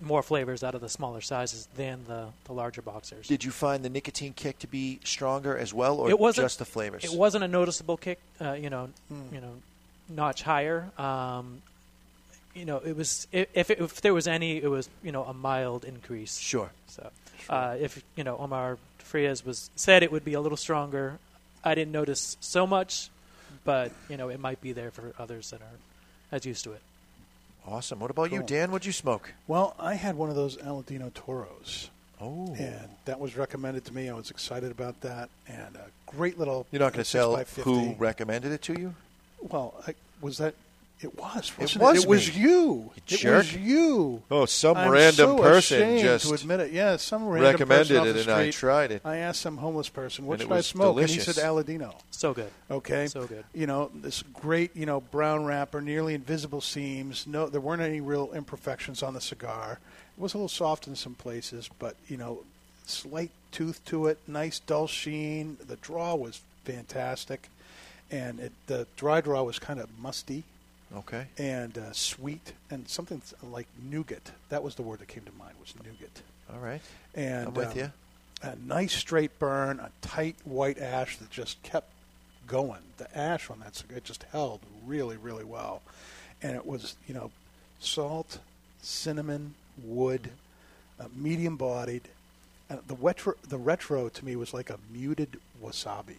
more 0.00 0.22
flavors 0.22 0.62
out 0.62 0.74
of 0.74 0.80
the 0.82 0.88
smaller 0.88 1.20
sizes 1.22 1.68
than 1.76 2.04
the, 2.06 2.26
the 2.44 2.52
larger 2.52 2.82
boxers. 2.82 3.26
Did 3.28 3.44
you 3.44 3.50
find 3.50 3.82
the 3.84 3.88
nicotine 3.88 4.34
kick 4.34 4.58
to 4.58 4.66
be 4.66 4.98
stronger 5.04 5.56
as 5.56 5.72
well, 5.72 5.98
or 6.00 6.10
It 6.10 6.18
wasn't- 6.18 6.44
just 6.44 6.58
the 6.58 6.64
flavors? 6.66 7.02
It 7.04 7.12
wasn't 7.12 7.44
a 7.44 7.48
noticeable 7.48 7.96
kick, 7.96 8.18
uh, 8.40 8.52
you 8.52 8.68
know, 8.68 8.90
Mm. 9.12 9.32
you 9.32 9.40
know, 9.40 9.54
notch 10.08 10.42
higher. 10.42 10.90
Um, 10.98 11.62
you 12.54 12.64
know, 12.64 12.78
it 12.78 12.96
was 12.96 13.26
if 13.32 13.48
if, 13.54 13.70
it, 13.70 13.80
if 13.80 14.00
there 14.00 14.14
was 14.14 14.26
any, 14.26 14.56
it 14.62 14.68
was 14.68 14.88
you 15.02 15.12
know 15.12 15.24
a 15.24 15.34
mild 15.34 15.84
increase. 15.84 16.38
Sure. 16.38 16.70
So 16.88 17.10
uh, 17.48 17.76
if 17.80 18.02
you 18.16 18.24
know 18.24 18.36
Omar 18.38 18.78
Frias 18.98 19.44
was 19.44 19.70
said 19.76 20.02
it 20.02 20.12
would 20.12 20.24
be 20.24 20.34
a 20.34 20.40
little 20.40 20.56
stronger, 20.58 21.18
I 21.64 21.74
didn't 21.74 21.92
notice 21.92 22.36
so 22.40 22.66
much, 22.66 23.08
but 23.64 23.92
you 24.08 24.16
know 24.16 24.28
it 24.28 24.40
might 24.40 24.60
be 24.60 24.72
there 24.72 24.90
for 24.90 25.12
others 25.18 25.50
that 25.50 25.60
are 25.60 25.78
as 26.32 26.44
used 26.44 26.64
to 26.64 26.72
it. 26.72 26.82
Awesome. 27.66 28.00
What 28.00 28.10
about 28.10 28.32
you, 28.32 28.42
Dan? 28.42 28.70
What'd 28.72 28.86
you 28.86 28.92
smoke? 28.92 29.32
Well, 29.46 29.74
I 29.78 29.94
had 29.94 30.16
one 30.16 30.30
of 30.30 30.34
those 30.36 30.56
Aladino 30.56 31.12
Toros, 31.12 31.90
Oh. 32.20 32.54
and 32.58 32.88
that 33.04 33.20
was 33.20 33.36
recommended 33.36 33.84
to 33.84 33.94
me. 33.94 34.08
I 34.08 34.14
was 34.14 34.30
excited 34.30 34.70
about 34.70 35.00
that, 35.02 35.28
and 35.46 35.76
a 35.76 35.86
great 36.06 36.38
little. 36.38 36.66
You're 36.72 36.80
not 36.80 36.92
going 36.94 37.04
to 37.04 37.10
6 37.10 37.12
tell 37.12 37.34
by 37.34 37.44
50. 37.44 37.62
who 37.62 37.94
recommended 37.98 38.52
it 38.52 38.62
to 38.62 38.80
you? 38.80 38.94
Well, 39.40 39.74
I, 39.86 39.94
was 40.22 40.38
that? 40.38 40.54
It 41.02 41.18
was. 41.18 41.50
It 41.58 41.60
Wasn't 41.78 41.80
was 41.82 42.02
It 42.02 42.08
was 42.08 42.36
you. 42.36 42.42
You 42.44 42.92
it 42.96 43.06
jerk. 43.06 43.36
was 43.38 43.56
you. 43.56 44.22
Oh, 44.30 44.44
some 44.44 44.76
I'm 44.76 44.90
random 44.90 45.38
so 45.38 45.38
person 45.38 45.80
ashamed 45.82 46.00
just 46.02 46.28
to 46.28 46.34
admit 46.34 46.60
it. 46.60 46.72
Yeah, 46.72 46.96
some 46.96 47.26
random 47.26 47.52
recommended 47.52 47.88
person 47.88 47.96
off 47.96 48.06
it, 48.06 48.12
the 48.12 48.20
and 48.20 48.30
I 48.30 48.50
tried 48.50 48.90
it. 48.90 49.02
I 49.02 49.16
asked 49.16 49.40
some 49.40 49.56
homeless 49.56 49.88
person, 49.88 50.26
"What 50.26 50.40
should 50.40 50.52
I 50.52 50.56
was 50.56 50.66
smoke?" 50.66 50.98
And 51.00 51.08
he 51.08 51.18
said 51.20 51.36
Aladino. 51.36 51.94
So 52.10 52.34
good. 52.34 52.50
Okay, 52.70 53.06
So 53.06 53.26
good. 53.26 53.44
You 53.54 53.66
know 53.66 53.90
this 53.94 54.22
great, 54.22 54.76
you 54.76 54.84
know, 54.84 55.00
brown 55.00 55.46
wrapper, 55.46 55.80
nearly 55.80 56.12
invisible 56.12 56.60
seams. 56.60 57.26
No, 57.26 57.48
there 57.48 57.62
weren't 57.62 57.82
any 57.82 58.02
real 58.02 58.30
imperfections 58.34 59.02
on 59.02 59.14
the 59.14 59.22
cigar. 59.22 59.78
It 60.18 60.20
was 60.20 60.34
a 60.34 60.36
little 60.36 60.48
soft 60.48 60.86
in 60.86 60.96
some 60.96 61.14
places, 61.14 61.70
but 61.78 61.96
you 62.08 62.18
know, 62.18 62.44
slight 62.84 63.30
tooth 63.52 63.82
to 63.86 64.06
it, 64.06 64.18
nice 64.26 64.58
dull 64.58 64.86
sheen. 64.86 65.56
The 65.66 65.76
draw 65.76 66.14
was 66.14 66.42
fantastic, 66.64 67.48
and 68.10 68.38
it, 68.38 68.52
the 68.66 68.86
dry 68.96 69.22
draw 69.22 69.42
was 69.44 69.58
kind 69.58 69.80
of 69.80 69.88
musty 69.98 70.44
Okay. 70.96 71.26
and 71.38 71.78
uh, 71.78 71.92
sweet, 71.92 72.52
and 72.70 72.88
something 72.88 73.22
like 73.42 73.66
nougat. 73.82 74.32
That 74.48 74.62
was 74.62 74.74
the 74.74 74.82
word 74.82 74.98
that 74.98 75.08
came 75.08 75.22
to 75.24 75.32
mind. 75.38 75.54
Was 75.60 75.74
nougat. 75.76 76.22
All 76.52 76.58
right. 76.58 76.80
And 77.14 77.48
I'm 77.48 77.54
with 77.54 77.72
um, 77.72 77.78
you. 77.78 77.92
a 78.42 78.56
nice 78.56 78.92
straight 78.92 79.38
burn, 79.38 79.78
a 79.78 79.90
tight 80.00 80.36
white 80.44 80.78
ash 80.78 81.16
that 81.18 81.30
just 81.30 81.62
kept 81.62 81.90
going. 82.46 82.80
The 82.96 83.16
ash 83.16 83.50
on 83.50 83.60
that 83.60 83.82
it 83.88 84.04
just 84.04 84.24
held 84.32 84.60
really, 84.84 85.16
really 85.16 85.44
well, 85.44 85.82
and 86.42 86.56
it 86.56 86.66
was 86.66 86.96
you 87.06 87.14
know 87.14 87.30
salt, 87.78 88.38
cinnamon, 88.82 89.54
wood, 89.82 90.30
uh, 90.98 91.04
medium 91.14 91.56
bodied. 91.56 92.02
And 92.68 92.80
the 92.86 92.94
retro, 92.94 93.34
the 93.48 93.58
retro 93.58 94.08
to 94.08 94.24
me 94.24 94.36
was 94.36 94.54
like 94.54 94.70
a 94.70 94.78
muted 94.92 95.38
wasabi. 95.62 96.16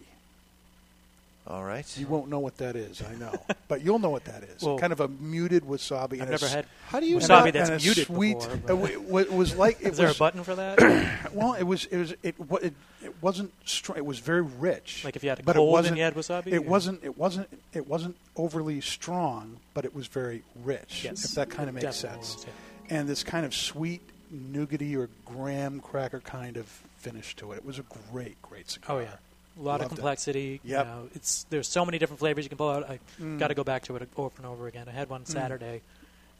All 1.44 1.64
right. 1.64 1.84
You 1.98 2.06
won't 2.06 2.28
know 2.28 2.38
what 2.38 2.58
that 2.58 2.76
is, 2.76 3.02
I 3.02 3.14
know, 3.16 3.32
but 3.68 3.82
you'll 3.82 3.98
know 3.98 4.10
what 4.10 4.24
that 4.26 4.44
is. 4.44 4.62
Well, 4.62 4.78
kind 4.78 4.92
of 4.92 5.00
a 5.00 5.08
muted 5.08 5.64
wasabi. 5.64 6.20
I've 6.22 6.30
never 6.30 6.44
a 6.46 6.48
s- 6.48 6.54
had 6.54 6.66
How 6.86 7.00
do 7.00 7.06
you 7.06 7.16
and 7.16 7.24
wasabi 7.24 7.48
a- 7.48 7.52
that's 7.52 7.70
and 7.70 7.82
muted 7.82 8.06
sweet. 8.06 8.38
before, 8.38 8.56
but- 8.78 8.90
it 8.90 9.32
was 9.32 9.56
like 9.64 9.80
it 9.80 9.88
Is 9.88 9.96
there 9.96 10.08
a 10.10 10.14
button 10.14 10.44
for 10.44 10.54
that? 10.54 11.32
well, 11.34 11.54
it 11.54 11.64
was 11.64 11.86
it 11.86 11.96
was 11.98 12.14
it 12.22 12.38
wa- 12.38 12.58
it, 12.62 12.74
it 13.02 13.14
wasn't 13.20 13.52
strong. 13.64 13.98
It 13.98 14.06
was 14.06 14.20
very 14.20 14.42
rich. 14.42 15.02
like 15.04 15.16
if 15.16 15.24
you 15.24 15.30
had 15.30 15.40
a 15.40 15.42
but 15.42 15.56
it 15.56 15.58
cold 15.58 15.68
and 15.70 15.72
wasn't. 15.72 15.96
you 15.98 16.04
had 16.04 16.14
wasabi? 16.14 16.46
It 16.46 16.58
or- 16.58 16.60
wasn't. 16.62 17.02
It 17.04 17.18
wasn't. 17.18 17.48
It 17.72 17.88
wasn't 17.88 18.16
overly 18.36 18.80
strong, 18.80 19.56
but 19.74 19.84
it 19.84 19.94
was 19.96 20.06
very 20.06 20.42
rich. 20.62 21.02
Yes, 21.04 21.24
If 21.24 21.32
that 21.32 21.50
kind 21.50 21.68
of 21.68 21.74
makes 21.74 21.84
definitely 22.00 22.24
sense. 22.24 22.36
was, 22.36 22.46
yeah. 22.46 22.96
And 22.98 23.08
this 23.08 23.24
kind 23.24 23.44
of 23.44 23.52
sweet, 23.52 24.02
nougaty 24.32 24.96
or 24.96 25.08
graham 25.24 25.80
cracker 25.80 26.20
kind 26.20 26.56
of 26.56 26.66
finish 26.98 27.34
to 27.36 27.50
it. 27.50 27.56
It 27.56 27.64
was 27.64 27.80
a 27.80 27.84
great, 28.12 28.40
great 28.42 28.70
cigar. 28.70 28.96
Oh 28.96 29.00
yeah, 29.00 29.14
a 29.58 29.62
lot 29.62 29.76
of 29.76 29.80
Loved 29.82 29.92
it. 29.92 29.96
complexity. 29.96 30.60
Yep. 30.64 30.86
You 30.86 30.92
know, 30.92 31.08
it's 31.14 31.44
there's 31.50 31.68
so 31.68 31.84
many 31.84 31.98
different 31.98 32.20
flavors 32.20 32.44
you 32.44 32.48
can 32.48 32.58
pull 32.58 32.70
out. 32.70 32.88
I 32.88 32.98
Mm. 33.20 33.38
got 33.38 33.48
to 33.48 33.54
go 33.54 33.64
back 33.64 33.84
to 33.84 33.96
it 33.96 34.08
over 34.16 34.32
and 34.38 34.46
over 34.46 34.66
again. 34.66 34.88
I 34.88 34.92
had 34.92 35.08
one 35.10 35.26
Saturday, 35.26 35.82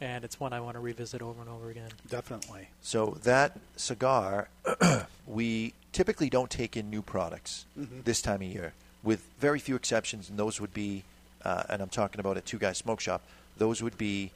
and 0.01 0.23
it's 0.23 0.39
one 0.39 0.53
I 0.53 0.59
want 0.61 0.75
to 0.75 0.79
revisit 0.79 1.21
over 1.21 1.39
and 1.41 1.49
over 1.49 1.69
again. 1.69 1.89
Definitely. 2.09 2.69
So 2.81 3.17
that 3.23 3.59
cigar, 3.75 4.49
we 5.27 5.73
typically 5.91 6.29
don't 6.29 6.49
take 6.49 6.75
in 6.75 6.89
new 6.89 7.01
products 7.01 7.65
Mhm. 7.79 8.03
this 8.03 8.21
time 8.21 8.41
of 8.41 8.47
year, 8.47 8.73
with 9.03 9.21
very 9.39 9.59
few 9.59 9.75
exceptions, 9.75 10.29
and 10.29 10.37
those 10.39 10.59
would 10.59 10.73
be, 10.73 11.03
uh, 11.45 11.63
and 11.69 11.81
I'm 11.81 11.89
talking 11.89 12.19
about 12.19 12.37
a 12.37 12.41
Two 12.41 12.57
Guys 12.57 12.77
Smoke 12.79 12.99
Shop. 12.99 13.21
Those 13.57 13.81
would 13.83 13.97
be 13.97 14.31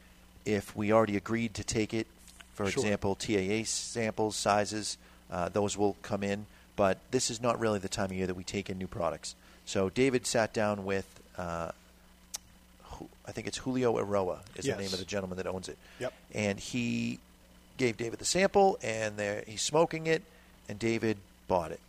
if 0.46 0.76
we 0.76 0.92
already 0.92 1.18
agreed 1.18 1.54
to 1.56 1.64
take 1.64 1.94
it. 1.94 2.08
For 2.54 2.70
Sure. 2.72 2.82
example, 2.84 3.16
TAA 3.16 3.64
samples, 3.66 4.36
sizes, 4.36 4.98
uh, 5.30 5.50
those 5.50 5.78
will 5.78 5.96
come 6.02 6.24
in. 6.24 6.46
But 6.78 7.00
this 7.12 7.30
is 7.30 7.42
not 7.42 7.60
really 7.60 7.80
the 7.80 7.90
time 7.90 8.06
of 8.06 8.14
year 8.14 8.28
that 8.28 8.36
we 8.36 8.46
take 8.46 8.70
in 8.70 8.78
new 8.78 8.88
products. 8.88 9.36
So 9.66 9.90
David 9.90 10.26
sat 10.26 10.54
down 10.54 10.86
with, 10.86 11.06
uh, 11.38 11.72
I 13.26 13.32
think 13.34 13.48
it's 13.48 13.58
Julio 13.58 13.98
Eiroa 13.98 14.40
is 14.56 14.66
Yes. 14.66 14.78
the 14.78 14.82
name 14.84 14.94
of 14.94 15.00
the 15.00 15.06
gentleman 15.06 15.38
that 15.38 15.48
owns 15.48 15.68
it 15.68 15.78
Yep. 16.00 16.14
and 16.34 16.60
he 16.60 17.20
gave 17.78 17.98
David 17.98 18.18
the 18.20 18.26
sample, 18.26 18.80
and 18.82 19.18
there 19.18 19.44
he's 19.46 19.62
smoking 19.62 20.08
it, 20.08 20.24
and 20.70 20.80
David 20.80 21.18
bought 21.48 21.72
it 21.72 21.80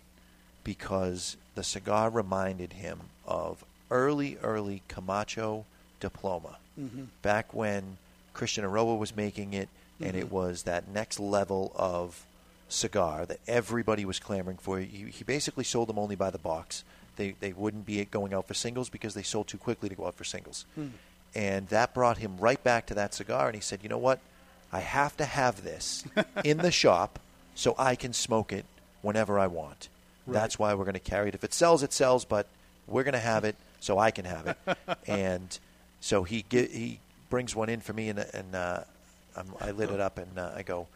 because 0.64 1.36
the 1.54 1.62
cigar 1.64 2.10
reminded 2.10 2.74
him 2.74 3.00
of 3.26 3.64
early, 3.90 4.36
early 4.38 4.82
Camacho 4.88 5.64
Diploma, 6.00 6.58
Mm-hmm. 6.78 7.04
back 7.22 7.52
when 7.54 7.98
Christian 8.34 8.64
Eiroa 8.64 8.98
was 8.98 9.14
making 9.16 9.52
it, 9.54 9.68
and 10.00 10.12
Mhm. 10.14 10.18
it 10.18 10.30
was 10.30 10.62
that 10.64 10.88
next 10.88 11.18
level 11.18 11.72
of 11.74 12.24
cigar 12.68 13.26
that 13.26 13.40
everybody 13.46 14.04
was 14.04 14.18
clamoring 14.18 14.58
for. 14.58 14.78
He, 14.78 15.06
he 15.10 15.24
basically 15.24 15.64
sold 15.64 15.88
them 15.88 15.98
only 15.98 16.16
by 16.16 16.30
the 16.30 16.38
box. 16.38 16.84
They 17.16 17.34
they 17.40 17.52
wouldn't 17.52 17.86
be 17.86 18.04
going 18.04 18.32
out 18.34 18.46
for 18.46 18.54
singles 18.54 18.88
because 18.88 19.14
they 19.14 19.22
sold 19.22 19.48
too 19.48 19.58
quickly 19.58 19.88
to 19.88 19.94
go 19.94 20.06
out 20.06 20.14
for 20.14 20.24
singles 20.24 20.64
Hmm. 20.76 20.88
and 21.34 21.66
that 21.68 21.92
brought 21.94 22.18
him 22.18 22.36
right 22.38 22.62
back 22.62 22.86
to 22.86 22.94
that 22.94 23.12
cigar 23.12 23.46
and 23.48 23.54
he 23.56 23.60
said 23.60 23.80
you 23.82 23.88
know 23.88 23.98
what 23.98 24.20
i 24.72 24.78
have 24.80 25.16
to 25.16 25.24
have 25.24 25.64
this 25.64 26.04
in 26.44 26.58
the 26.58 26.70
shop 26.70 27.18
so 27.56 27.74
i 27.76 27.96
can 27.96 28.12
smoke 28.12 28.52
it 28.52 28.64
whenever 29.02 29.36
i 29.38 29.46
want 29.48 29.88
Right. 30.26 30.34
that's 30.34 30.58
why 30.60 30.72
we're 30.74 30.84
going 30.84 30.94
to 30.94 31.00
carry 31.00 31.28
it 31.28 31.34
if 31.34 31.42
it 31.42 31.52
sells 31.52 31.82
it 31.82 31.92
sells 31.92 32.24
but 32.24 32.46
we're 32.86 33.02
going 33.02 33.14
to 33.14 33.18
have 33.18 33.42
it 33.44 33.56
so 33.80 33.98
i 33.98 34.12
can 34.12 34.24
have 34.24 34.46
it 34.46 34.56
and 35.08 35.58
so 36.00 36.22
he 36.22 36.42
ge- 36.48 36.70
he 36.70 37.00
brings 37.30 37.56
one 37.56 37.68
in 37.68 37.80
for 37.80 37.92
me 37.94 38.10
and, 38.10 38.20
and 38.32 38.54
uh, 38.54 38.80
I'm, 39.36 39.46
i 39.60 39.72
lit 39.72 39.90
it 39.90 39.98
up 40.00 40.18
and 40.18 40.38
uh, 40.38 40.52
i 40.54 40.62
go 40.62 40.86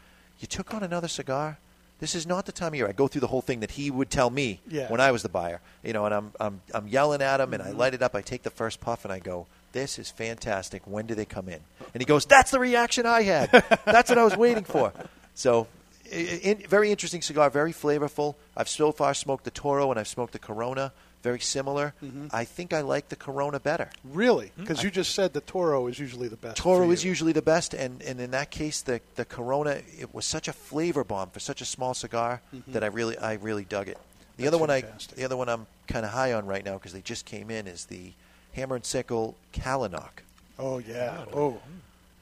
you 0.43 0.49
took 0.49 0.75
on 0.75 0.83
another 0.83 1.09
cigar 1.09 1.59
this 2.01 2.17
is 2.17 2.27
not 2.27 2.47
the 2.47 2.53
time 2.53 2.69
of 2.73 2.75
year. 2.75 2.89
I 2.89 2.93
go 2.93 3.07
through 3.07 3.21
the 3.21 3.29
whole 3.29 3.43
thing 3.43 3.61
that 3.61 3.71
he 3.71 3.89
would 3.89 4.11
tell 4.11 4.29
me 4.29 4.59
Yeah. 4.67 4.89
when 4.91 5.01
I 5.01 5.13
was 5.13 5.23
the 5.23 5.29
buyer, 5.29 5.61
you 5.85 5.93
know, 5.93 6.05
and 6.05 6.13
I'm 6.13 6.33
I'm 6.41 6.61
I'm 6.75 6.89
yelling 6.89 7.23
at 7.23 7.39
him, 7.41 7.55
and 7.55 7.63
I 7.63 7.69
Mhm. 7.71 7.77
light 7.77 7.95
it 7.95 8.03
up. 8.03 8.17
I 8.17 8.23
take 8.23 8.43
the 8.43 8.51
first 8.51 8.81
puff, 8.81 9.05
and 9.05 9.13
I 9.13 9.21
go, 9.21 9.47
"This 9.71 10.01
is 10.01 10.11
fantastic. 10.11 10.83
When 10.85 11.07
do 11.07 11.15
they 11.15 11.25
come 11.25 11.49
in?" 11.49 11.61
And 11.95 12.01
he 12.01 12.05
goes, 12.05 12.27
"That's 12.27 12.51
the 12.51 12.59
reaction 12.59 13.07
I 13.07 13.23
had. 13.23 13.51
That's 13.85 14.09
what 14.11 14.19
I 14.19 14.25
was 14.25 14.37
waiting 14.37 14.65
for." 14.65 14.93
So, 15.37 15.69
in, 16.11 16.65
very 16.69 16.91
interesting 16.91 17.23
cigar, 17.23 17.49
very 17.51 17.73
flavorful. 17.73 18.35
I've 18.57 18.69
so 18.69 18.91
far 18.91 19.15
smoked 19.15 19.45
the 19.45 19.53
Toro, 19.53 19.89
and 19.93 20.01
I've 20.01 20.09
smoked 20.09 20.33
the 20.33 20.41
Corona. 20.41 20.93
Very 21.23 21.39
similar. 21.41 21.95
Mhm. 22.03 22.31
I 22.33 22.45
think 22.45 22.73
I 22.73 22.81
like 22.81 23.09
the 23.09 23.17
Corona 23.17 23.61
better. 23.61 23.91
Really? 24.03 24.51
Because 24.57 24.83
you 24.83 24.91
just 24.91 25.15
said 25.15 25.33
the 25.33 25.41
Toro 25.41 25.87
is 25.87 25.99
usually 25.99 26.27
the 26.29 26.37
best. 26.37 26.57
Toro 26.57 26.91
is 26.91 27.05
usually 27.05 27.33
the 27.33 27.43
best, 27.43 27.75
and, 27.75 28.03
and 28.03 28.21
in 28.21 28.33
that 28.33 28.51
case, 28.51 28.81
the 28.83 29.01
the 29.15 29.25
Corona 29.25 29.83
it 29.99 30.13
was 30.13 30.27
such 30.27 30.49
a 30.49 30.53
flavor 30.53 31.05
bomb 31.05 31.31
for 31.31 31.39
such 31.41 31.61
a 31.61 31.65
small 31.65 31.95
cigar 31.95 32.41
Mhm. 32.53 32.73
that 32.73 32.83
I 32.83 32.89
really 32.89 33.17
I 33.19 33.35
really 33.35 33.65
dug 33.65 33.87
it. 33.89 33.99
The 34.37 34.45
That's 34.45 34.49
other 34.49 34.59
one 34.59 34.69
fantastic. 34.71 35.13
I 35.13 35.21
the 35.21 35.25
other 35.25 35.37
one 35.37 35.49
I'm 35.49 35.67
kind 35.87 36.05
of 36.05 36.11
high 36.13 36.33
on 36.33 36.47
right 36.47 36.65
now 36.65 36.75
because 36.75 36.93
they 36.93 37.03
just 37.03 37.25
came 37.25 37.51
in 37.51 37.67
is 37.69 37.85
the 37.87 38.15
Hammer 38.55 38.75
and 38.77 38.85
Sickle 38.85 39.37
Kalanok. 39.53 40.25
Oh 40.59 40.79
yeah. 40.79 41.25
Oh. 41.33 41.61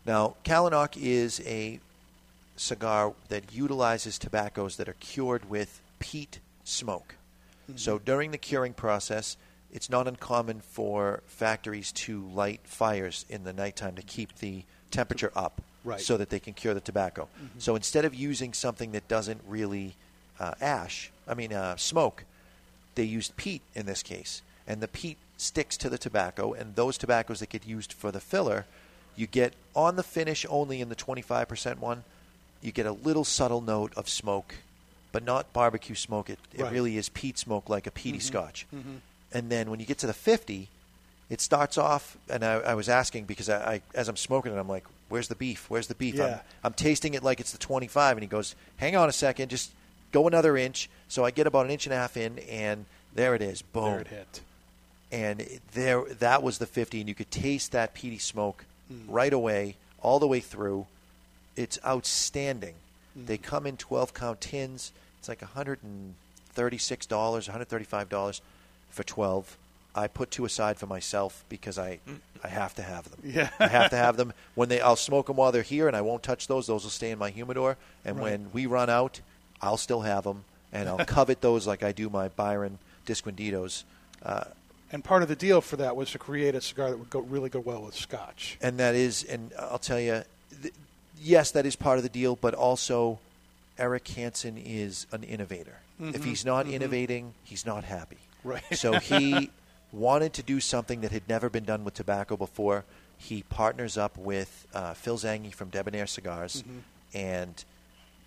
Now 0.05 0.35
Kalanok 0.45 0.97
is 1.01 1.41
a 1.47 1.81
cigar 2.57 3.15
that 3.29 3.53
utilizes 3.53 4.19
tobaccos 4.19 4.77
that 4.77 4.89
are 4.89 4.97
cured 5.01 5.49
with 5.49 5.81
peat 6.01 6.41
smoke. 6.65 7.15
So 7.77 7.99
during 7.99 8.31
the 8.31 8.39
curing 8.39 8.73
process, 8.75 9.37
it's 9.73 9.89
not 9.91 10.09
uncommon 10.09 10.61
for 10.61 11.23
factories 11.27 11.93
to 11.93 12.23
light 12.29 12.61
fires 12.65 13.25
in 13.29 13.45
the 13.45 13.53
nighttime 13.53 13.95
to 13.97 14.03
keep 14.03 14.37
the 14.39 14.65
temperature 14.91 15.33
up 15.37 15.61
Right. 15.85 16.01
so 16.01 16.17
that 16.17 16.29
they 16.31 16.41
can 16.41 16.53
cure 16.55 16.75
the 16.75 16.81
tobacco. 16.81 17.29
Mhm. 17.41 17.61
So 17.63 17.75
instead 17.77 18.05
of 18.05 18.15
using 18.15 18.53
something 18.53 18.93
that 18.93 19.09
doesn't 19.09 19.41
really 19.47 19.95
uh, 20.39 20.55
ash, 20.61 21.11
I 21.29 21.35
mean 21.35 21.53
uh, 21.53 21.77
smoke, 21.77 22.25
they 22.95 23.05
used 23.05 23.37
peat 23.37 23.63
in 23.75 23.87
this 23.87 24.03
case. 24.03 24.43
And 24.67 24.81
the 24.83 24.89
peat 24.89 25.17
sticks 25.37 25.77
to 25.79 25.89
the 25.91 25.99
tobacco, 25.99 26.53
and 26.55 26.75
those 26.77 26.97
tobaccos 26.99 27.41
that 27.41 27.49
get 27.51 27.67
used 27.67 27.93
for 27.93 28.11
the 28.11 28.21
filler, 28.21 28.67
you 29.17 29.27
get 29.27 29.55
on 29.77 29.97
the 29.97 30.03
finish 30.03 30.47
only 30.49 30.81
in 30.81 30.89
the 30.89 30.95
25% 30.97 31.79
one, 31.79 32.05
you 32.63 32.73
get 32.73 32.87
a 32.87 32.93
little 32.93 33.25
subtle 33.25 33.61
note 33.61 33.93
of 33.97 34.09
smoke, 34.09 34.57
but 35.13 35.25
not 35.25 35.53
barbecue 35.53 35.95
smoke. 35.95 36.31
It, 36.31 36.39
it 36.55 36.63
Right. 36.63 36.73
really 36.73 36.97
is 36.97 37.09
peat 37.09 37.39
smoke 37.39 37.69
like 37.69 37.87
a 37.87 37.91
peaty 37.91 38.19
Mhm. 38.19 38.23
scotch. 38.23 38.67
Mhm. 38.75 39.01
And 39.33 39.51
then 39.51 39.71
when 39.71 39.81
you 39.81 39.87
get 39.87 39.99
to 39.99 40.07
the 40.07 40.13
50, 40.13 40.69
it 41.29 41.41
starts 41.41 41.79
off, 41.79 42.17
and 42.29 42.45
I, 42.45 42.55
I 42.55 42.75
was 42.75 42.89
asking 42.89 43.25
because 43.25 43.49
I, 43.49 43.75
I, 43.75 43.83
as 43.95 44.09
I'm 44.09 44.17
smoking 44.17 44.53
it, 44.53 44.59
I'm 44.59 44.69
like, 44.69 44.85
"Where's 45.09 45.29
the 45.29 45.37
beef? 45.37 45.67
Where's 45.71 45.87
the 45.87 45.95
beef?" 45.95 46.15
I'm, 46.15 46.21
Yeah. 46.29 46.41
I'm 46.65 46.73
tasting 46.75 47.15
it 47.15 47.23
like 47.23 47.39
it's 47.41 47.53
the 47.53 47.59
25, 47.59 48.17
and 48.17 48.23
he 48.23 48.29
goes, 48.29 48.55
"Hang 48.79 48.97
on 48.97 49.09
a 49.09 49.13
second, 49.13 49.49
just 49.49 49.71
go 50.13 50.27
another 50.27 50.57
inch." 50.57 50.89
So 51.09 51.25
I 51.25 51.31
get 51.31 51.47
about 51.47 51.67
an 51.67 51.71
inch 51.73 51.87
and 51.87 51.93
a 51.93 51.97
half 51.97 52.17
in, 52.17 52.39
and 52.41 52.87
there 53.15 53.35
it 53.37 53.43
is, 53.43 53.63
boom, 53.63 53.85
There 53.93 54.01
it 54.01 54.09
hit. 54.09 54.41
and 55.13 55.61
there 55.75 56.03
that 56.19 56.43
was 56.43 56.59
the 56.59 56.67
50, 56.67 56.99
and 57.01 57.09
you 57.09 57.15
could 57.15 57.31
taste 57.31 57.71
that 57.73 57.95
peaty 57.95 58.19
smoke 58.19 58.65
Mm. 58.93 59.05
right 59.09 59.33
away, 59.33 59.77
all 60.03 60.19
the 60.19 60.27
way 60.27 60.41
through. 60.41 60.87
It's 61.55 61.79
outstanding. 61.87 62.75
Mm. 63.19 63.27
They 63.27 63.39
come 63.39 63.67
in 63.67 63.77
12 63.77 64.15
count 64.15 64.41
tins. 64.41 64.93
It's 65.19 65.29
like 65.29 65.41
$136, 65.41 66.15
$135 66.57 68.41
for 68.91 69.03
12. 69.03 69.57
I 69.95 70.07
put 70.07 70.31
two 70.31 70.45
aside 70.45 70.77
for 70.79 70.87
myself 70.87 71.45
because 71.49 71.77
I 71.77 71.99
I 72.45 72.49
have 72.49 72.75
to 72.77 72.83
have 72.83 73.11
them. 73.11 73.19
Yeah. 73.25 73.51
I 73.59 73.67
have 73.67 73.91
to 73.91 73.97
have 73.97 74.17
them 74.17 74.33
when 74.55 74.69
they. 74.69 74.81
I'll 74.81 74.95
smoke 74.95 75.27
them 75.27 75.35
while 75.37 75.51
they're 75.51 75.63
here, 75.63 75.89
and 75.89 75.97
I 75.97 76.01
won't 76.01 76.23
touch 76.23 76.47
those. 76.47 76.69
Those 76.69 76.85
will 76.85 76.91
stay 76.91 77.11
in 77.11 77.19
my 77.19 77.31
humidor. 77.31 77.77
And 78.05 78.17
Right. 78.17 78.23
when 78.23 78.51
we 78.53 78.67
run 78.67 78.89
out, 78.89 79.21
I'll 79.61 79.77
still 79.77 80.03
have 80.03 80.23
them, 80.23 80.45
and 80.73 80.89
I'll 80.89 81.05
covet 81.05 81.41
those 81.41 81.67
like 81.67 81.83
I 81.83 81.91
do 81.91 82.09
my 82.09 82.29
Byron 82.29 82.79
Disquinditos. 83.05 83.83
Uh, 84.25 84.45
And 84.93 85.03
part 85.03 85.23
of 85.23 85.29
the 85.29 85.35
deal 85.37 85.61
for 85.61 85.77
that 85.77 85.97
was 85.97 86.13
to 86.13 86.19
create 86.21 86.55
a 86.55 86.61
cigar 86.61 86.91
that 86.91 86.97
would 86.99 87.11
go 87.11 87.21
really 87.21 87.51
go 87.51 87.59
well 87.61 87.83
with 87.83 87.97
Scotch. 87.97 88.59
and 88.63 88.79
that 88.79 88.95
is, 88.95 89.25
and 89.25 89.51
I'll 89.59 89.79
tell 89.81 89.99
you, 90.01 90.23
th- 90.63 90.75
yes, 91.21 91.51
that 91.53 91.67
is 91.67 91.77
part 91.77 91.99
of 91.99 92.03
the 92.03 92.09
deal, 92.09 92.37
but 92.37 92.55
also 92.55 93.19
Eric 93.79 94.07
Hanson 94.09 94.59
is 94.59 95.07
an 95.13 95.23
innovator. 95.23 95.79
If 96.01 96.23
Mhm, 96.23 96.25
he's 96.25 96.45
not 96.45 96.67
mhm. 96.67 96.73
innovating, 96.73 97.35
he's 97.45 97.67
not 97.67 97.85
happy. 97.85 98.17
Right. 98.43 98.63
So 98.73 98.95
he 98.99 99.51
wanted 99.93 100.33
to 100.35 100.43
do 100.43 100.61
something 100.61 101.03
that 101.03 101.11
had 101.13 101.29
never 101.29 101.51
been 101.51 101.65
done 101.65 101.85
with 101.85 101.95
tobacco 101.95 102.37
before. 102.37 102.85
He 103.19 103.43
partners 103.43 103.99
up 103.99 104.17
with 104.17 104.67
uh, 104.73 104.95
Phil 104.95 105.19
Zanghi 105.19 105.53
from 105.53 105.69
Debonaire 105.69 106.07
Cigars, 106.07 106.63
Mhm. 106.63 106.81
and 107.15 107.65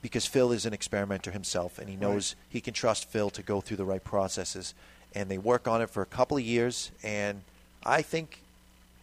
because 0.03 0.25
Phil 0.25 0.51
is 0.51 0.65
an 0.65 0.73
experimenter 0.73 1.31
himself, 1.31 1.79
and 1.79 1.89
he 1.89 1.95
knows 1.95 2.35
he 2.49 2.59
can 2.61 2.73
trust 2.73 3.05
Phil 3.09 3.29
to 3.31 3.41
go 3.41 3.61
through 3.61 3.77
the 3.77 3.85
right 3.85 4.03
processes, 4.03 4.73
and 5.15 5.29
they 5.31 5.37
work 5.37 5.67
on 5.67 5.81
it 5.81 5.89
for 5.89 6.01
a 6.03 6.05
couple 6.05 6.37
of 6.37 6.43
years, 6.43 6.91
and 7.01 7.41
I 7.85 8.01
think 8.01 8.41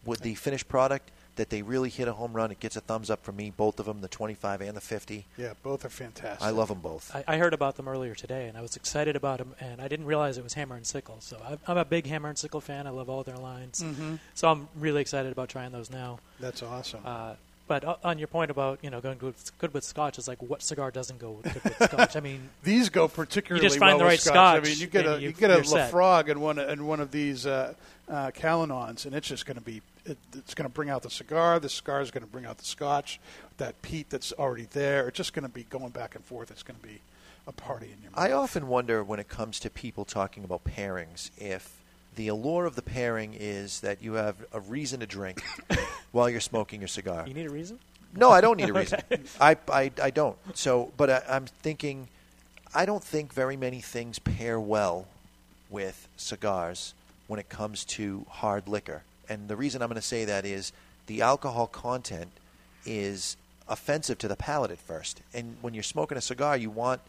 with 0.05 0.21
the 0.21 0.35
finished 0.35 0.69
product 0.69 1.11
that 1.37 1.51
they 1.51 1.63
really 1.63 1.89
hit 1.89 2.09
a 2.09 2.13
home 2.13 2.33
run. 2.35 2.51
It 2.51 2.61
gets 2.61 2.77
a 2.77 2.81
thumbs 2.81 3.09
up 3.11 3.23
from 3.25 3.37
me, 3.37 3.53
both 3.57 3.81
of 3.81 3.87
them, 3.87 4.01
the 4.01 4.09
25 4.09 4.61
and 4.61 4.77
the 4.77 4.81
50. 4.81 5.27
Yeah, 5.39 5.53
both 5.63 5.85
are 5.85 5.89
fantastic. 5.89 6.47
I 6.47 6.51
love 6.51 6.69
them 6.69 6.81
both. 6.81 7.15
I, 7.15 7.25
I 7.27 7.37
heard 7.39 7.55
about 7.55 7.77
them 7.77 7.89
earlier 7.89 8.15
today, 8.15 8.47
and 8.49 8.59
I 8.59 8.61
was 8.63 8.77
excited 8.77 9.17
about 9.17 9.39
them, 9.39 9.55
and 9.61 9.81
I 9.81 9.89
didn't 9.89 10.07
realize 10.07 10.37
it 10.39 10.45
was 10.45 10.55
Hammer 10.55 10.77
and 10.77 10.87
Sickle. 10.87 11.17
So 11.21 11.39
I, 11.45 11.57
I'm 11.71 11.79
a 11.79 11.85
big 11.85 12.07
Hammer 12.07 12.29
and 12.29 12.37
Sickle 12.39 12.61
fan. 12.61 12.87
I 12.87 12.91
love 12.91 13.09
all 13.09 13.23
their 13.23 13.37
lines. 13.39 13.83
Mhm. 13.83 14.19
So 14.35 14.49
I'm 14.51 14.69
really 14.79 15.01
excited 15.01 15.33
about 15.33 15.49
trying 15.49 15.73
those 15.73 15.91
now. 15.91 16.19
That's 16.41 16.63
awesome. 16.63 17.01
Uh, 17.05 17.35
but 17.69 18.01
on 18.05 18.19
your 18.19 18.27
point 18.27 18.51
about 18.51 18.81
you 18.83 18.91
know 18.91 19.01
going 19.01 19.17
good 19.19 19.27
with, 19.27 19.59
good 19.59 19.73
with 19.73 19.85
Scotch 19.85 20.19
is 20.19 20.27
like 20.27 20.43
what 20.43 20.61
cigar 20.61 20.91
doesn't 20.91 21.21
go 21.21 21.35
good 21.45 21.63
with 21.63 21.77
Scotch? 21.85 22.17
I 22.17 22.21
mean, 22.21 22.49
These 22.65 22.89
go 22.89 23.07
particularly 23.07 23.63
You 23.65 23.69
just 23.71 23.79
find 23.79 23.91
well 23.93 23.99
the 23.99 24.05
with 24.07 24.11
right 24.13 24.21
Scotch. 24.21 24.35
Scotch, 24.35 24.67
I 24.67 24.69
mean, 24.69 24.79
you 24.81 24.87
get 24.89 25.07
a 25.07 25.13
and 25.15 25.23
you, 25.23 25.29
you- 25.29 25.35
get 25.35 25.51
a 25.53 25.55
you're 25.55 25.65
set. 25.65 25.95
In 26.29 26.41
one 26.41 26.59
in 26.59 26.85
one 26.87 26.99
of 26.99 27.13
these 27.13 27.47
uh, 27.47 27.75
uh, 28.09 28.33
Calanons, 28.33 29.07
and 29.07 29.15
it's 29.15 29.29
just 29.29 29.47
going 29.47 29.57
to 29.57 29.63
be 29.63 29.83
it, 30.05 30.19
it's 30.35 30.55
going 30.55 30.69
to 30.69 30.73
bring 30.73 30.91
out 30.91 31.03
the 31.03 31.11
cigar. 31.11 31.59
The 31.59 31.69
cigar 31.69 32.01
is 32.01 32.11
going 32.11 32.25
to 32.25 32.31
bring 32.31 32.47
out 32.47 32.59
the 32.59 32.65
Scotch. 32.65 33.21
That 33.59 33.81
peat 33.83 34.11
that's 34.11 34.33
already 34.33 34.67
there. 34.71 35.09
It's 35.09 35.17
just 35.17 35.33
going 35.33 35.45
to 35.45 35.53
be 35.53 35.65
going 35.65 35.91
back 35.91 36.15
and 36.15 36.25
forth. 36.25 36.51
It's 36.51 36.63
going 36.63 36.79
to 36.81 36.87
be 36.87 37.01
a 37.47 37.53
party 37.53 37.87
in 37.87 38.03
your 38.03 38.11
mouth. 38.11 38.21
I 38.21 38.33
often 38.33 38.69
wonder 38.69 39.03
when 39.03 39.21
it 39.21 39.29
comes 39.29 39.61
to 39.61 39.71
people 39.71 40.05
talking 40.05 40.45
about 40.45 40.65
pairings 40.65 41.31
if 41.39 41.81
the 42.17 42.29
allure 42.29 42.65
of 42.65 42.75
the 42.75 42.83
pairing 42.83 43.35
is 43.39 43.81
that 43.81 44.03
you 44.03 44.15
have 44.15 44.37
a 44.53 44.61
reason 44.61 45.01
to 45.01 45.07
drink 45.07 45.43
while 46.13 46.29
you're 46.29 46.41
smoking 46.41 46.81
your 46.81 46.89
cigar. 46.89 47.25
you 47.27 47.35
need 47.35 47.47
a 47.47 47.51
reason. 47.51 47.79
No, 48.17 48.31
I 48.31 48.41
don't 48.41 48.57
need 48.57 48.71
a 48.71 48.73
reason. 48.73 49.01
I, 49.41 49.57
I, 49.73 49.93
I 50.03 50.11
don't. 50.11 50.37
So, 50.55 50.93
but 50.97 51.11
I, 51.11 51.23
I'm 51.29 51.47
thinking, 51.47 52.09
I 52.75 52.85
don't 52.85 53.03
think 53.03 53.33
very 53.33 53.57
many 53.57 53.81
things 53.81 54.19
pair 54.19 54.59
well 54.59 55.07
with 55.71 56.09
cigars 56.17 56.95
when 57.29 57.39
it 57.39 57.49
comes 57.49 57.85
to 57.85 58.27
hard 58.29 58.67
liquor. 58.67 59.03
And 59.31 59.49
the 59.49 59.57
reason 59.57 59.81
I'm 59.81 59.89
going 59.89 59.95
to 59.95 60.07
say 60.07 60.25
that 60.25 60.45
is 60.45 60.73
the 61.07 61.23
alcohol 61.23 61.69
content 61.69 62.33
is 62.85 63.37
offensive 63.69 64.19
to 64.19 64.29
the 64.29 64.35
palate 64.35 64.73
at 64.73 64.79
first. 64.79 65.23
And 65.33 65.57
when 65.63 65.73
you're 65.73 65.85
smoking 65.85 66.19
a 66.19 66.21
cigar, 66.21 66.57
you 66.57 66.69
want 66.69 67.01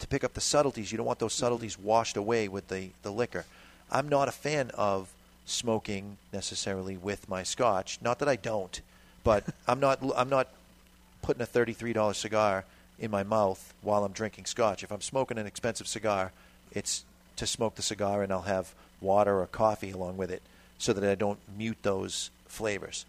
to 0.00 0.08
pick 0.08 0.24
up 0.24 0.34
the 0.34 0.40
subtleties. 0.40 0.90
You 0.90 0.98
don't 0.98 1.06
want 1.06 1.20
those 1.20 1.34
mm-hmm. 1.34 1.44
subtleties 1.44 1.78
washed 1.78 2.16
away 2.16 2.48
with 2.48 2.66
the, 2.66 2.90
the 3.02 3.12
liquor. 3.12 3.44
I'm 3.90 4.08
not 4.08 4.26
a 4.26 4.32
fan 4.32 4.72
of 4.74 5.08
smoking 5.46 6.18
necessarily 6.32 6.96
with 6.96 7.28
my 7.28 7.44
scotch. 7.44 7.98
Not 8.02 8.18
that 8.18 8.28
I 8.28 8.36
don't, 8.36 8.80
but 9.22 9.44
I'm 9.68 9.78
not 9.78 10.00
I'm 10.16 10.28
not 10.28 10.48
putting 11.22 11.42
a 11.42 11.46
$33 11.46 12.14
cigar 12.14 12.64
in 12.98 13.10
my 13.10 13.22
mouth 13.22 13.72
while 13.82 14.04
I'm 14.04 14.12
drinking 14.12 14.46
scotch. 14.46 14.82
If 14.82 14.90
I'm 14.90 15.00
smoking 15.00 15.38
an 15.38 15.46
expensive 15.46 15.86
cigar, 15.86 16.32
it's 16.72 17.04
to 17.36 17.46
smoke 17.46 17.76
the 17.76 17.82
cigar 17.82 18.24
and 18.24 18.32
I'll 18.32 18.42
have 18.42 18.74
water 19.00 19.40
or 19.40 19.46
coffee 19.46 19.92
along 19.92 20.16
with 20.16 20.30
it 20.32 20.42
so 20.78 20.92
that 20.92 21.04
I 21.04 21.14
don't 21.14 21.38
mute 21.56 21.78
those 21.82 22.30
flavors. 22.46 23.04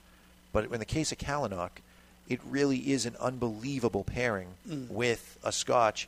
But 0.52 0.66
in 0.72 0.80
the 0.80 0.86
case 0.86 1.12
of 1.12 1.18
Kalanok, 1.18 1.70
it 2.28 2.40
really 2.48 2.92
is 2.92 3.06
an 3.06 3.16
unbelievable 3.20 4.04
pairing 4.04 4.50
mm. 4.68 4.90
with 4.90 5.38
a 5.44 5.52
scotch. 5.52 6.08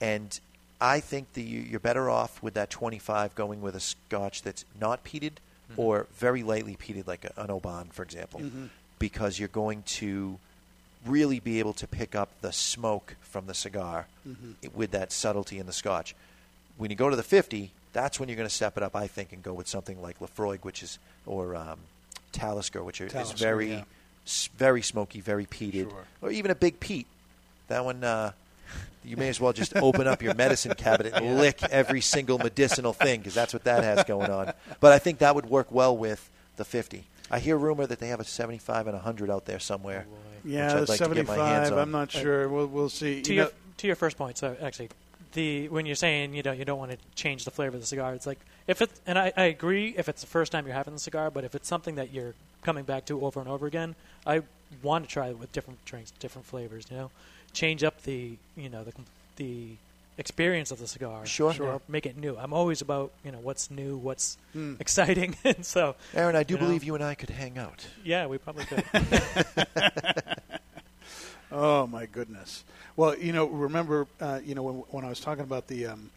And 0.00 0.38
I 0.80 1.00
think 1.00 1.32
that 1.32 1.42
you- 1.42 1.60
you're 1.60 1.80
better 1.80 2.08
off 2.08 2.42
with 2.42 2.54
that 2.54 2.70
25 2.70 3.34
going 3.34 3.60
with 3.60 3.74
a 3.74 3.80
scotch 3.80 4.42
that's 4.42 4.64
not 4.80 5.04
peated 5.04 5.32
mm-hmm. 5.70 5.80
or 5.80 6.06
very 6.16 6.42
lightly 6.42 6.76
peated, 6.76 7.06
like 7.06 7.24
a, 7.24 7.32
an 7.36 7.50
Oban, 7.50 7.88
for 7.90 8.02
example, 8.02 8.40
mm-hmm. 8.40 8.66
because 8.98 9.38
you're 9.38 9.48
going 9.48 9.82
to 9.84 10.38
really 11.06 11.40
be 11.40 11.58
able 11.58 11.72
to 11.72 11.86
pick 11.86 12.14
up 12.14 12.28
the 12.42 12.52
smoke 12.52 13.16
from 13.22 13.46
the 13.46 13.54
cigar 13.54 14.06
i- 14.64 14.68
with 14.74 14.90
that 14.90 15.12
subtlety 15.12 15.58
in 15.58 15.66
the 15.66 15.72
scotch. 15.72 16.14
When 16.76 16.90
you 16.90 16.96
go 16.96 17.08
to 17.10 17.16
the 17.16 17.22
50, 17.22 17.72
that's 17.92 18.18
when 18.20 18.28
you're 18.28 18.36
going 18.36 18.48
to 18.48 18.54
step 18.54 18.76
it 18.76 18.82
up, 18.82 18.94
I 18.96 19.06
think, 19.06 19.32
and 19.32 19.42
go 19.42 19.52
with 19.52 19.68
something 19.68 20.00
like 20.02 20.18
Laphroaig, 20.20 20.64
which 20.64 20.82
is, 20.82 20.98
or 21.26 21.56
um, 21.56 21.78
Talisker, 22.32 22.82
which 22.82 23.00
are, 23.00 23.08
Talisker, 23.08 23.34
is 23.34 23.40
very, 23.40 23.70
yeah. 23.70 23.82
s- 24.26 24.48
very 24.56 24.82
smoky, 24.82 25.20
very 25.20 25.46
peated, 25.46 25.90
Sure. 25.90 26.04
or 26.22 26.30
even 26.30 26.50
a 26.50 26.54
Big 26.54 26.80
peat. 26.80 27.06
That 27.68 27.84
one, 27.84 28.02
uh, 28.04 28.32
you 29.04 29.16
may 29.16 29.28
as 29.28 29.40
well 29.40 29.52
just 29.52 29.74
open 29.76 30.06
up 30.06 30.22
your 30.22 30.34
medicine 30.34 30.74
cabinet 30.74 31.14
and 31.14 31.38
lick 31.38 31.62
every 31.64 32.00
single 32.00 32.38
medicinal 32.38 32.92
thing 32.92 33.20
because 33.20 33.34
that's 33.34 33.52
what 33.52 33.64
that 33.64 33.84
has 33.84 34.04
going 34.04 34.30
on. 34.30 34.52
But 34.80 34.92
I 34.92 34.98
think 34.98 35.18
that 35.18 35.34
would 35.34 35.46
work 35.46 35.70
well 35.72 35.96
with 35.96 36.28
the 36.56 36.64
50. 36.64 37.04
I 37.30 37.38
hear 37.40 37.56
rumor 37.58 37.86
that 37.86 37.98
they 37.98 38.08
have 38.08 38.20
a 38.20 38.24
75 38.24 38.86
and 38.86 38.94
a 38.94 38.98
100 39.00 39.30
out 39.30 39.44
there 39.44 39.58
somewhere. 39.58 40.06
Yeah, 40.44 40.64
which 40.66 40.72
the 40.88 40.94
I'd 40.94 41.00
like 41.00 41.08
to 41.10 41.14
get 41.14 41.26
my 41.26 41.34
hands 41.36 41.68
75. 41.68 41.72
on. 41.72 41.78
I'm 41.78 41.90
not 41.90 42.10
sure. 42.10 42.48
We'll, 42.48 42.66
we'll 42.66 42.88
see. 42.88 43.20
to 43.22 43.30
You 43.32 43.36
your 43.36 43.44
know- 43.46 43.50
to 43.78 43.86
your 43.86 43.96
first 43.96 44.16
point, 44.18 44.36
so 44.38 44.56
actually, 44.60 44.88
the 45.32 45.68
when 45.68 45.86
you're 45.86 45.94
saying 45.96 46.34
you 46.34 46.42
know 46.42 46.52
you 46.52 46.64
don't 46.64 46.78
want 46.78 46.90
to 46.92 46.98
change 47.14 47.44
the 47.44 47.50
flavor 47.50 47.76
of 47.76 47.80
the 47.82 47.86
cigar, 47.86 48.14
it's 48.14 48.26
like 48.26 48.38
if 48.66 48.80
it 48.82 48.90
and 49.06 49.18
I, 49.18 49.32
I 49.36 49.44
agree 49.44 49.94
if 49.96 50.08
it's 50.08 50.20
the 50.22 50.26
first 50.26 50.52
time 50.52 50.66
you're 50.66 50.74
having 50.74 50.94
the 50.94 51.00
cigar, 51.00 51.30
but 51.30 51.44
if 51.44 51.54
it's 51.54 51.68
something 51.68 51.94
that 51.96 52.12
you're 52.12 52.34
coming 52.62 52.84
back 52.84 53.04
to 53.06 53.24
over 53.24 53.40
and 53.40 53.48
over 53.48 53.66
again, 53.66 53.94
I 54.26 54.42
want 54.82 55.04
to 55.06 55.10
try 55.10 55.28
it 55.28 55.38
with 55.38 55.52
different 55.52 55.84
drinks, 55.84 56.10
different 56.12 56.46
flavors. 56.46 56.86
You 56.90 56.96
know, 56.96 57.10
change 57.52 57.82
up 57.84 58.02
the 58.02 58.36
you 58.56 58.68
know 58.68 58.84
the 58.84 58.92
the 59.36 59.68
experience 60.18 60.72
of 60.72 60.80
the 60.80 60.86
cigar. 60.88 61.24
Sure. 61.26 61.52
you 61.52 61.58
know, 61.60 61.64
Sure. 61.64 61.80
make 61.86 62.04
it 62.04 62.16
new. 62.16 62.36
I'm 62.36 62.52
always 62.52 62.80
about 62.80 63.12
you 63.24 63.30
know 63.32 63.38
what's 63.38 63.70
new, 63.70 63.96
what's 63.96 64.36
Hmm. 64.52 64.74
exciting, 64.80 65.36
and 65.44 65.64
so 65.64 65.94
Aaron, 66.14 66.34
I 66.36 66.42
do 66.42 66.54
You 66.54 66.60
know? 66.60 66.66
believe 66.66 66.82
you 66.84 66.94
and 66.96 67.04
I 67.04 67.14
could 67.14 67.30
hang 67.30 67.56
out. 67.58 67.86
yeah, 68.04 68.26
we 68.26 68.38
probably 68.38 68.64
could. 68.64 68.84
Oh 71.50 71.86
my 71.86 72.04
goodness! 72.06 72.62
Well, 72.96 73.16
you 73.16 73.32
know, 73.32 73.46
remember, 73.46 74.06
uh, 74.20 74.40
you 74.44 74.54
know, 74.54 74.62
when, 74.62 74.74
when 74.90 75.04
I 75.04 75.08
was 75.08 75.20
talking 75.20 75.44
about 75.44 75.66
the 75.66 75.86
um, 75.86 76.10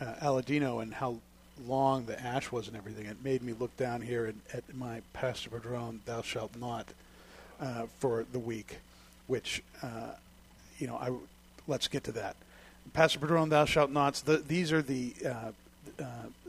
uh, 0.00 0.14
Aladino 0.22 0.82
and 0.82 0.94
how 0.94 1.18
long 1.66 2.06
the 2.06 2.18
ash 2.18 2.50
was 2.50 2.66
and 2.66 2.76
everything, 2.76 3.04
it 3.04 3.22
made 3.22 3.42
me 3.42 3.52
look 3.52 3.76
down 3.76 4.00
here 4.00 4.26
at, 4.26 4.56
at 4.56 4.74
my 4.74 5.02
Pastor 5.12 5.50
Padron, 5.50 6.00
"Thou 6.06 6.22
shalt 6.22 6.56
not," 6.56 6.86
uh, 7.60 7.86
for 7.98 8.24
the 8.32 8.38
week, 8.38 8.78
which, 9.26 9.62
uh, 9.82 10.12
you 10.78 10.86
know, 10.86 10.96
I 10.96 11.10
let's 11.66 11.86
get 11.88 12.04
to 12.04 12.12
that. 12.12 12.36
Pastor 12.94 13.18
Padron, 13.18 13.50
"Thou 13.50 13.66
shalt 13.66 13.90
nots." 13.90 14.22
The, 14.22 14.38
these 14.38 14.72
are 14.72 14.80
the 14.80 15.12
uh, 15.26 15.52
uh, 16.02 16.04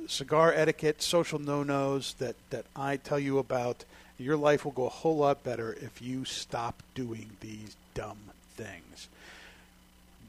cigar 0.08 0.54
etiquette, 0.54 1.02
social 1.02 1.38
no-nos 1.38 2.14
that 2.14 2.38
that 2.50 2.66
I 2.78 2.96
tell 2.96 3.20
you 3.20 3.40
about. 3.40 3.84
Your 4.22 4.38
life 4.38 4.64
will 4.64 4.72
go 4.72 4.86
a 4.86 4.90
whole 4.90 5.18
lot 5.18 5.44
better 5.44 5.76
if 5.82 6.02
you 6.02 6.26
stop 6.26 6.84
doing 6.94 7.32
these 7.40 7.76
dumb 7.96 8.20
things. 8.56 9.08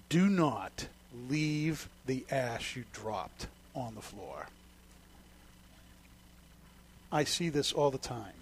Do 0.09 0.29
not 0.29 0.87
leave 1.29 1.89
the 2.07 2.25
ash 2.31 2.75
you 2.75 2.85
dropped 2.93 3.49
on 3.75 3.95
the 3.95 4.01
floor. 4.01 4.47
I 7.11 7.25
see 7.25 7.51
this 7.51 7.73
all 7.73 7.91
the 7.91 7.99
time. 7.99 8.33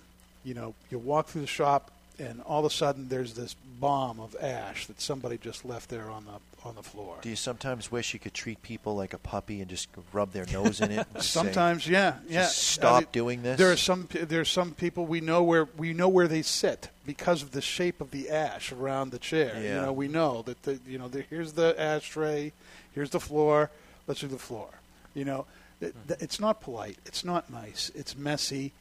You 0.44 0.54
know, 0.54 0.74
you 0.88 0.98
walk 0.98 1.26
through 1.26 1.42
the 1.42 1.46
shop 1.48 1.90
and 2.20 2.40
all 2.42 2.60
of 2.60 2.66
a 2.66 2.70
sudden 2.70 3.08
there's 3.08 3.34
this 3.34 3.54
bomb 3.80 4.20
of 4.20 4.36
ash 4.40 4.86
that 4.86 5.00
somebody 5.00 5.38
just 5.38 5.64
left 5.64 5.88
there 5.88 6.10
on 6.10 6.26
the 6.26 6.32
on 6.68 6.74
the 6.74 6.82
floor. 6.82 7.16
Do 7.22 7.30
you 7.30 7.36
sometimes 7.36 7.90
wish 7.90 8.12
you 8.12 8.20
could 8.20 8.34
treat 8.34 8.62
people 8.62 8.94
like 8.94 9.14
a 9.14 9.18
puppy 9.18 9.60
and 9.62 9.70
just 9.70 9.88
rub 10.12 10.32
their 10.32 10.44
nose 10.52 10.80
in 10.82 10.90
it? 10.90 11.06
just 11.14 11.30
say, 11.30 11.40
Sometimes, 11.40 11.88
yeah, 11.88 12.16
yeah. 12.28 12.44
stop 12.46 12.94
I 12.96 12.98
mean, 13.00 13.08
doing 13.12 13.42
this? 13.42 13.58
There 13.58 13.72
are 13.72 13.76
some. 13.76 14.08
There 14.12 14.40
are 14.40 14.44
some 14.44 14.72
people 14.72 15.06
we 15.06 15.20
know 15.22 15.42
where 15.42 15.66
we 15.76 15.92
know 15.94 16.08
where 16.08 16.28
they 16.28 16.42
sit 16.42 16.90
because 17.06 17.42
of 17.42 17.52
the 17.52 17.62
shape 17.62 18.00
of 18.00 18.10
the 18.10 18.28
ash 18.28 18.72
around 18.72 19.10
the 19.10 19.18
chair. 19.18 19.56
You 19.58 19.64
Yeah. 19.64 19.80
know, 19.86 19.92
we 19.92 20.06
know 20.08 20.42
that 20.42 20.62
the 20.64 20.78
you 20.86 20.98
know 20.98 21.08
the, 21.08 21.22
here's 21.22 21.54
the 21.54 21.74
ashtray, 21.80 22.52
here's 22.94 23.10
the 23.10 23.20
floor. 23.20 23.70
Let's 24.06 24.20
do 24.20 24.28
the 24.28 24.38
floor. 24.38 24.68
You 25.14 25.24
know, 25.24 25.46
th- 25.80 25.92
hmm. 25.92 26.08
th- 26.08 26.20
it's 26.20 26.38
not 26.40 26.60
polite. 26.60 26.98
It's 27.06 27.24
not 27.24 27.50
nice. 27.50 27.90
It's 27.94 28.16
messy, 28.16 28.72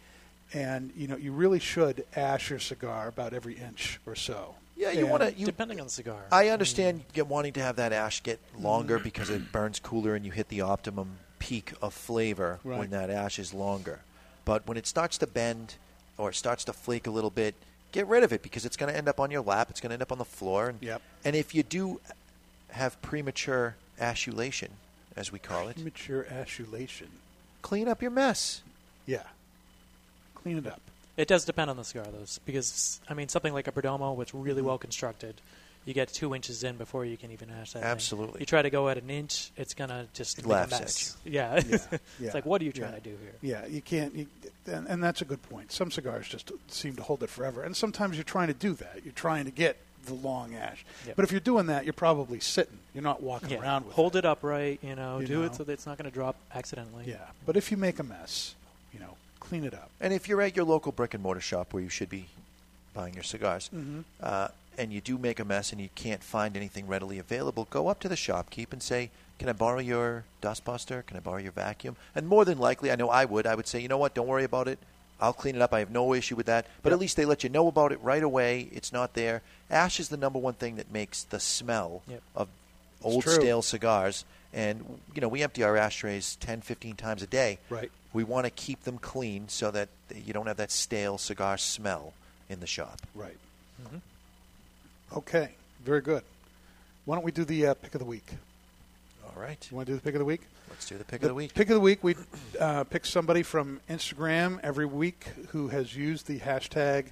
and 0.54 0.92
you 0.96 1.08
know 1.08 1.16
you 1.18 1.32
really 1.32 1.60
should 1.60 2.06
ash 2.16 2.50
your 2.50 2.60
cigar 2.60 3.08
about 3.08 3.34
every 3.34 3.54
inch 3.56 4.00
or 4.06 4.16
so. 4.16 4.56
Yeah, 4.76 4.92
you 4.92 5.08
want 5.08 5.24
to. 5.24 5.34
You, 5.34 5.46
Depending 5.46 5.80
on 5.82 5.88
the 5.88 5.92
cigar. 5.92 6.24
I 6.32 6.50
understand 6.50 7.04
get 7.14 7.28
wanting 7.28 7.54
to 7.54 7.62
have 7.62 7.76
that 7.76 7.92
ash 7.92 8.24
get 8.24 8.40
longer 8.58 8.98
mm. 9.00 9.04
because 9.04 9.30
it 9.30 9.52
burns 9.52 9.80
cooler 9.80 10.16
and 10.16 10.26
you 10.26 10.32
hit 10.32 10.48
the 10.48 10.62
optimum 10.62 11.18
peak 11.40 11.74
of 11.82 11.94
flavor 11.94 12.60
Right. 12.64 12.80
when 12.80 12.90
that 12.92 13.10
ash 13.10 13.40
is 13.40 13.54
longer. 13.54 14.00
But 14.46 14.66
when 14.68 14.78
it 14.78 14.88
starts 14.88 15.18
to 15.20 15.28
bend 15.28 15.76
or 16.18 16.30
it 16.30 16.36
starts 16.36 16.64
to 16.66 16.74
flake 16.74 17.08
a 17.08 17.12
little 17.12 17.30
bit, 17.30 17.56
get 17.92 18.08
rid 18.08 18.24
of 18.24 18.32
it 18.32 18.42
because 18.42 18.66
it's 18.66 18.78
going 18.78 18.92
to 18.92 18.98
end 18.98 19.08
up 19.10 19.20
on 19.20 19.32
your 19.32 19.42
lap. 19.42 19.70
It's 19.70 19.80
going 19.82 19.90
to 19.90 19.94
end 19.94 20.02
up 20.02 20.12
on 20.14 20.18
the 20.18 20.26
floor. 20.26 20.70
And, 20.70 20.82
Yep. 20.82 21.02
and 21.26 21.36
if 21.36 21.54
you 21.54 21.64
do 21.64 22.00
have 22.72 23.02
premature 23.02 23.76
ashulation, 24.00 24.72
as 25.16 25.32
we 25.32 25.40
call 25.40 25.68
it, 25.68 25.76
Premature 25.76 26.26
ashulation. 26.32 27.08
clean 27.62 27.88
up 27.90 28.02
your 28.02 28.12
mess. 28.12 28.62
Yeah. 29.06 29.24
Clean 30.43 30.58
it 30.58 30.67
up. 30.67 30.82
It 31.17 31.28
does 31.28 31.43
depend 31.45 31.69
on 31.69 31.78
the 31.78 31.84
cigar, 31.84 32.06
though, 32.06 32.25
because 32.45 33.02
I 33.10 33.13
mean 33.13 33.28
something 33.28 33.54
like 33.54 33.67
a 33.67 33.71
Perdomo, 33.71 34.15
which 34.15 34.34
really 34.34 34.60
mm-hmm. 34.60 34.67
well 34.67 34.78
constructed, 34.78 35.36
you 35.86 35.93
get 35.93 36.08
two 36.10 36.34
inches 36.36 36.63
in 36.63 36.78
before 36.78 37.04
you 37.04 37.17
can 37.17 37.32
even 37.32 37.49
ash 37.49 37.73
that. 37.73 37.80
thing. 37.82 37.89
Absolutely. 37.91 38.39
You 38.41 38.45
try 38.45 38.62
to 38.62 38.69
go 38.69 38.88
at 38.89 38.97
an 38.97 39.10
inch, 39.10 39.52
it's 39.58 39.73
gonna 39.73 40.08
just 40.13 40.39
It 40.39 40.45
make 40.45 40.52
a 40.52 40.54
laughs 40.56 40.73
at 40.73 40.80
mess. 40.82 41.17
Yeah. 41.25 41.56
Yeah, 41.56 41.78
yeah. 41.89 41.97
it's 42.28 42.34
like, 42.34 42.45
what 42.45 42.62
are 42.62 42.65
you 42.65 42.71
Yeah. 42.73 42.84
trying 42.84 43.02
to 43.02 43.10
do 43.10 43.17
here? 43.21 43.34
Yeah, 43.41 43.65
you 43.65 43.82
can't, 43.82 44.13
you, 44.15 44.28
and, 44.65 44.88
and 44.88 45.04
that's 45.04 45.21
a 45.21 45.25
good 45.25 45.41
point. 45.43 45.71
Some 45.71 45.91
cigars 45.91 46.28
just 46.28 46.52
seem 46.67 46.95
to 46.95 47.04
hold 47.04 47.21
it 47.23 47.30
forever, 47.30 47.63
and 47.63 47.75
sometimes 47.75 48.15
you're 48.15 48.23
trying 48.23 48.47
to 48.47 48.54
do 48.54 48.73
that. 48.75 49.02
You're 49.04 49.13
trying 49.13 49.45
to 49.45 49.52
get 49.52 49.78
the 50.06 50.13
long 50.13 50.56
ash. 50.56 50.86
Yep. 51.06 51.15
But 51.17 51.25
if 51.25 51.32
you're 51.32 51.41
doing 51.41 51.65
that, 51.67 51.84
you're 51.86 51.93
probably 51.93 52.39
sitting. 52.39 52.78
You're 52.93 53.04
not 53.04 53.21
walking 53.21 53.49
Yeah. 53.49 53.62
around 53.62 53.86
with 53.86 53.95
Hold 53.95 54.15
it. 54.15 54.19
it 54.19 54.25
upright, 54.25 54.80
you 54.82 54.95
know, 54.95 55.19
You 55.19 55.28
do 55.28 55.39
know. 55.39 55.45
it 55.45 55.56
so 55.56 55.63
that 55.65 55.73
it's 55.73 55.86
not 55.86 55.97
going 55.97 56.10
to 56.10 56.13
drop 56.13 56.36
accidentally. 56.54 57.06
Yeah, 57.08 57.17
but 57.45 57.58
if 57.58 57.71
you 57.71 57.78
make 57.78 57.99
a 57.99 58.04
mess, 58.04 58.56
you 58.59 58.59
clean 59.50 59.64
it 59.66 59.74
up. 59.74 59.90
And 60.00 60.14
if 60.14 60.28
you're 60.30 60.42
at 60.42 60.56
your 60.56 60.66
local 60.66 60.92
brick 60.92 61.14
and 61.14 61.24
mortar 61.24 61.42
shop 61.42 61.74
where 61.74 61.82
you 61.84 61.90
should 61.90 62.10
be 62.10 62.28
buying 62.94 63.14
your 63.16 63.24
cigars, 63.24 63.70
Mhm. 63.74 64.04
uh, 64.22 64.50
and 64.78 64.94
you 64.94 65.02
do 65.02 65.18
make 65.18 65.40
a 65.40 65.46
mess 65.46 65.72
and 65.72 65.82
you 65.82 65.90
can't 65.96 66.24
find 66.24 66.56
anything 66.56 66.88
readily 66.88 67.18
available, 67.20 67.66
go 67.70 67.88
up 67.88 68.00
to 68.02 68.08
the 68.10 68.16
shopkeep 68.16 68.72
and 68.72 68.82
say, 68.82 69.10
"Can 69.40 69.50
I 69.50 69.54
borrow 69.54 69.80
your 69.80 70.24
dustbuster? 70.42 71.06
Can 71.06 71.18
I 71.18 71.20
borrow 71.20 71.38
your 71.40 71.52
vacuum?" 71.52 71.96
And 72.16 72.28
more 72.28 72.46
than 72.46 72.58
likely, 72.60 72.92
I 72.92 72.96
know 72.96 73.10
I 73.10 73.26
would. 73.26 73.48
I 73.48 73.56
would 73.56 73.68
say, 73.68 73.80
"You 73.80 73.88
know 73.88 73.98
what? 73.98 74.14
Don't 74.14 74.28
worry 74.28 74.44
about 74.44 74.68
it. 74.68 74.80
I'll 75.20 75.34
clean 75.34 75.56
it 75.56 75.62
up. 75.62 75.74
I 75.74 75.80
have 75.80 75.90
no 75.92 76.14
issue 76.14 76.36
with 76.36 76.46
that." 76.46 76.66
But 76.84 76.90
Yep. 76.92 76.94
at 76.94 77.00
least 77.00 77.18
they 77.18 77.26
let 77.26 77.44
you 77.44 77.50
know 77.50 77.68
about 77.68 77.92
it 77.92 78.00
right 78.02 78.24
away. 78.24 78.70
It's 78.72 78.94
not 78.94 79.16
there. 79.16 79.42
Ash 79.70 80.00
is 80.00 80.10
the 80.10 80.18
number 80.18 80.40
one 80.40 80.54
thing 80.54 80.76
that 80.78 80.92
makes 80.92 81.24
the 81.24 81.40
smell 81.40 82.04
Yep. 82.08 82.22
of 82.36 82.48
old 83.04 83.24
stale 83.28 83.62
cigars. 83.62 84.24
And 84.54 85.00
you 85.14 85.22
know, 85.22 85.28
we 85.28 85.44
empty 85.44 85.64
our 85.64 85.78
ashtrays 85.78 86.36
10, 86.38 86.62
15 86.62 86.96
times 86.96 87.22
a 87.22 87.28
day. 87.28 87.60
Right. 87.70 87.92
We 88.14 88.24
want 88.24 88.46
to 88.46 88.50
keep 88.50 88.84
them 88.84 88.98
clean 88.98 89.48
so 89.50 89.70
that 89.72 89.90
you 90.16 90.34
don't 90.34 90.48
have 90.48 90.58
that 90.58 90.72
stale 90.72 91.18
cigar 91.18 91.58
smell 91.58 92.14
in 92.50 92.60
the 92.60 92.68
shop. 92.68 93.00
Right. 93.14 93.38
Mm-hmm. 93.84 93.98
Okay. 95.18 95.50
Very 95.84 96.02
good. 96.02 96.24
Why 97.06 97.16
don't 97.16 97.24
we 97.24 97.32
do 97.32 97.46
the 97.46 97.68
uh, 97.68 97.74
pick 97.76 97.94
of 97.96 98.00
the 98.00 98.06
week? 98.06 98.28
All 99.26 99.42
right. 99.42 99.66
You 99.70 99.78
want 99.78 99.88
to 99.88 99.94
do 99.94 99.96
the 99.96 100.02
pick 100.02 100.16
of 100.16 100.20
the 100.20 100.26
week? 100.26 100.42
Let's 100.70 100.88
do 100.88 100.98
the 100.98 101.04
pick 101.04 101.22
of 101.24 101.30
the 101.30 101.34
week. 101.34 101.54
Pick 101.54 101.70
of 101.70 101.76
the 101.76 101.82
week, 101.82 102.04
we 102.04 102.16
uh, 102.60 102.84
pick 102.84 103.06
somebody 103.06 103.44
from 103.44 103.80
Instagram 103.90 104.60
every 104.64 104.86
week 104.86 105.26
who 105.50 105.68
has 105.70 105.96
used 105.96 106.28
the 106.28 106.40
hashtag 106.40 107.08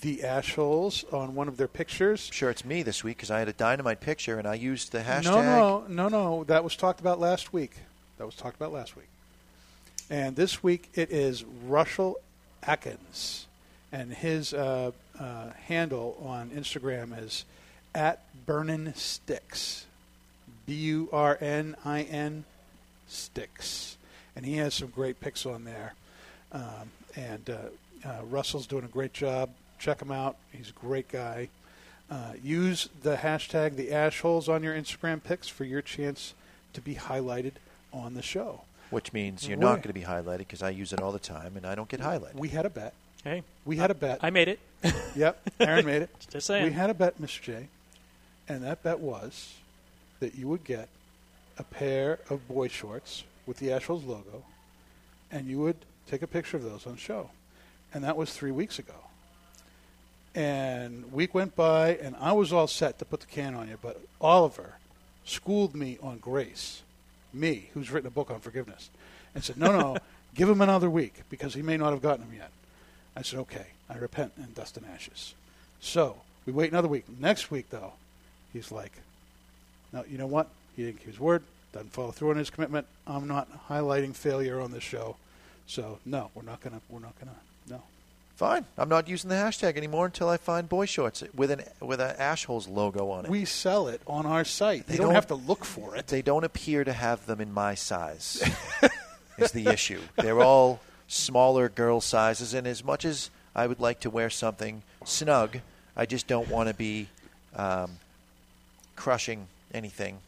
the 0.00 0.18
Ashholes 0.18 1.04
on 1.12 1.34
one 1.34 1.48
of 1.48 1.56
their 1.56 1.68
pictures. 1.68 2.28
I'm 2.28 2.34
sure 2.34 2.50
it's 2.50 2.64
me 2.64 2.82
this 2.82 3.02
week 3.04 3.16
because 3.16 3.30
I 3.30 3.38
had 3.38 3.48
a 3.48 3.52
dynamite 3.52 4.00
picture 4.00 4.38
and 4.38 4.46
I 4.46 4.54
used 4.54 4.92
the 4.92 5.00
hashtag. 5.00 5.24
No, 5.24 5.42
no, 5.42 5.84
no, 5.88 6.08
no. 6.08 6.44
That 6.44 6.64
was 6.64 6.76
talked 6.76 7.00
about 7.00 7.18
last 7.20 7.52
week. 7.52 7.76
That 8.18 8.26
was 8.26 8.34
talked 8.34 8.56
about 8.56 8.72
last 8.72 8.96
week. 8.96 9.08
And 10.08 10.36
this 10.36 10.62
week 10.62 10.90
it 10.94 11.10
is 11.10 11.44
Russell 11.66 12.20
Atkins, 12.62 13.46
and 13.92 14.12
his 14.12 14.52
uh, 14.52 14.92
uh, 15.18 15.50
handle 15.66 16.16
on 16.24 16.50
Instagram 16.50 17.16
is 17.24 17.44
at 17.94 18.22
Burnin 18.46 18.94
Sticks, 18.94 19.86
B 20.66 20.74
U 20.74 21.08
R 21.12 21.38
N 21.40 21.76
I 21.84 22.02
N 22.02 22.44
Sticks, 23.08 23.96
and 24.34 24.44
he 24.44 24.56
has 24.56 24.74
some 24.74 24.88
great 24.88 25.20
pics 25.20 25.46
on 25.46 25.64
there. 25.64 25.94
Um, 26.52 26.90
and 27.16 27.50
uh, 27.50 28.08
uh, 28.08 28.24
Russell's 28.24 28.66
doing 28.66 28.84
a 28.84 28.88
great 28.88 29.12
job. 29.12 29.50
Check 29.78 30.00
him 30.00 30.10
out. 30.10 30.36
He's 30.52 30.70
a 30.70 30.72
great 30.72 31.08
guy. 31.08 31.48
Uh, 32.10 32.32
use 32.42 32.88
the 33.02 33.16
hashtag 33.16 33.76
the 33.76 33.88
ashholes 33.88 34.48
on 34.48 34.62
your 34.62 34.74
Instagram 34.74 35.22
pics 35.22 35.48
for 35.48 35.64
your 35.64 35.82
chance 35.82 36.34
to 36.72 36.80
be 36.80 36.94
highlighted 36.94 37.52
on 37.92 38.14
the 38.14 38.22
show. 38.22 38.62
Which 38.90 39.12
means 39.12 39.48
you're 39.48 39.58
Why? 39.58 39.64
not 39.64 39.76
going 39.76 39.88
to 39.88 39.92
be 39.92 40.02
highlighted 40.02 40.38
because 40.38 40.62
I 40.62 40.70
use 40.70 40.92
it 40.92 41.00
all 41.00 41.10
the 41.10 41.18
time 41.18 41.56
and 41.56 41.66
I 41.66 41.74
don't 41.74 41.88
get 41.88 42.00
highlighted. 42.00 42.34
We 42.34 42.48
had 42.48 42.64
a 42.66 42.70
bet. 42.70 42.94
Hey, 43.24 43.42
We 43.64 43.76
had 43.76 43.90
a 43.90 43.94
bet. 43.94 44.20
I 44.22 44.30
made 44.30 44.46
it. 44.46 44.60
yep, 45.16 45.40
Aaron 45.58 45.84
made 45.84 46.02
it. 46.02 46.10
Just 46.30 46.46
saying. 46.46 46.64
We 46.64 46.70
had 46.72 46.90
a 46.90 46.94
bet, 46.94 47.20
Mr. 47.20 47.42
J, 47.42 47.68
and 48.48 48.62
that 48.62 48.84
bet 48.84 49.00
was 49.00 49.54
that 50.20 50.36
you 50.36 50.46
would 50.46 50.62
get 50.62 50.88
a 51.58 51.64
pair 51.64 52.20
of 52.30 52.46
boy 52.46 52.68
shorts 52.68 53.24
with 53.46 53.56
the 53.58 53.68
Ashholes 53.68 54.06
logo, 54.06 54.44
and 55.32 55.48
you 55.48 55.58
would 55.58 55.76
take 56.08 56.22
a 56.22 56.26
picture 56.28 56.56
of 56.56 56.62
those 56.62 56.86
on 56.86 56.96
show. 56.96 57.30
And 57.92 58.04
that 58.04 58.16
was 58.16 58.32
three 58.32 58.52
weeks 58.52 58.78
ago. 58.78 58.94
And 60.36 61.10
week 61.12 61.34
went 61.34 61.56
by, 61.56 61.96
and 61.96 62.14
I 62.20 62.32
was 62.32 62.52
all 62.52 62.66
set 62.66 62.98
to 62.98 63.06
put 63.06 63.20
the 63.20 63.26
can 63.26 63.54
on 63.54 63.68
you, 63.68 63.78
but 63.80 63.98
Oliver 64.20 64.74
schooled 65.24 65.74
me 65.74 65.98
on 66.02 66.18
grace, 66.18 66.82
me, 67.32 67.70
who's 67.72 67.90
written 67.90 68.06
a 68.06 68.10
book 68.10 68.30
on 68.30 68.40
forgiveness, 68.40 68.90
and 69.34 69.42
said, 69.42 69.56
no, 69.56 69.72
no, 69.72 69.96
give 70.34 70.48
him 70.48 70.60
another 70.60 70.90
week 70.90 71.22
because 71.30 71.54
he 71.54 71.62
may 71.62 71.78
not 71.78 71.90
have 71.90 72.02
gotten 72.02 72.26
him 72.26 72.34
yet. 72.34 72.50
I 73.16 73.22
said, 73.22 73.38
okay, 73.40 73.68
I 73.88 73.96
repent 73.96 74.32
in 74.36 74.52
dust 74.52 74.76
and 74.76 74.84
ashes. 74.84 75.34
So 75.80 76.18
we 76.44 76.52
wait 76.52 76.70
another 76.70 76.88
week. 76.88 77.06
Next 77.18 77.50
week, 77.50 77.70
though, 77.70 77.94
he's 78.52 78.70
like, 78.70 78.92
no, 79.90 80.04
you 80.06 80.18
know 80.18 80.26
what? 80.26 80.48
He 80.76 80.84
didn't 80.84 80.98
keep 80.98 81.06
his 81.06 81.18
word, 81.18 81.44
doesn't 81.72 81.94
follow 81.94 82.10
through 82.10 82.30
on 82.30 82.36
his 82.36 82.50
commitment. 82.50 82.86
I'm 83.06 83.26
not 83.26 83.68
highlighting 83.68 84.14
failure 84.14 84.60
on 84.60 84.70
this 84.70 84.82
show. 84.82 85.16
So 85.66 85.98
no, 86.04 86.30
we're 86.34 86.42
not 86.42 86.60
gonna. 86.60 86.80
We're 86.88 87.00
not 87.00 87.18
gonna. 87.18 87.36
No. 87.68 87.82
Fine. 88.36 88.66
I'm 88.76 88.90
not 88.90 89.08
using 89.08 89.30
the 89.30 89.36
hashtag 89.36 89.78
anymore 89.78 90.04
until 90.06 90.28
I 90.28 90.36
find 90.36 90.68
boy 90.68 90.84
shorts 90.84 91.24
with 91.34 91.50
an 91.50 91.62
with 91.80 92.00
an 92.02 92.14
Ashholes 92.16 92.68
logo 92.68 93.10
on 93.10 93.24
it. 93.24 93.30
We 93.30 93.46
sell 93.46 93.88
it 93.88 94.02
on 94.06 94.26
our 94.26 94.44
site. 94.44 94.86
They 94.86 94.94
you 94.94 94.98
don't, 94.98 95.06
don't- 95.08 95.14
have 95.14 95.26
to 95.28 95.34
look 95.34 95.64
for 95.64 95.96
it. 95.96 96.08
they 96.08 96.20
don't 96.20 96.44
appear 96.44 96.84
to 96.84 96.92
have 96.92 97.24
them 97.24 97.40
in 97.40 97.52
my 97.52 97.74
size. 97.74 98.42
is 99.38 99.52
the 99.52 99.68
issue. 99.68 100.00
They're 100.16 100.40
all 100.42 100.80
smaller 101.08 101.68
girl 101.70 102.00
sizes, 102.02 102.52
and 102.52 102.66
as 102.66 102.84
much 102.84 103.04
as 103.06 103.30
I 103.54 103.66
would 103.66 103.80
like 103.80 104.00
to 104.00 104.10
wear 104.10 104.28
something 104.28 104.82
snug, 105.04 105.58
I 105.96 106.04
just 106.06 106.26
don't 106.26 106.48
want 106.48 106.68
to 106.68 106.74
be 106.74 107.08
um, 107.54 107.92
crushing 108.96 109.48
anything. 109.72 110.18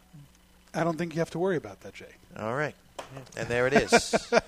I 0.74 0.84
don't 0.84 0.96
think 0.96 1.14
you 1.14 1.18
have 1.18 1.30
to 1.30 1.38
worry 1.38 1.56
about 1.56 1.80
that, 1.82 1.94
Jay. 1.94 2.06
All 2.38 2.54
right, 2.54 2.74
and 3.36 3.48
there 3.48 3.66
it 3.66 3.74
is. 3.74 4.14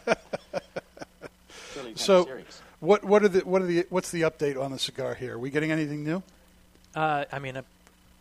So, 1.94 2.28
what 2.80 3.04
what 3.04 3.22
are 3.22 3.28
the 3.28 3.40
what 3.40 3.62
are 3.62 3.66
the 3.66 3.86
what's 3.90 4.10
the 4.10 4.22
update 4.22 4.60
on 4.60 4.72
the 4.72 4.78
cigar 4.78 5.14
here? 5.14 5.34
Are 5.34 5.38
we 5.38 5.50
getting 5.50 5.70
anything 5.72 6.02
new? 6.04 6.22
Uh, 6.94 7.24
I 7.30 7.38
mean, 7.38 7.56
I, 7.56 7.62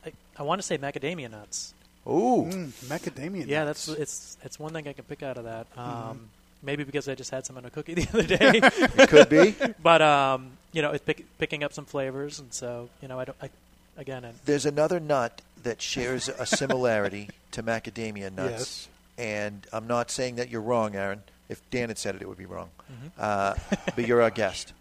I, 0.05 0.11
I 0.37 0.43
want 0.43 0.61
to 0.61 0.65
say 0.67 0.77
macadamia 0.77 1.29
nuts. 1.31 1.73
Ooh, 2.07 2.45
Mm, 2.49 2.67
macadamia. 2.87 3.45
Yeah, 3.47 3.65
nuts. 3.65 3.85
that's 3.87 3.99
it's 3.99 4.37
it's 4.43 4.59
one 4.59 4.73
thing 4.73 4.87
I 4.87 4.93
can 4.93 5.05
pick 5.05 5.23
out 5.23 5.37
of 5.37 5.45
that. 5.45 5.67
Um, 5.77 5.85
Mm-hmm. 5.85 6.23
Maybe 6.61 6.83
because 6.83 7.07
I 7.07 7.15
just 7.15 7.31
had 7.31 7.45
some 7.45 7.55
on 7.55 7.63
a 7.63 7.69
cookie 7.69 7.93
the 7.95 8.07
other 8.09 8.23
day, 8.37 8.59
it 8.61 9.07
could 9.07 9.29
be. 9.29 9.55
but 9.81 10.01
um, 10.01 10.51
you 10.73 10.81
know, 10.81 10.91
it's 10.91 11.05
pick, 11.05 11.25
picking 11.37 11.63
up 11.63 11.71
some 11.71 11.85
flavors, 11.85 12.37
and 12.39 12.53
so 12.53 12.89
you 13.01 13.07
know, 13.07 13.17
I 13.17 13.23
don't. 13.23 13.37
I, 13.41 13.49
again, 13.97 14.25
I, 14.25 14.33
There's 14.43 14.65
another 14.65 14.99
nut 14.99 15.41
that 15.63 15.81
shares 15.81 16.27
a 16.27 16.45
similarity 16.45 17.29
to 17.51 17.63
macadamia 17.63 18.29
nuts. 18.33 18.51
Yes. 18.51 18.87
And 19.17 19.65
I'm 19.71 19.87
not 19.87 20.11
saying 20.11 20.35
that 20.35 20.49
you're 20.49 20.59
wrong, 20.61 20.95
Aaron. 20.97 21.23
If 21.49 21.67
Dan 21.71 21.89
had 21.89 21.97
said 21.97 22.15
it, 22.15 22.21
it 22.21 22.27
would 22.29 22.37
be 22.37 22.45
wrong. 22.45 22.69
Mm-hmm. 22.91 23.07
Uh, 23.17 23.55
but 23.95 24.07
you're 24.07 24.21
our 24.21 24.29
guest. 24.29 24.71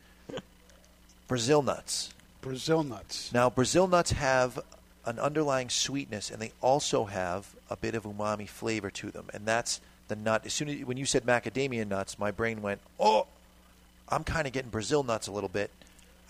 Brazil 1.26 1.62
nuts. 1.62 2.10
Brazil 2.40 2.82
nuts. 2.82 3.32
Now, 3.32 3.50
Brazil 3.50 3.86
nuts 3.86 4.12
have 4.12 4.58
an 5.04 5.18
underlying 5.18 5.68
sweetness, 5.70 6.30
and 6.30 6.40
they 6.40 6.52
also 6.60 7.04
have 7.06 7.54
a 7.70 7.76
bit 7.76 7.94
of 7.94 8.04
umami 8.04 8.48
flavor 8.48 8.90
to 8.90 9.10
them, 9.10 9.26
and 9.34 9.44
that's 9.46 9.80
the 10.08 10.16
nut. 10.16 10.42
As 10.46 10.52
soon 10.54 10.68
as 10.68 10.84
when 10.84 10.96
you 10.96 11.04
said 11.06 11.24
macadamia 11.24 11.86
nuts, 11.86 12.18
my 12.18 12.30
brain 12.30 12.62
went, 12.62 12.80
"Oh, 12.98 13.26
I'm 14.08 14.24
kind 14.24 14.46
of 14.46 14.52
getting 14.52 14.70
Brazil 14.70 15.02
nuts 15.02 15.26
a 15.26 15.32
little 15.32 15.48
bit." 15.48 15.70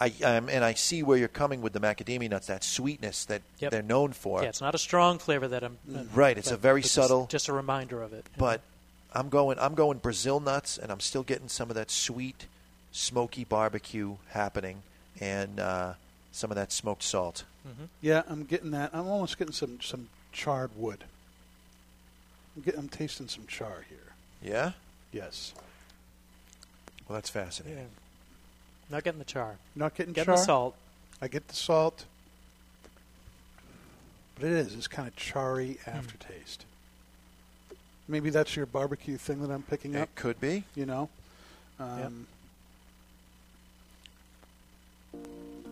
I 0.00 0.12
um, 0.24 0.48
and 0.48 0.64
I 0.64 0.74
see 0.74 1.02
where 1.02 1.18
you're 1.18 1.28
coming 1.28 1.60
with 1.60 1.72
the 1.72 1.80
macadamia 1.80 2.30
nuts, 2.30 2.46
that 2.46 2.62
sweetness 2.64 3.24
that 3.26 3.42
Yep. 3.58 3.70
they're 3.72 3.82
known 3.82 4.12
for. 4.12 4.42
yeah, 4.42 4.48
it's 4.48 4.60
not 4.60 4.74
a 4.74 4.78
strong 4.78 5.18
flavor 5.18 5.48
that 5.48 5.62
I'm. 5.64 5.78
uh, 5.94 6.04
Right, 6.14 6.38
it's 6.38 6.48
but- 6.48 6.54
a 6.54 6.58
very 6.58 6.80
but 6.80 6.84
just- 6.84 6.94
subtle- 6.94 7.26
Just, 7.26 7.48
a 7.48 7.52
reminder 7.52 8.02
of 8.02 8.12
it. 8.12 8.26
But 8.36 8.60
I'm 9.12 9.28
going 9.28 9.58
I'm 9.58 9.74
going 9.74 9.98
Brazil 9.98 10.40
nuts, 10.40 10.78
and 10.78 10.90
I'm 10.92 11.00
still 11.00 11.22
getting 11.22 11.48
some 11.48 11.70
of 11.70 11.76
that 11.76 11.90
sweet, 11.90 12.46
smoky 12.92 13.44
barbecue 13.44 14.16
happening, 14.30 14.82
and 15.20 15.58
uh, 15.60 15.94
some 16.32 16.50
of 16.50 16.56
that 16.56 16.72
smoked 16.72 17.02
salt. 17.02 17.44
Yeah, 18.00 18.22
I'm 18.28 18.44
getting 18.44 18.70
that. 18.70 18.90
I'm 18.94 19.06
almost 19.06 19.38
getting 19.38 19.52
some 19.52 19.80
some 19.82 20.08
charred 20.32 20.70
wood. 20.76 21.04
I'm, 22.56 22.62
getting, 22.62 22.80
I'm 22.80 22.88
tasting 22.88 23.28
some 23.28 23.46
char 23.46 23.84
here. 23.88 23.98
Yeah, 24.42 24.72
Yes. 25.12 25.52
well 27.08 27.14
that's 27.14 27.28
fascinating. 27.30 27.78
yeah. 27.78 27.84
not 28.94 29.04
getting 29.04 29.18
the 29.18 29.24
char. 29.24 29.56
Not 29.74 29.94
getting 29.94 30.12
Getting 30.14 30.26
char. 30.26 30.36
the 30.36 30.42
salt. 30.44 30.74
I 31.20 31.28
get 31.28 31.48
the 31.48 31.54
salt, 31.54 32.04
but 34.34 34.44
it 34.44 34.52
is. 34.52 34.74
It's 34.74 34.88
kind 34.88 35.08
of 35.08 35.14
charry 35.16 35.78
aftertaste. 35.86 36.64
Maybe 38.08 38.30
that's 38.30 38.56
your 38.56 38.66
barbecue 38.66 39.18
thing 39.18 39.42
that 39.42 39.52
I'm 39.52 39.62
picking 39.62 39.94
up. 39.94 40.04
It 40.04 40.14
could 40.14 40.40
be. 40.40 40.64
You 40.74 40.86
know. 40.86 41.08
Um, 41.78 42.26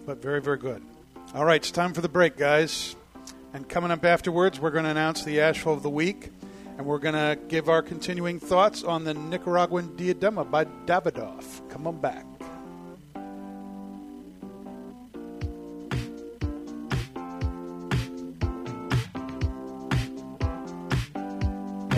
But 0.06 0.22
very, 0.22 0.40
very 0.40 0.56
good. 0.56 0.82
All 1.34 1.44
right, 1.44 1.56
it's 1.56 1.72
time 1.72 1.92
for 1.92 2.00
the 2.00 2.08
break, 2.08 2.36
guys. 2.36 2.94
And 3.52 3.68
coming 3.68 3.90
up 3.90 4.04
afterwards, 4.04 4.60
we're 4.60 4.70
going 4.70 4.84
to 4.84 4.90
announce 4.90 5.24
the 5.24 5.38
Ashhole 5.38 5.72
of 5.72 5.82
the 5.82 5.90
Week, 5.90 6.30
and 6.78 6.86
we're 6.86 6.98
going 6.98 7.14
to 7.14 7.36
give 7.48 7.68
our 7.68 7.82
continuing 7.82 8.38
thoughts 8.38 8.84
on 8.84 9.02
the 9.02 9.14
Nicaraguan 9.14 9.96
Diadema 9.96 10.48
by 10.48 10.64
Davidoff. 10.64 11.68
Come 11.70 11.88
on 11.88 12.00
back. 12.00 12.24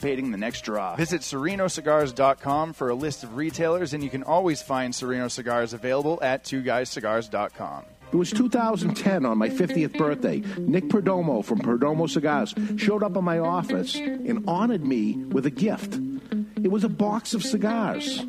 the 0.00 0.36
next 0.38 0.62
draw. 0.62 0.96
Visit 0.96 1.20
serenocigars.com 1.20 2.72
for 2.72 2.88
a 2.88 2.94
list 2.94 3.22
of 3.22 3.36
retailers, 3.36 3.92
and 3.94 4.02
you 4.02 4.10
can 4.10 4.22
always 4.22 4.62
find 4.62 4.94
Sereno 4.94 5.28
cigars 5.28 5.72
available 5.72 6.18
at 6.22 6.44
twoguyscigars.com. 6.44 7.84
It 8.12 8.16
was 8.16 8.32
2010 8.32 9.24
on 9.24 9.38
my 9.38 9.48
50th 9.48 9.96
birthday. 9.96 10.42
Nick 10.58 10.84
Perdomo 10.84 11.44
from 11.44 11.60
Perdomo 11.60 12.10
Cigars 12.10 12.54
showed 12.76 13.04
up 13.04 13.16
in 13.16 13.22
my 13.22 13.38
office 13.38 13.94
and 13.94 14.42
honored 14.48 14.84
me 14.84 15.14
with 15.16 15.46
a 15.46 15.50
gift. 15.50 15.94
It 16.62 16.72
was 16.72 16.82
a 16.82 16.88
box 16.88 17.34
of 17.34 17.44
cigars. 17.44 18.24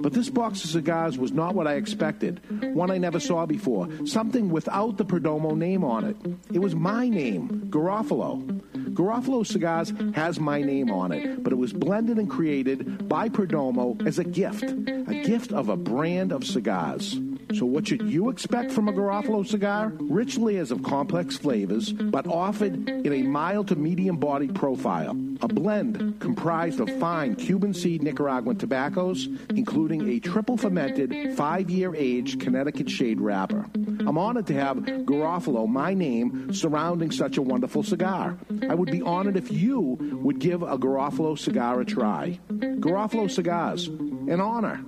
But 0.00 0.12
this 0.12 0.30
box 0.30 0.64
of 0.64 0.70
cigars 0.70 1.18
was 1.18 1.32
not 1.32 1.54
what 1.54 1.66
I 1.66 1.74
expected. 1.74 2.40
One 2.74 2.90
I 2.90 2.98
never 2.98 3.20
saw 3.20 3.44
before. 3.46 3.88
Something 4.06 4.50
without 4.50 4.96
the 4.96 5.04
Perdomo 5.04 5.56
name 5.56 5.84
on 5.84 6.04
it. 6.04 6.16
It 6.52 6.60
was 6.60 6.74
my 6.74 7.08
name, 7.08 7.68
Garofalo. 7.68 8.87
Garofalo 8.98 9.46
Cigars 9.46 9.92
has 10.16 10.40
my 10.40 10.60
name 10.60 10.90
on 10.90 11.12
it, 11.12 11.44
but 11.44 11.52
it 11.52 11.56
was 11.56 11.72
blended 11.72 12.18
and 12.18 12.28
created 12.28 13.08
by 13.08 13.28
Perdomo 13.28 14.04
as 14.04 14.18
a 14.18 14.24
gift. 14.24 14.64
A 14.64 15.22
gift 15.24 15.52
of 15.52 15.68
a 15.68 15.76
brand 15.76 16.32
of 16.32 16.44
cigars. 16.44 17.16
So, 17.54 17.64
what 17.64 17.86
should 17.86 18.02
you 18.02 18.28
expect 18.28 18.72
from 18.72 18.88
a 18.88 18.92
Garofalo 18.92 19.46
cigar? 19.46 19.92
Rich 20.00 20.36
layers 20.36 20.72
of 20.72 20.82
complex 20.82 21.36
flavors, 21.36 21.92
but 21.92 22.26
offered 22.26 22.88
in 22.88 23.12
a 23.12 23.22
mild 23.22 23.68
to 23.68 23.76
medium 23.76 24.16
body 24.16 24.48
profile. 24.48 25.16
A 25.42 25.48
blend 25.48 26.18
comprised 26.18 26.80
of 26.80 26.90
fine 26.98 27.36
Cuban 27.36 27.72
seed 27.72 28.02
Nicaraguan 28.02 28.56
tobaccos, 28.56 29.28
including 29.50 30.08
a 30.08 30.18
triple 30.18 30.56
fermented, 30.56 31.36
five 31.36 31.70
year 31.70 31.94
aged 31.94 32.40
Connecticut 32.40 32.90
shade 32.90 33.20
wrapper. 33.20 33.64
I'm 34.00 34.16
honored 34.18 34.46
to 34.46 34.54
have 34.54 34.76
Garofalo, 34.78 35.66
my 35.68 35.94
name, 35.94 36.52
surrounding 36.52 37.10
such 37.10 37.36
a 37.36 37.42
wonderful 37.42 37.82
cigar. 37.82 38.38
I 38.68 38.74
would 38.74 38.90
be 38.90 39.02
honored 39.02 39.36
if 39.36 39.50
you 39.50 39.80
would 40.22 40.38
give 40.38 40.62
a 40.62 40.78
Garofalo 40.78 41.38
cigar 41.38 41.80
a 41.80 41.84
try. 41.84 42.38
Garofalo 42.50 43.30
Cigars, 43.30 43.88
an 43.88 44.40
honor. 44.40 44.82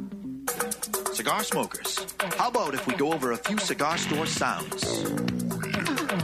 Cigar 1.13 1.43
smokers, 1.43 1.99
how 2.37 2.49
about 2.49 2.75
if 2.75 2.87
we 2.87 2.95
go 2.95 3.13
over 3.13 3.33
a 3.33 3.37
few 3.37 3.59
cigar 3.59 3.99
store 3.99 4.27
sounds? 4.27 5.05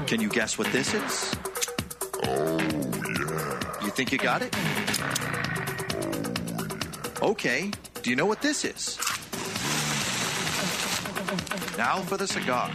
Can 0.06 0.20
you 0.20 0.28
guess 0.28 0.56
what 0.56 0.68
this 0.68 0.94
is? 0.94 1.34
Oh, 2.24 2.58
yeah. 2.58 3.84
You 3.84 3.90
think 3.90 4.12
you 4.12 4.18
got 4.18 4.42
it? 4.42 4.54
Okay, 7.22 7.70
do 8.02 8.10
you 8.10 8.16
know 8.16 8.26
what 8.26 8.40
this 8.42 8.64
is? 8.64 8.98
Now 11.76 12.00
for 12.00 12.16
the 12.16 12.26
cigar. 12.26 12.70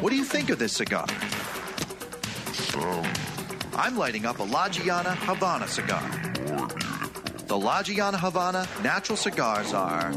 What 0.00 0.10
do 0.10 0.16
you 0.16 0.24
think 0.24 0.50
of 0.50 0.58
this 0.58 0.72
cigar? 0.72 1.06
I'm 3.74 3.96
lighting 3.96 4.26
up 4.26 4.38
a 4.38 4.44
La 4.44 4.68
Gianna 4.68 5.14
Havana 5.16 5.66
cigar. 5.66 6.02
The 7.46 7.58
La 7.58 7.82
Gianna 7.82 8.18
Havana 8.18 8.68
natural 8.82 9.16
cigars 9.16 9.72
are, 9.72 10.12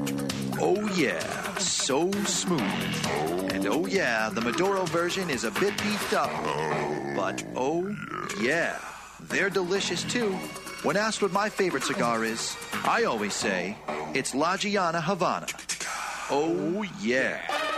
oh 0.59 0.87
yeah, 0.95 1.19
so 1.57 2.11
smooth. 2.25 2.61
And 3.53 3.65
oh 3.65 3.87
yeah, 3.87 4.29
the 4.29 4.41
Maduro 4.41 4.85
version 4.85 5.29
is 5.29 5.43
a 5.43 5.51
bit 5.51 5.75
beefed 5.81 6.13
up. 6.13 6.31
But 7.15 7.43
oh 7.55 7.95
yeah, 8.39 8.77
they're 9.29 9.49
delicious 9.49 10.03
too. 10.03 10.31
When 10.83 10.97
asked 10.97 11.21
what 11.21 11.31
my 11.31 11.49
favorite 11.49 11.83
cigar 11.83 12.23
is, 12.23 12.55
I 12.83 13.03
always 13.05 13.33
say 13.33 13.77
it's 14.13 14.35
La 14.35 14.57
Gianna 14.57 15.01
Havana. 15.01 15.47
Oh 16.33 16.83
yeah. 17.01 17.70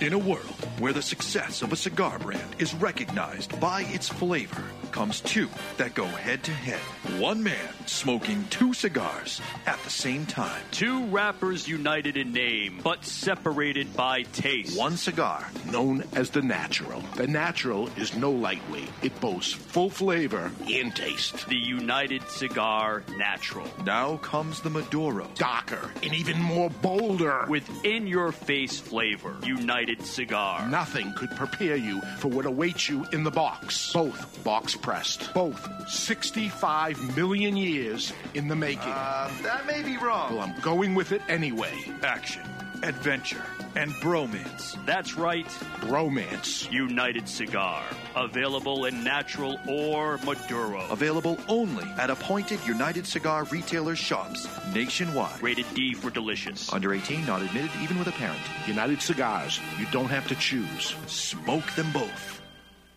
In 0.00 0.12
a 0.12 0.18
world 0.18 0.46
where 0.78 0.92
the 0.92 1.02
success 1.02 1.60
of 1.60 1.72
a 1.72 1.76
cigar 1.76 2.20
brand 2.20 2.54
is 2.60 2.72
recognized 2.72 3.58
by 3.58 3.82
its 3.88 4.08
flavor, 4.08 4.62
comes 4.92 5.20
two 5.20 5.48
that 5.76 5.94
go 5.94 6.06
head 6.06 6.42
to 6.44 6.52
head. 6.52 6.78
One 7.20 7.42
man 7.42 7.74
smoking 7.86 8.44
two 8.48 8.72
cigars 8.72 9.40
at 9.66 9.82
the 9.82 9.90
same 9.90 10.24
time. 10.24 10.62
Two 10.70 11.04
rappers 11.06 11.66
united 11.66 12.16
in 12.16 12.32
name, 12.32 12.80
but 12.84 13.04
separated 13.04 13.94
by 13.96 14.22
taste. 14.22 14.78
One 14.78 14.96
cigar. 14.96 15.48
Known 15.70 16.04
as 16.14 16.30
the 16.30 16.42
Natural. 16.42 17.02
The 17.16 17.26
Natural 17.26 17.88
is 17.96 18.16
no 18.16 18.30
lightweight. 18.30 18.90
It 19.02 19.20
boasts 19.20 19.52
full 19.52 19.90
flavor 19.90 20.52
and 20.68 20.94
taste. 20.94 21.48
The 21.48 21.56
United 21.56 22.22
Cigar 22.30 23.02
Natural. 23.16 23.66
Now 23.84 24.18
comes 24.18 24.60
the 24.60 24.70
Maduro. 24.70 25.26
Darker 25.34 25.90
and 26.02 26.14
even 26.14 26.40
more 26.40 26.70
bolder. 26.70 27.46
With 27.48 27.68
in 27.84 28.06
your 28.06 28.30
face 28.30 28.78
flavor. 28.78 29.36
United 29.44 29.87
Cigar. 29.96 30.68
Nothing 30.68 31.12
could 31.14 31.30
prepare 31.30 31.76
you 31.76 32.00
for 32.18 32.28
what 32.28 32.44
awaits 32.44 32.88
you 32.88 33.06
in 33.12 33.24
the 33.24 33.30
box. 33.30 33.92
Both 33.92 34.44
box 34.44 34.76
pressed. 34.76 35.32
Both 35.32 35.68
65 35.88 37.16
million 37.16 37.56
years 37.56 38.12
in 38.34 38.48
the 38.48 38.56
making. 38.56 38.82
Uh, 38.92 39.30
that 39.42 39.66
may 39.66 39.82
be 39.82 39.96
wrong. 39.96 40.34
well, 40.34 40.42
I'm 40.42 40.60
going 40.60 40.94
with 40.94 41.12
it 41.12 41.22
anyway. 41.28 41.72
Action, 42.02 42.42
adventure, 42.82 43.44
and 43.76 43.92
bromance. 43.94 44.76
That's 44.86 45.16
right. 45.16 45.46
Romance. 45.86 46.70
United 46.70 47.28
Cigar. 47.28 47.82
Available 48.16 48.86
in 48.86 49.04
natural 49.04 49.58
or 49.68 50.18
Maduro. 50.24 50.86
Available 50.90 51.38
only 51.48 51.84
at 51.98 52.10
appointed 52.10 52.58
United 52.66 53.06
Cigar 53.06 53.44
retailer 53.44 53.96
shops 53.96 54.48
nationwide. 54.74 55.42
Rated 55.42 55.66
D 55.74 55.94
for 55.94 56.10
delicious. 56.10 56.72
Under 56.72 56.94
18, 56.94 57.26
not 57.26 57.42
admitted 57.42 57.70
even 57.82 57.98
with 57.98 58.08
a 58.08 58.12
parent. 58.12 58.40
United 58.66 59.00
Cigars. 59.02 59.60
You 59.78 59.86
don't 59.92 60.08
have 60.08 60.26
to 60.28 60.34
choose. 60.34 60.94
Smoke 61.06 61.70
them 61.72 61.90
both. 61.92 62.42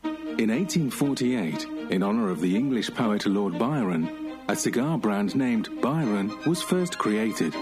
In 0.04 0.50
1848, 0.50 1.68
in 1.92 2.02
honor 2.02 2.30
of 2.30 2.42
the 2.42 2.56
English 2.56 2.90
poet 2.94 3.26
Lord 3.26 3.60
Byron, 3.60 4.10
a 4.48 4.56
cigar 4.56 4.98
brand 4.98 5.36
named 5.36 5.70
Byron 5.82 6.32
was 6.46 6.62
first 6.62 6.98
created. 6.98 7.54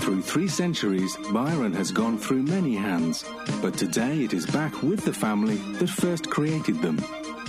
Through 0.00 0.22
three 0.22 0.48
centuries, 0.48 1.16
Byron 1.32 1.72
has 1.74 1.90
gone 1.90 2.18
through 2.18 2.42
many 2.42 2.74
hands, 2.74 3.24
but 3.60 3.74
today 3.74 4.24
it 4.24 4.32
is 4.32 4.46
back 4.46 4.82
with 4.82 5.04
the 5.04 5.12
family 5.12 5.56
that 5.78 5.90
first 5.90 6.30
created 6.30 6.80
them. 6.80 6.98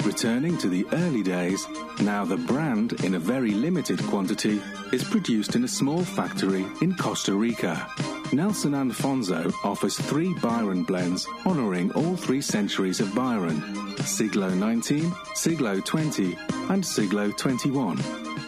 Returning 0.04 0.58
to 0.60 0.70
the 0.70 0.86
early 0.93 1.24
days, 1.24 1.68
now 2.02 2.26
the 2.26 2.38
brand, 2.38 3.04
in 3.04 3.16
a 3.16 3.20
very 3.20 3.52
limited 3.52 4.02
quantity, 4.04 4.62
is 4.91 5.04
produced 5.04 5.56
in 5.56 5.64
a 5.64 5.68
small 5.68 6.04
factory 6.04 6.66
in 6.82 6.95
Costa 6.95 7.34
Rica. 7.34 7.88
Nelson 8.32 8.76
Alfonso 8.76 9.52
offers 9.64 9.97
three 9.97 10.34
Byron 10.36 10.84
blends 10.84 11.28
honoring 11.45 11.91
all 11.93 12.16
three 12.16 12.41
centuries 12.41 13.00
of 13.00 13.14
Byron 13.16 13.62
Siglo 14.06 14.50
19, 14.50 15.12
Siglo 15.34 15.80
20, 15.82 16.38
and 16.70 16.86
Siglo 16.86 17.32
21. 17.32 18.00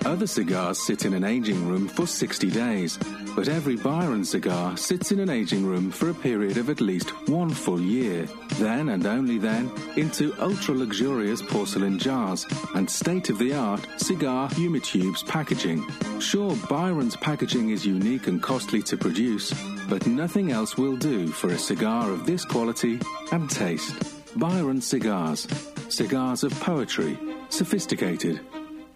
Other 0.06 0.28
cigars 0.28 0.80
sit 0.80 1.06
in 1.06 1.14
an 1.14 1.24
aging 1.24 1.68
room 1.68 1.88
for 1.88 2.08
60 2.08 2.50
days, 2.50 2.98
but 3.36 3.48
every 3.48 3.76
Byron 3.76 4.26
cigar 4.26 4.76
sits 4.78 5.12
in 5.12 5.20
an 5.20 5.30
aging 5.30 5.66
room 5.66 5.92
for 5.92 6.10
a 6.10 6.14
period 6.14 6.58
of 6.58 6.70
at 6.70 6.82
least 6.82 7.10
one 7.30 7.50
full 7.50 7.82
year. 7.82 8.28
Then 8.56 8.90
and 8.90 9.06
only 9.06 9.38
then 9.38 9.72
into 9.96 10.34
ultra 10.40 10.76
luxurious 10.76 11.42
porcelain 11.42 11.98
jars 11.98 12.46
and 12.76 12.90
state 12.90 13.30
of 13.30 13.38
the 13.40 13.54
art 13.54 13.86
cigar 13.98 14.50
humitubes 14.50 15.26
packaging. 15.28 15.86
Sure, 16.20 16.56
Byron's 16.70 17.16
packaging 17.16 17.70
is 17.70 17.86
unique 17.86 18.28
and 18.28 18.42
costly 18.42 18.82
to 18.84 18.98
produce, 18.98 19.54
but 19.90 20.06
nothing 20.08 20.52
else 20.52 20.78
will 20.78 20.96
do 20.96 21.28
for 21.28 21.50
a 21.50 21.58
cigar 21.58 22.10
of 22.10 22.26
this 22.26 22.46
quality 22.46 23.00
and 23.32 23.50
taste. 23.50 23.96
Byron 24.38 24.82
Cigars. 24.82 25.48
Cigars 25.90 26.44
of 26.44 26.52
poetry. 26.62 27.18
Sophisticated. 27.50 28.40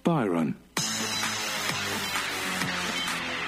Byron. 0.04 0.56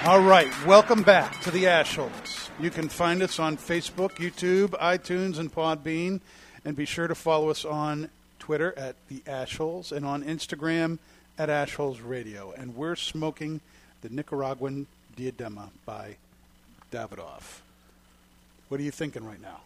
All 0.07 0.21
right, 0.21 0.47
welcome 0.65 1.03
back 1.03 1.41
to 1.41 1.51
the 1.51 1.65
Ashholes. 1.65 2.49
You 2.61 2.69
can 2.69 2.87
find 2.87 3.21
us 3.21 3.39
on 3.39 3.57
Facebook, 3.57 4.11
YouTube, 4.11 4.69
iTunes, 4.69 5.37
and 5.37 5.53
Podbean, 5.53 6.21
and 6.63 6.77
be 6.77 6.85
sure 6.85 7.09
to 7.09 7.13
follow 7.13 7.49
us 7.49 7.65
on 7.65 8.09
Twitter 8.39 8.73
at 8.77 8.95
the 9.09 9.17
Ashholes 9.27 9.91
and 9.91 10.05
on 10.05 10.23
Instagram 10.23 10.99
at 11.37 11.49
Ashholes 11.49 11.99
Radio. 12.01 12.53
And 12.57 12.77
we're 12.77 12.95
smoking 12.95 13.59
the 13.99 14.07
Nicaraguan 14.07 14.87
Diadema 15.17 15.71
by 15.85 16.15
Davidoff. 16.89 17.59
What 18.69 18.79
are 18.79 18.83
you 18.83 18.91
thinking 18.91 19.25
right 19.25 19.41
now 19.41 19.59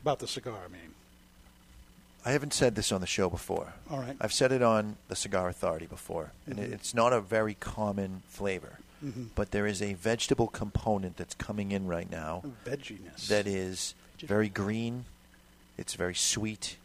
about 0.00 0.20
the 0.20 0.28
cigar? 0.28 0.60
I 0.64 0.70
mean, 0.70 0.94
I 2.24 2.30
haven't 2.30 2.54
said 2.54 2.76
this 2.76 2.92
on 2.92 3.00
the 3.00 3.08
show 3.08 3.28
before. 3.28 3.72
all 3.90 3.98
right. 3.98 4.16
I've 4.20 4.32
said 4.32 4.52
it 4.52 4.62
on 4.62 4.96
the 5.08 5.16
Cigar 5.16 5.48
Authority 5.48 5.86
before, 5.86 6.30
and 6.46 6.54
mm-hmm. 6.54 6.72
it 6.72 6.72
it's 6.72 6.94
not 6.94 7.12
a 7.12 7.20
very 7.20 7.54
common 7.54 8.22
flavor. 8.28 8.78
Mhm. 9.04 9.28
But 9.34 9.50
there 9.52 9.66
is 9.66 9.80
a 9.80 9.94
vegetable 9.94 10.48
component 10.48 11.16
that's 11.16 11.34
coming 11.34 11.70
in 11.72 11.86
right 11.86 12.10
now 12.10 12.42
Vegginess. 12.64 13.28
that 13.28 13.46
is 13.46 13.94
very 14.18 14.48
green. 14.48 15.04
It's 15.76 15.94
very 15.94 16.14
sweet. 16.14 16.76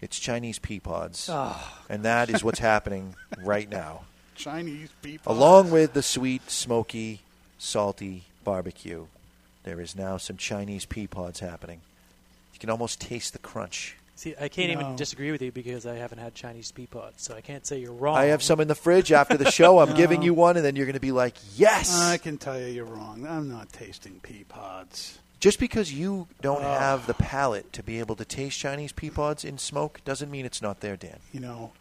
It's 0.00 0.18
Chinese 0.18 0.58
pea 0.58 0.80
pods, 0.80 1.28
Ah. 1.30 1.78
and 1.88 2.04
that 2.04 2.28
is 2.28 2.42
what's 2.42 2.58
happening 2.58 3.14
right 3.38 3.68
now. 3.68 4.04
Chinese 4.34 4.88
people. 5.02 5.32
Along 5.32 5.70
with 5.70 5.92
the 5.92 6.02
sweet, 6.02 6.50
smoky, 6.50 7.20
salty 7.58 8.24
barbecue, 8.42 9.06
there 9.62 9.80
is 9.80 9.94
now 9.94 10.16
some 10.16 10.36
Chinese 10.36 10.84
pea 10.84 11.06
pods 11.06 11.38
happening. 11.38 11.82
You 12.52 12.58
can 12.58 12.70
almost 12.70 13.00
taste 13.00 13.32
the 13.32 13.38
crunch. 13.38 13.94
See, 14.14 14.34
I 14.40 14.48
can't 14.48 14.72
No. 14.72 14.80
even 14.80 14.96
disagree 14.96 15.32
with 15.32 15.42
you 15.42 15.50
because 15.50 15.86
I 15.86 15.96
haven't 15.96 16.18
had 16.18 16.34
Chinese 16.34 16.70
pea 16.70 16.86
pods, 16.86 17.22
so 17.22 17.34
I 17.34 17.40
can't 17.40 17.66
say 17.66 17.78
you're 17.78 17.92
wrong. 17.92 18.16
I 18.16 18.26
have 18.26 18.42
some 18.42 18.60
in 18.60 18.68
the 18.68 18.74
fridge 18.74 19.10
after 19.10 19.36
the 19.36 19.50
show. 19.50 19.78
I'm 19.80 19.88
No. 19.92 19.96
giving 19.96 20.22
you 20.22 20.34
one, 20.34 20.56
and 20.56 20.64
then 20.64 20.76
you're 20.76 20.86
going 20.86 20.94
to 20.94 21.00
be 21.00 21.12
like, 21.12 21.34
yes. 21.56 21.98
I 21.98 22.18
can 22.18 22.38
tell 22.38 22.60
you 22.60 22.66
you're 22.66 22.84
wrong. 22.84 23.26
I'm 23.26 23.48
not 23.50 23.72
tasting 23.72 24.20
pea 24.22 24.44
pods. 24.48 25.18
Just 25.40 25.58
because 25.58 25.92
you 25.92 26.28
don't 26.40 26.62
have 26.62 27.06
the 27.08 27.14
palate 27.14 27.72
to 27.72 27.82
be 27.82 27.98
able 27.98 28.14
to 28.16 28.24
taste 28.24 28.58
Chinese 28.60 28.92
pea 28.92 29.10
pods 29.10 29.44
in 29.44 29.58
smoke 29.58 30.00
doesn't 30.04 30.30
mean 30.30 30.46
it's 30.46 30.62
not 30.62 30.80
there, 30.80 30.96
Dan. 30.96 31.18
you 31.32 31.40
know, 31.40 31.72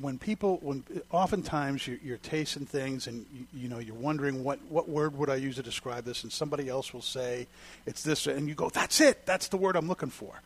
when 0.00 0.16
people, 0.16 0.58
when 0.62 0.84
oftentimes 1.10 1.86
you're, 1.86 1.98
you're 2.02 2.16
tasting 2.18 2.64
things 2.64 3.06
and 3.08 3.26
you, 3.34 3.62
you 3.62 3.68
know 3.68 3.78
you're 3.80 3.96
wondering 3.96 4.44
what 4.44 4.58
what 4.68 4.88
word 4.88 5.18
would 5.18 5.28
I 5.28 5.34
use 5.34 5.56
to 5.56 5.62
describe 5.62 6.04
this, 6.04 6.22
and 6.22 6.32
somebody 6.32 6.68
else 6.68 6.94
will 6.94 7.02
say 7.02 7.46
it's 7.84 8.02
this, 8.04 8.26
and 8.28 8.48
you 8.48 8.54
go, 8.54 8.70
"That's 8.70 9.00
it. 9.00 9.26
That's 9.26 9.48
the 9.48 9.56
word 9.56 9.74
I'm 9.76 9.88
looking 9.88 10.08
for." 10.08 10.40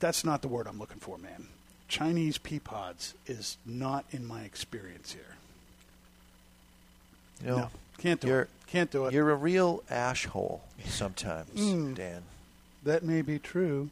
That's 0.00 0.24
not 0.24 0.42
the 0.42 0.48
word 0.48 0.66
I'm 0.66 0.78
looking 0.78 0.98
for, 0.98 1.18
man. 1.18 1.46
Chinese 1.88 2.38
pea 2.38 2.58
pods 2.58 3.14
is 3.26 3.56
not 3.64 4.04
in 4.10 4.26
my 4.26 4.42
experience 4.42 5.12
here. 5.12 5.36
You 7.42 7.46
know, 7.48 7.56
No, 7.58 7.70
can't 7.98 8.20
do 8.20 8.28
you're, 8.28 8.40
it. 8.42 8.50
Can't 8.66 8.90
do 8.90 9.06
it. 9.06 9.12
You're 9.12 9.30
a 9.30 9.36
real 9.36 9.82
ash 9.90 10.26
hole 10.26 10.62
sometimes, 10.86 11.50
Mm. 11.58 11.94
Dan. 11.94 12.22
That 12.84 13.02
may 13.02 13.22
be 13.22 13.38
true. 13.38 13.90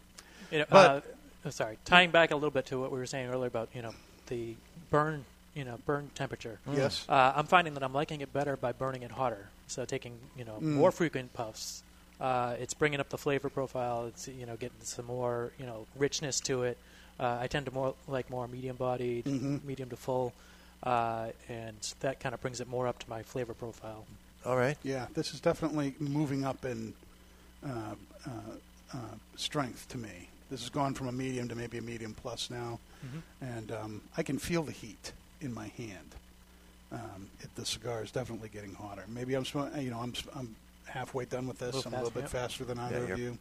You 0.50 0.60
know, 0.60 0.64
But- 0.68 0.90
uh, 0.90 1.00
oh, 1.46 1.50
sorry, 1.50 1.78
tying 1.84 2.10
back 2.10 2.30
a 2.30 2.34
little 2.34 2.50
bit 2.50 2.66
to 2.66 2.80
what 2.80 2.90
we 2.92 2.98
were 2.98 3.06
saying 3.06 3.28
earlier 3.30 3.46
about 3.48 3.68
you 3.74 3.82
know 3.82 3.94
the 4.26 4.54
burn, 4.90 5.24
you 5.54 5.64
know, 5.64 5.78
burn 5.86 6.10
temperature. 6.14 6.58
Yes. 6.70 7.04
Uh, 7.08 7.32
I'm 7.36 7.46
finding 7.46 7.74
that 7.74 7.82
I'm 7.82 7.94
liking 7.94 8.20
it 8.20 8.32
better 8.32 8.56
by 8.56 8.72
burning 8.72 9.02
it 9.02 9.12
hotter. 9.12 9.48
So 9.66 9.84
taking 9.84 10.18
you 10.36 10.44
know 10.44 10.56
Mm. 10.58 10.74
more 10.74 10.90
frequent 10.92 11.32
puffs. 11.32 11.82
Uh, 12.22 12.54
it's 12.60 12.72
bringing 12.72 13.00
up 13.00 13.08
the 13.08 13.18
flavor 13.18 13.50
profile. 13.50 14.06
It's 14.06 14.28
you 14.28 14.46
know 14.46 14.54
getting 14.56 14.76
some 14.82 15.06
more 15.06 15.50
you 15.58 15.66
know 15.66 15.86
richness 15.96 16.38
to 16.42 16.62
it. 16.62 16.78
Uh, 17.18 17.38
I 17.40 17.48
tend 17.48 17.66
to 17.66 17.72
more 17.74 17.94
like 18.06 18.30
more 18.30 18.46
medium 18.46 18.76
bodied, 18.76 19.24
Mhm. 19.24 19.64
medium 19.64 19.88
to 19.90 19.96
full, 19.96 20.32
uh, 20.84 21.30
and 21.48 21.76
that 22.00 22.20
kind 22.20 22.32
of 22.34 22.40
brings 22.40 22.60
it 22.60 22.68
more 22.68 22.86
up 22.86 23.00
to 23.00 23.10
my 23.10 23.22
flavor 23.24 23.54
profile. 23.54 24.06
All 24.46 24.56
right. 24.56 24.78
Yeah, 24.84 25.06
this 25.14 25.34
is 25.34 25.40
definitely 25.40 25.94
moving 25.98 26.44
up 26.44 26.64
in 26.64 26.94
uh, 27.66 27.94
uh, 28.26 28.30
uh, 28.94 28.96
strength 29.36 29.88
to 29.88 29.98
me. 29.98 30.28
This 30.50 30.60
has 30.60 30.70
gone 30.70 30.94
from 30.94 31.08
a 31.08 31.12
medium 31.12 31.48
to 31.48 31.54
maybe 31.56 31.78
a 31.78 31.82
medium 31.82 32.14
plus 32.14 32.50
now, 32.50 32.78
Mhm. 33.04 33.22
and 33.40 33.72
um, 33.72 34.02
I 34.16 34.22
can 34.22 34.38
feel 34.38 34.62
the 34.62 34.72
heat 34.72 35.12
in 35.40 35.52
my 35.52 35.68
hand. 35.68 36.14
Um, 36.92 37.30
it, 37.40 37.54
the 37.56 37.64
cigar 37.64 38.02
is 38.04 38.10
definitely 38.12 38.48
getting 38.48 38.74
hotter. 38.74 39.04
Maybe 39.08 39.34
I'm, 39.34 39.44
sm- 39.44 39.74
you 39.76 39.90
know, 39.90 40.00
I'm, 40.00 40.10
s- 40.14 40.24
I'm 40.36 40.54
halfway 40.86 41.24
done 41.24 41.46
with 41.46 41.58
this. 41.58 41.74
Little 41.74 41.88
I'm 41.88 41.94
a 41.94 42.04
little 42.04 42.10
bit 42.10 42.24
yeah. 42.24 42.40
faster 42.40 42.64
than 42.64 42.76
Yeah, 42.78 42.86
either 42.86 42.98
you're 43.06 43.12
of 43.12 43.18
you. 43.18 43.38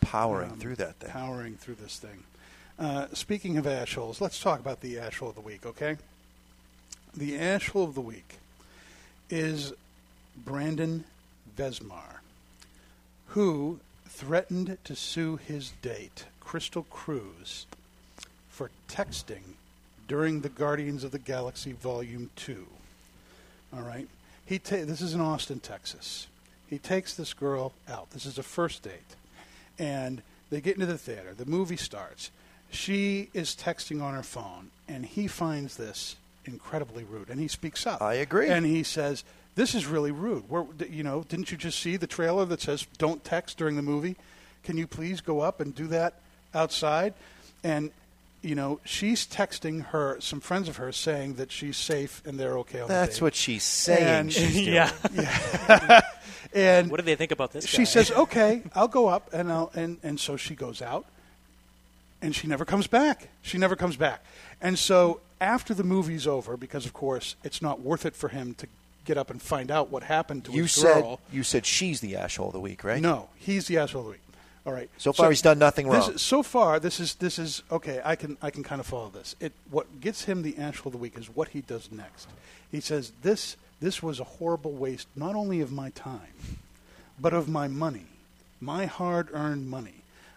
Powering 0.00 0.50
Um, 0.52 0.58
through 0.58 0.76
that 0.76 0.96
thing. 0.96 1.10
Powering 1.10 1.56
through 1.56 1.76
this 1.76 1.98
thing. 1.98 2.24
Uh, 2.78 3.06
speaking 3.12 3.56
of 3.58 3.66
ash 3.66 3.94
holes, 3.94 4.20
let's 4.20 4.40
talk 4.40 4.58
about 4.60 4.80
the 4.80 4.98
ash 4.98 5.18
hole 5.18 5.28
of 5.28 5.34
the 5.34 5.40
week, 5.40 5.64
okay? 5.66 5.96
The 7.14 7.38
ash 7.38 7.68
hole 7.68 7.84
of 7.84 7.94
the 7.94 8.00
week 8.00 8.38
is 9.30 9.72
Brandon 10.36 11.04
Vezmar, 11.56 12.20
who 13.28 13.80
threatened 14.08 14.78
to 14.84 14.96
sue 14.96 15.36
his 15.36 15.72
date, 15.82 16.24
Crystal 16.40 16.84
Cruz, 16.84 17.66
for 18.50 18.70
texting 18.88 19.54
during 20.08 20.40
the 20.40 20.48
Guardians 20.48 21.04
of 21.04 21.10
the 21.12 21.18
Galaxy 21.18 21.72
Volume 21.72 22.30
2. 22.36 22.66
All 23.74 23.82
right? 23.82 24.08
He 24.44 24.58
ta- 24.58 24.84
this 24.84 25.00
is 25.00 25.14
in 25.14 25.20
Austin, 25.20 25.60
Texas. 25.60 26.26
He 26.72 26.78
takes 26.78 27.12
this 27.12 27.34
girl 27.34 27.74
out. 27.86 28.12
This 28.12 28.24
is 28.24 28.38
a 28.38 28.42
first 28.42 28.82
date. 28.82 29.14
And 29.78 30.22
they 30.48 30.62
get 30.62 30.72
into 30.76 30.86
the 30.86 30.96
theater. 30.96 31.34
The 31.36 31.44
movie 31.44 31.76
starts. 31.76 32.30
She 32.70 33.28
is 33.34 33.54
texting 33.54 34.02
on 34.02 34.14
her 34.14 34.22
phone, 34.22 34.70
and 34.88 35.04
he 35.04 35.26
finds 35.26 35.76
this 35.76 36.16
incredibly 36.46 37.04
rude. 37.04 37.28
And 37.28 37.38
he 37.38 37.46
speaks 37.46 37.86
up. 37.86 38.00
I 38.00 38.14
agree. 38.14 38.48
And 38.48 38.64
he 38.64 38.84
says, 38.84 39.22
"This 39.54 39.74
is 39.74 39.84
really 39.84 40.12
rude. 40.12 40.44
You 40.88 41.02
know, 41.02 41.26
didn't 41.28 41.52
you 41.52 41.58
just 41.58 41.78
see 41.78 41.98
the 41.98 42.06
trailer 42.06 42.46
that 42.46 42.62
says 42.62 42.86
don't 42.96 43.22
text 43.22 43.58
during 43.58 43.76
the 43.76 43.82
movie? 43.82 44.16
Can 44.64 44.78
you 44.78 44.86
please 44.86 45.20
go 45.20 45.40
up 45.40 45.60
and 45.60 45.74
do 45.74 45.86
that 45.88 46.14
outside?" 46.54 47.12
And 47.62 47.90
you 48.40 48.54
know, 48.54 48.80
she's 48.84 49.26
texting 49.26 49.84
her 49.86 50.16
some 50.20 50.40
friends 50.40 50.68
of 50.68 50.76
hers 50.76 50.96
saying 50.96 51.34
that 51.34 51.52
she's 51.52 51.76
safe 51.76 52.22
and 52.26 52.40
they're 52.40 52.58
okay 52.58 52.82
That's 52.88 53.20
what 53.20 53.34
she's 53.34 53.62
saying. 53.62 54.30
She's 54.30 54.54
doing. 54.64 54.72
yeah. 54.72 56.00
and 56.54 56.90
What 56.90 56.98
do 56.98 57.02
they 57.04 57.14
think 57.16 57.30
about 57.32 57.52
this? 57.52 57.66
she 57.66 57.78
guy? 57.78 57.84
says, 57.84 58.10
"Okay, 58.10 58.62
I'll 58.74 58.88
go 58.88 59.08
up," 59.08 59.32
and 59.32 59.50
I'll, 59.50 59.70
and 59.74 59.98
and 60.02 60.18
so 60.20 60.36
she 60.36 60.54
goes 60.54 60.82
out, 60.82 61.06
and 62.20 62.34
she 62.34 62.46
never 62.46 62.64
comes 62.64 62.86
back. 62.86 63.28
She 63.42 63.58
never 63.58 63.76
comes 63.76 63.96
back, 63.96 64.24
and 64.60 64.78
so 64.78 65.20
after 65.40 65.74
the 65.74 65.84
movie's 65.84 66.26
over, 66.26 66.56
because 66.56 66.86
of 66.86 66.92
course 66.92 67.36
it's 67.42 67.60
not 67.62 67.80
worth 67.80 68.06
it 68.06 68.14
for 68.14 68.28
him 68.28 68.54
to 68.54 68.66
get 69.04 69.18
up 69.18 69.30
and 69.30 69.42
find 69.42 69.70
out 69.70 69.90
what 69.90 70.04
happened 70.04 70.44
to 70.44 70.52
You 70.52 70.62
his 70.62 70.72
said 70.72 71.02
girl. 71.02 71.20
you 71.32 71.42
said 71.42 71.66
she's 71.66 72.00
the 72.00 72.14
asshole 72.16 72.46
of 72.48 72.52
the 72.52 72.60
week, 72.60 72.84
right? 72.84 73.02
No, 73.02 73.28
he's 73.36 73.66
the 73.66 73.78
asshole 73.78 74.02
of 74.02 74.06
the 74.06 74.10
week. 74.12 74.20
All 74.64 74.72
right. 74.72 74.88
So 74.96 75.12
far 75.12 75.28
he's 75.30 75.42
done 75.42 75.58
nothing 75.58 75.88
wrong. 75.88 76.12
is- 76.14 76.22
so 76.22 76.44
far, 76.44 76.78
this 76.78 77.00
is 77.00 77.16
this 77.16 77.36
is 77.40 77.64
okay. 77.72 78.00
I 78.04 78.14
can 78.14 78.36
I 78.40 78.50
can 78.50 78.62
kind 78.62 78.80
of 78.80 78.86
follow 78.86 79.08
this. 79.08 79.34
It 79.40 79.52
what 79.70 80.00
gets 80.00 80.24
him 80.26 80.42
the 80.42 80.56
asshole 80.56 80.86
of 80.86 80.92
the 80.92 80.98
week 80.98 81.18
is 81.18 81.26
what 81.28 81.48
he 81.48 81.62
does 81.62 81.90
next. 81.90 82.28
He 82.70 82.78
says 82.80 83.10
this 83.22 83.56
this 83.82 84.02
was 84.02 84.20
a 84.20 84.24
horrible 84.24 84.72
waste 84.72 85.08
not 85.14 85.34
only 85.34 85.60
of 85.60 85.72
my 85.72 85.90
time, 85.90 86.32
but 87.20 87.34
of 87.34 87.48
my 87.48 87.68
money, 87.68 88.06
my 88.60 88.86
hard-earned 88.86 89.68
money. 89.68 89.96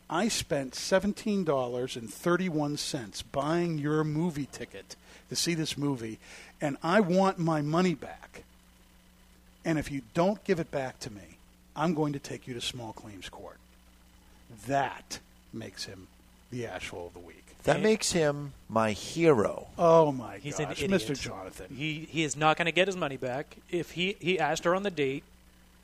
I 0.10 0.28
spent 0.28 0.76
seventeen 0.76 1.44
dollars 1.44 1.96
and 1.96 2.12
thirty-one 2.12 2.78
cents 2.78 3.22
buying 3.22 3.78
your 3.78 4.04
movie 4.04 4.50
ticket 4.52 4.96
to 5.30 5.36
see 5.36 5.54
this 5.54 5.78
movie, 5.78 6.20
and 6.60 6.78
I 6.84 7.00
want 7.00 7.40
my 7.40 7.62
money 7.62 7.94
back. 7.94 8.44
And 9.64 9.80
if 9.80 9.92
you 9.92 10.02
don't 10.14 10.44
give 10.44 10.60
it 10.60 10.70
back 10.70 11.00
to 11.00 11.12
me, 11.12 11.38
I'm 11.76 11.94
going 11.94 12.14
to 12.14 12.20
take 12.20 12.48
you 12.48 12.54
to 12.54 12.62
small 12.62 12.94
claims 12.94 13.30
court. 13.30 13.58
That 14.68 15.20
makes 15.54 15.86
him 15.86 16.08
the 16.52 16.66
asshole 16.68 17.08
of 17.08 17.14
the 17.14 17.20
week. 17.20 17.42
That 17.64 17.82
makes 17.82 18.12
him 18.12 18.54
my 18.70 18.92
hero. 18.92 19.68
Oh 19.78 20.12
my 20.12 20.38
He's 20.38 20.58
gosh, 20.60 20.82
an 20.82 20.92
idiot. 20.94 21.02
Mr. 21.02 21.20
Jonathan. 21.20 21.76
He 21.76 22.08
he 22.12 22.24
is 22.24 22.36
not 22.36 22.58
going 22.58 22.68
to 22.68 22.72
get 22.72 22.88
his 22.88 22.96
money 22.96 23.18
back. 23.18 23.58
If 23.72 23.92
he 23.92 24.16
he 24.20 24.40
asked 24.40 24.66
her 24.66 24.76
on 24.76 24.84
the 24.84 24.92
date, 24.92 25.24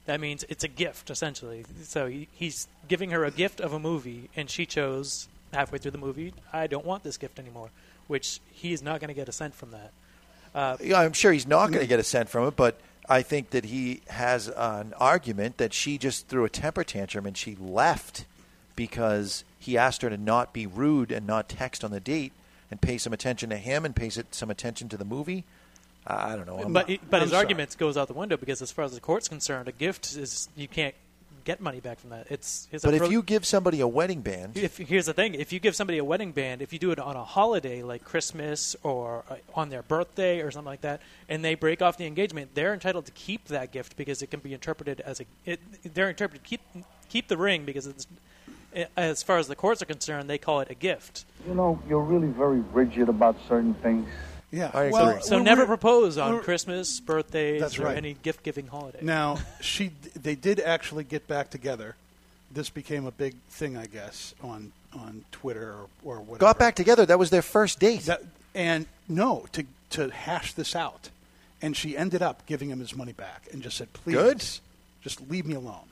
that 0.06 0.20
means 0.20 0.46
it's 0.48 0.64
a 0.64 0.68
gift 0.68 1.10
essentially. 1.10 1.66
So 1.84 2.06
he, 2.08 2.28
he's 2.34 2.68
giving 2.88 3.10
her 3.12 3.26
a 3.26 3.32
gift 3.32 3.60
of 3.60 3.74
a 3.74 3.80
movie, 3.80 4.30
and 4.36 4.48
she 4.50 4.66
chose 4.68 5.28
halfway 5.54 5.80
through 5.80 5.92
the 5.92 5.98
movie, 5.98 6.34
I 6.54 6.68
don't 6.68 6.86
want 6.86 7.04
this 7.04 7.18
gift 7.18 7.40
anymore. 7.40 7.70
Which 8.08 8.40
he 8.52 8.74
is 8.74 8.82
not 8.84 9.00
going 9.00 9.08
to 9.10 9.14
get 9.14 9.28
a 9.30 9.32
cent 9.32 9.56
from 9.56 9.72
that. 9.72 9.92
Uh, 10.54 10.78
Yeah, 10.82 11.00
I'm 11.00 11.14
sure 11.14 11.32
he's 11.32 11.48
not 11.48 11.68
going 11.68 11.82
to 11.82 11.88
get 11.88 12.00
a 12.00 12.04
cent 12.04 12.30
from 12.30 12.48
it, 12.48 12.56
but 12.56 12.80
I 13.10 13.22
think 13.22 13.52
that 13.52 13.66
he 13.66 14.02
has 14.08 14.50
an 14.50 14.94
argument 15.00 15.58
that 15.58 15.74
she 15.74 15.98
just 15.98 16.28
threw 16.28 16.44
a 16.46 16.50
temper 16.50 16.84
tantrum 16.84 17.26
and 17.26 17.38
she 17.38 17.56
left 17.56 18.26
because 18.76 19.44
he 19.62 19.78
asked 19.78 20.02
her 20.02 20.10
to 20.10 20.18
not 20.18 20.54
be 20.54 20.66
rude 20.66 21.12
and 21.12 21.28
not 21.28 21.48
text 21.48 21.84
on 21.84 21.92
the 21.92 22.00
date 22.00 22.34
and 22.70 22.82
pay 22.82 22.98
some 22.98 23.14
attention 23.14 23.50
to 23.52 23.58
him 23.58 23.86
and 23.86 23.96
pay 23.96 24.10
some 24.10 24.50
attention 24.50 24.90
to 24.90 24.98
the 24.98 25.06
movie. 25.06 25.44
I 26.08 26.36
don't 26.36 26.48
know. 26.48 26.58
I'm- 26.58 26.74
but 26.74 26.88
but 27.10 27.18
I'm 27.18 27.22
his 27.22 27.32
sorry. 27.32 27.44
argument 27.44 27.78
goes 27.78 27.96
out 27.96 28.08
the 28.08 28.14
window 28.14 28.38
because 28.38 28.62
as 28.62 28.72
far 28.72 28.86
as 28.86 28.94
the 28.94 29.00
court's 29.00 29.28
concerned, 29.28 29.68
a 29.68 29.72
gift 29.72 30.16
is 30.16 30.50
you 30.56 30.68
can't 30.68 30.96
get 31.44 31.60
money 31.60 31.80
back 31.80 32.00
from 32.00 32.12
that. 32.12 32.28
It's, 32.30 32.68
a 32.74 32.80
but 32.80 32.94
if 32.94 33.12
you 33.12 33.22
give 33.24 33.46
somebody 33.46 33.82
a 33.82 33.88
wedding 33.88 34.22
band, 34.22 34.58
If, 34.58 34.78
here's 34.78 35.06
the 35.06 35.14
thing: 35.14 35.36
if 35.36 35.54
you 35.54 35.60
give 35.60 35.76
somebody 35.76 35.98
a 35.98 36.04
wedding 36.04 36.32
band, 36.32 36.62
if 36.62 36.74
you 36.74 36.80
do 36.80 36.92
it 36.92 37.00
on 37.00 37.16
a 37.16 37.24
holiday 37.24 37.84
like 37.84 38.04
Christmas 38.04 38.76
or 38.84 39.24
uh, 39.30 39.36
on 39.56 39.70
their 39.70 39.84
birthday 39.84 40.42
or 40.42 40.52
something 40.52 40.70
like 40.70 40.82
that, 40.82 41.02
and 41.30 41.44
they 41.44 41.56
break 41.56 41.82
off 41.82 41.98
the 41.98 42.06
engagement, 42.06 42.56
they're 42.56 42.74
entitled 42.74 43.06
to 43.06 43.12
keep 43.12 43.46
that 43.46 43.72
gift 43.72 43.96
because 43.98 44.22
it 44.22 44.32
can 44.32 44.40
be 44.40 44.54
interpreted 44.54 45.02
as 45.02 45.20
a. 45.20 45.26
It, 45.46 45.60
they're 45.94 46.10
interpreted 46.10 46.44
keep 46.44 46.62
keep 47.10 47.28
the 47.28 47.38
ring 47.38 47.66
because 47.66 47.86
it's. 47.88 48.08
As 48.96 49.24
far 49.24 49.38
as 49.38 49.48
the 49.48 49.56
courts 49.56 49.82
are 49.82 49.86
concerned, 49.86 50.30
they 50.30 50.38
call 50.38 50.62
it 50.62 50.70
a 50.70 50.76
gift. 50.76 51.26
You 51.48 51.56
know, 51.56 51.82
you're 51.90 52.02
really 52.02 52.28
very 52.28 52.60
rigid 52.60 53.10
about 53.10 53.36
certain 53.48 53.74
things. 53.76 54.08
Yeah. 54.52 54.72
I 54.74 54.90
well, 54.90 55.10
agree. 55.10 55.22
So 55.24 55.40
never 55.40 55.66
propose 55.66 56.18
on 56.18 56.42
Christmas, 56.42 57.00
birthdays, 57.00 57.62
That's 57.62 57.80
or 57.80 57.86
right. 57.86 57.98
any 57.98 58.16
gift-giving 58.22 58.68
holiday. 58.68 59.00
Now, 59.02 59.38
she 59.62 59.92
they 60.16 60.36
did 60.36 60.60
actually 60.60 61.04
get 61.04 61.28
back 61.28 61.50
together. 61.50 61.96
This 62.54 62.70
became 62.70 63.06
a 63.06 63.12
big 63.12 63.36
thing, 63.50 63.78
I 63.78 63.86
guess, 63.86 64.36
on 64.44 64.72
on 64.94 65.24
Twitter 65.32 65.74
or, 66.04 66.16
or 66.16 66.20
whatever. 66.20 66.38
got 66.40 66.60
back 66.60 66.76
together. 66.76 67.06
That 67.06 67.18
was 67.18 67.30
their 67.30 67.42
first 67.42 67.80
date. 67.80 68.02
That, 68.02 68.22
and 68.54 68.86
no, 69.08 69.46
to 69.54 69.66
to 69.92 70.10
hash 70.10 70.54
this 70.54 70.76
out, 70.76 71.10
and 71.62 71.76
she 71.76 71.96
ended 71.98 72.22
up 72.22 72.46
giving 72.46 72.70
him 72.70 72.80
his 72.80 72.96
money 72.96 73.14
back 73.14 73.48
and 73.54 73.62
just 73.62 73.78
said, 73.78 73.94
"Please, 73.94 74.16
Good. 74.16 74.44
just 75.02 75.30
leave 75.30 75.46
me 75.46 75.56
alone." 75.56 75.88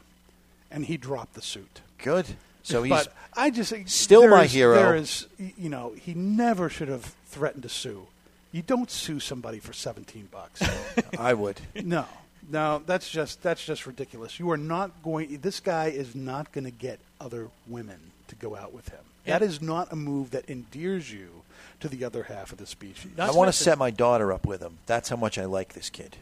And 0.69 0.85
he 0.85 0.97
dropped 0.97 1.33
the 1.33 1.41
suit. 1.41 1.81
Good. 1.97 2.35
So 2.63 2.83
he's 2.83 2.91
but 2.91 3.13
I 3.33 3.49
just 3.49 3.73
still 3.89 4.27
my 4.27 4.43
is- 4.43 4.53
hero. 4.53 4.75
There 4.75 4.95
is, 4.95 5.27
you 5.37 5.69
know, 5.69 5.93
he 5.99 6.13
never 6.13 6.69
should 6.69 6.87
have 6.87 7.05
threatened 7.27 7.63
to 7.63 7.69
sue. 7.69 8.07
You 8.51 8.63
don't 8.63 8.89
sue 8.89 9.19
somebody 9.19 9.59
for 9.59 9.73
seventeen 9.73 10.27
bucks. 10.31 10.61
I 11.19 11.33
would. 11.33 11.59
no, 11.75 12.05
no, 12.49 12.81
that's 12.85 13.09
just 13.09 13.41
that's 13.43 13.63
just 13.63 13.85
ridiculous. 13.85 14.39
You 14.39 14.49
are 14.51 14.57
not 14.57 15.03
going. 15.03 15.37
This 15.41 15.59
guy 15.59 15.87
is 15.87 16.15
not 16.15 16.51
going 16.51 16.65
to 16.65 16.71
get 16.71 16.99
other 17.21 17.49
women 17.67 17.99
to 18.27 18.35
go 18.35 18.55
out 18.55 18.73
with 18.73 18.89
him. 18.89 18.99
That 19.25 19.41
is 19.43 19.61
not 19.61 19.91
a 19.91 19.95
move 19.95 20.31
that 20.31 20.49
endears 20.49 21.11
you 21.13 21.43
to 21.79 21.87
the 21.87 22.03
other 22.03 22.23
half 22.23 22.51
of 22.51 22.57
the 22.57 22.65
species. 22.65 23.11
I 23.17 23.31
want 23.31 23.47
to 23.47 23.53
set 23.53 23.77
my 23.77 23.91
daughter 23.91 24.31
up 24.33 24.45
with 24.45 24.61
him. 24.61 24.77
That's 24.85 25.09
how 25.09 25.15
much 25.15 25.37
I 25.37 25.45
like 25.45 25.73
this 25.73 25.89
kid. 25.89 26.17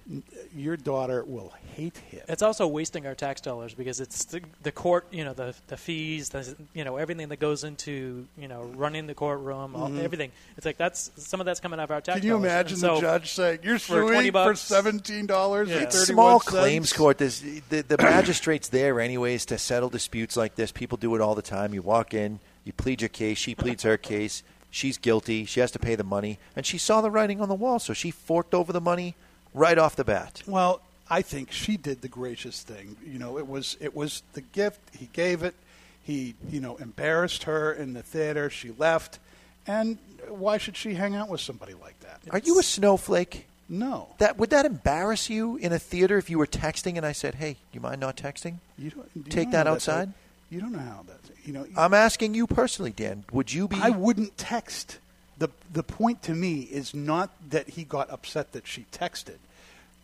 Your 0.56 0.78
daughter 0.78 1.24
will 1.26 1.54
hate 1.76 1.98
him. 1.98 2.22
It's 2.28 2.42
also 2.42 2.68
wasting 2.68 3.06
our 3.08 3.16
tax 3.16 3.42
dollars 3.42 3.74
because 3.74 4.00
it's 4.00 4.26
the, 4.26 4.42
the 4.64 4.72
court, 4.72 5.08
you 5.12 5.24
know, 5.26 5.34
the 5.34 5.56
the 5.68 5.78
fees, 5.78 6.30
the, 6.30 6.56
you 6.74 6.84
know, 6.84 6.98
everything 6.98 7.30
that 7.30 7.40
goes 7.40 7.64
into, 7.64 8.28
you 8.38 8.48
know, 8.48 8.64
running 8.76 9.08
the 9.08 9.14
courtroom, 9.16 9.76
all, 9.76 9.90
Mhm. 9.90 10.04
everything. 10.04 10.32
It's 10.58 10.66
like 10.66 10.78
that's 10.78 11.12
some 11.18 11.40
of 11.40 11.46
that's 11.46 11.60
coming 11.60 11.80
out 11.80 11.84
of 11.86 11.92
our 11.92 12.02
tax. 12.02 12.08
Dollars. 12.08 12.22
Can 12.22 12.28
you 12.28 12.34
dollars. 12.34 12.46
imagine 12.52 12.86
And 12.90 12.98
the 12.98 13.02
judge 13.02 13.32
saying, 13.32 13.60
"You're 13.64 13.80
for 13.80 14.02
20 14.02 14.16
suing 14.16 14.26
for 14.28 14.32
bucks, 14.32 14.60
seventeen 14.62 15.26
dollars 15.26 15.70
and 15.72 15.82
It's 15.82 15.96
thirty-one 16.00 16.16
small 16.16 16.40
cents"? 16.40 16.50
claims 16.52 16.94
court. 16.94 17.18
There's, 17.18 17.42
the, 17.70 17.82
the 17.82 17.98
magistrate's 17.98 18.70
there 18.70 19.00
anyways 19.00 19.46
to 19.48 19.58
settle 19.58 19.90
disputes 19.90 20.38
like 20.38 20.56
this. 20.56 20.72
People 20.72 20.98
do 20.98 21.16
it 21.16 21.22
all 21.22 21.36
the 21.36 21.42
time. 21.42 21.74
You 21.74 21.82
walk 21.82 22.14
in, 22.14 22.40
you 22.64 22.74
plead 22.74 23.02
your 23.02 23.10
case, 23.10 23.38
she 23.38 23.56
pleads 23.56 23.84
her 23.84 23.98
case. 23.98 24.44
She's 24.70 24.98
guilty. 24.98 25.46
She 25.46 25.60
has 25.60 25.72
to 25.72 25.80
pay 25.80 25.96
the 25.96 26.04
money, 26.04 26.40
and 26.56 26.66
she 26.66 26.78
saw 26.78 27.02
the 27.02 27.12
writing 27.12 27.42
on 27.42 27.50
the 27.50 27.56
wall, 27.56 27.80
so 27.80 27.94
she 27.94 28.12
forked 28.12 28.54
over 28.54 28.74
the 28.74 28.82
money 28.82 29.16
right 29.54 29.78
off 29.78 29.96
the 29.96 30.04
bat. 30.04 30.44
Well, 30.46 30.82
I 31.10 31.22
think 31.22 31.52
she 31.52 31.78
did 31.78 32.02
the 32.02 32.08
gracious 32.08 32.62
thing. 32.62 32.98
You 33.06 33.20
know, 33.20 33.38
it 33.38 33.48
was 33.48 33.78
it 33.80 33.96
was 33.96 34.24
the 34.34 34.42
gift. 34.42 34.80
He 34.96 35.10
gave 35.14 35.44
it. 35.44 35.56
He, 36.04 36.36
you 36.50 36.62
know, 36.62 36.78
embarrassed 36.78 37.44
her 37.44 37.74
in 37.74 37.94
the 37.94 38.04
theater. 38.04 38.50
She 38.50 38.72
left, 38.78 39.20
and 39.66 39.98
why 40.30 40.58
should 40.58 40.78
she 40.78 40.94
hang 40.94 41.16
out 41.16 41.30
with 41.30 41.42
somebody 41.42 41.74
like 41.74 42.00
that? 42.02 42.22
Are 42.32 42.40
you 42.40 42.60
a 42.60 42.64
snowflake? 42.64 43.46
No. 43.70 44.16
That 44.20 44.38
would 44.38 44.50
that 44.52 44.66
embarrass 44.66 45.30
you 45.30 45.58
in 45.58 45.74
a 45.74 45.80
theater 45.80 46.18
if 46.18 46.30
you 46.30 46.38
were 46.38 46.48
texting 46.48 46.96
and 46.96 47.06
I 47.06 47.12
said, 47.12 47.36
"Hey, 47.36 47.58
you 47.72 47.82
mind 47.82 48.00
not 48.00 48.16
texting? 48.16 48.56
You 48.78 48.92
don't 48.92 49.10
you 49.16 49.24
Take 49.24 49.52
that 49.52 49.68
outside." 49.68 50.14
You 50.50 50.62
don't 50.62 50.72
know 50.72 50.80
how 50.80 51.04
that. 51.08 51.20
You 51.46 51.54
know, 51.54 51.66
I'm 51.76 51.94
asking 51.94 52.34
you 52.34 52.48
personally, 52.48 52.92
Dan. 52.92 53.26
Would 53.32 53.54
you 53.54 53.68
be? 53.68 53.78
I 53.82 53.90
wouldn't 53.90 54.38
text. 54.38 55.00
the 55.38 55.50
The 55.72 55.84
point 55.84 56.24
to 56.24 56.34
me 56.34 56.62
is 56.62 56.94
not 56.94 57.32
that 57.50 57.70
he 57.70 57.84
got 57.84 58.10
upset 58.10 58.54
that 58.54 58.68
she 58.68 58.86
texted. 58.92 59.38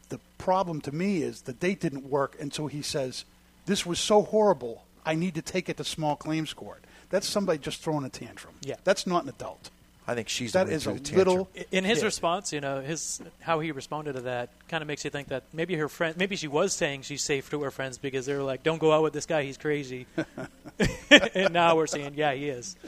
The 0.09 0.19
problem 0.37 0.81
to 0.81 0.91
me 0.91 1.23
is 1.23 1.41
the 1.41 1.53
date 1.53 1.79
didn't 1.79 2.09
work, 2.09 2.35
and 2.39 2.53
so 2.53 2.67
he 2.67 2.81
says, 2.81 3.25
"This 3.65 3.85
was 3.85 3.99
so 3.99 4.23
horrible. 4.23 4.83
I 5.05 5.15
need 5.15 5.35
to 5.35 5.41
take 5.41 5.69
it 5.69 5.77
to 5.77 5.83
small 5.83 6.15
claims 6.15 6.53
court." 6.53 6.83
That's 7.09 7.27
somebody 7.27 7.59
just 7.59 7.81
throwing 7.81 8.05
a 8.05 8.09
tantrum. 8.09 8.55
Yeah. 8.61 8.77
that's 8.83 9.05
not 9.05 9.23
an 9.23 9.29
adult. 9.29 9.69
I 10.07 10.15
think 10.15 10.27
she's 10.27 10.51
that 10.51 10.65
the 10.65 10.71
one 10.71 10.75
is 10.75 10.83
who 10.83 10.91
a 10.91 10.93
tantrum. 10.95 11.17
little. 11.17 11.49
in 11.71 11.83
his 11.85 11.99
kid. 11.99 12.05
response, 12.05 12.51
you 12.51 12.59
know, 12.59 12.81
his 12.81 13.21
how 13.39 13.59
he 13.61 13.71
responded 13.71 14.13
to 14.13 14.21
that 14.21 14.49
kind 14.67 14.81
of 14.81 14.87
makes 14.87 15.03
you 15.05 15.09
think 15.09 15.29
that 15.29 15.43
maybe 15.53 15.75
her 15.75 15.87
friend, 15.87 16.17
maybe 16.17 16.35
she 16.35 16.47
was 16.49 16.73
saying 16.73 17.03
she's 17.03 17.23
safe 17.23 17.49
to 17.51 17.61
her 17.63 17.71
friends 17.71 17.97
because 17.97 18.25
they 18.25 18.35
were 18.35 18.43
like, 18.43 18.63
"Don't 18.63 18.79
go 18.79 18.91
out 18.91 19.03
with 19.03 19.13
this 19.13 19.25
guy; 19.25 19.43
he's 19.43 19.57
crazy." 19.57 20.05
and 21.35 21.53
now 21.53 21.75
we're 21.77 21.87
saying, 21.87 22.13
"Yeah, 22.17 22.33
he 22.33 22.49
is." 22.49 22.75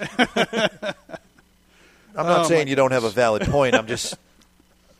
I'm 2.17 2.25
not 2.27 2.45
Oh, 2.45 2.47
saying 2.47 2.67
you 2.67 2.75
don't 2.75 2.91
have 2.91 3.03
a 3.03 3.09
valid 3.09 3.43
point. 3.43 3.75
I'm 3.75 3.87
just 3.87 4.15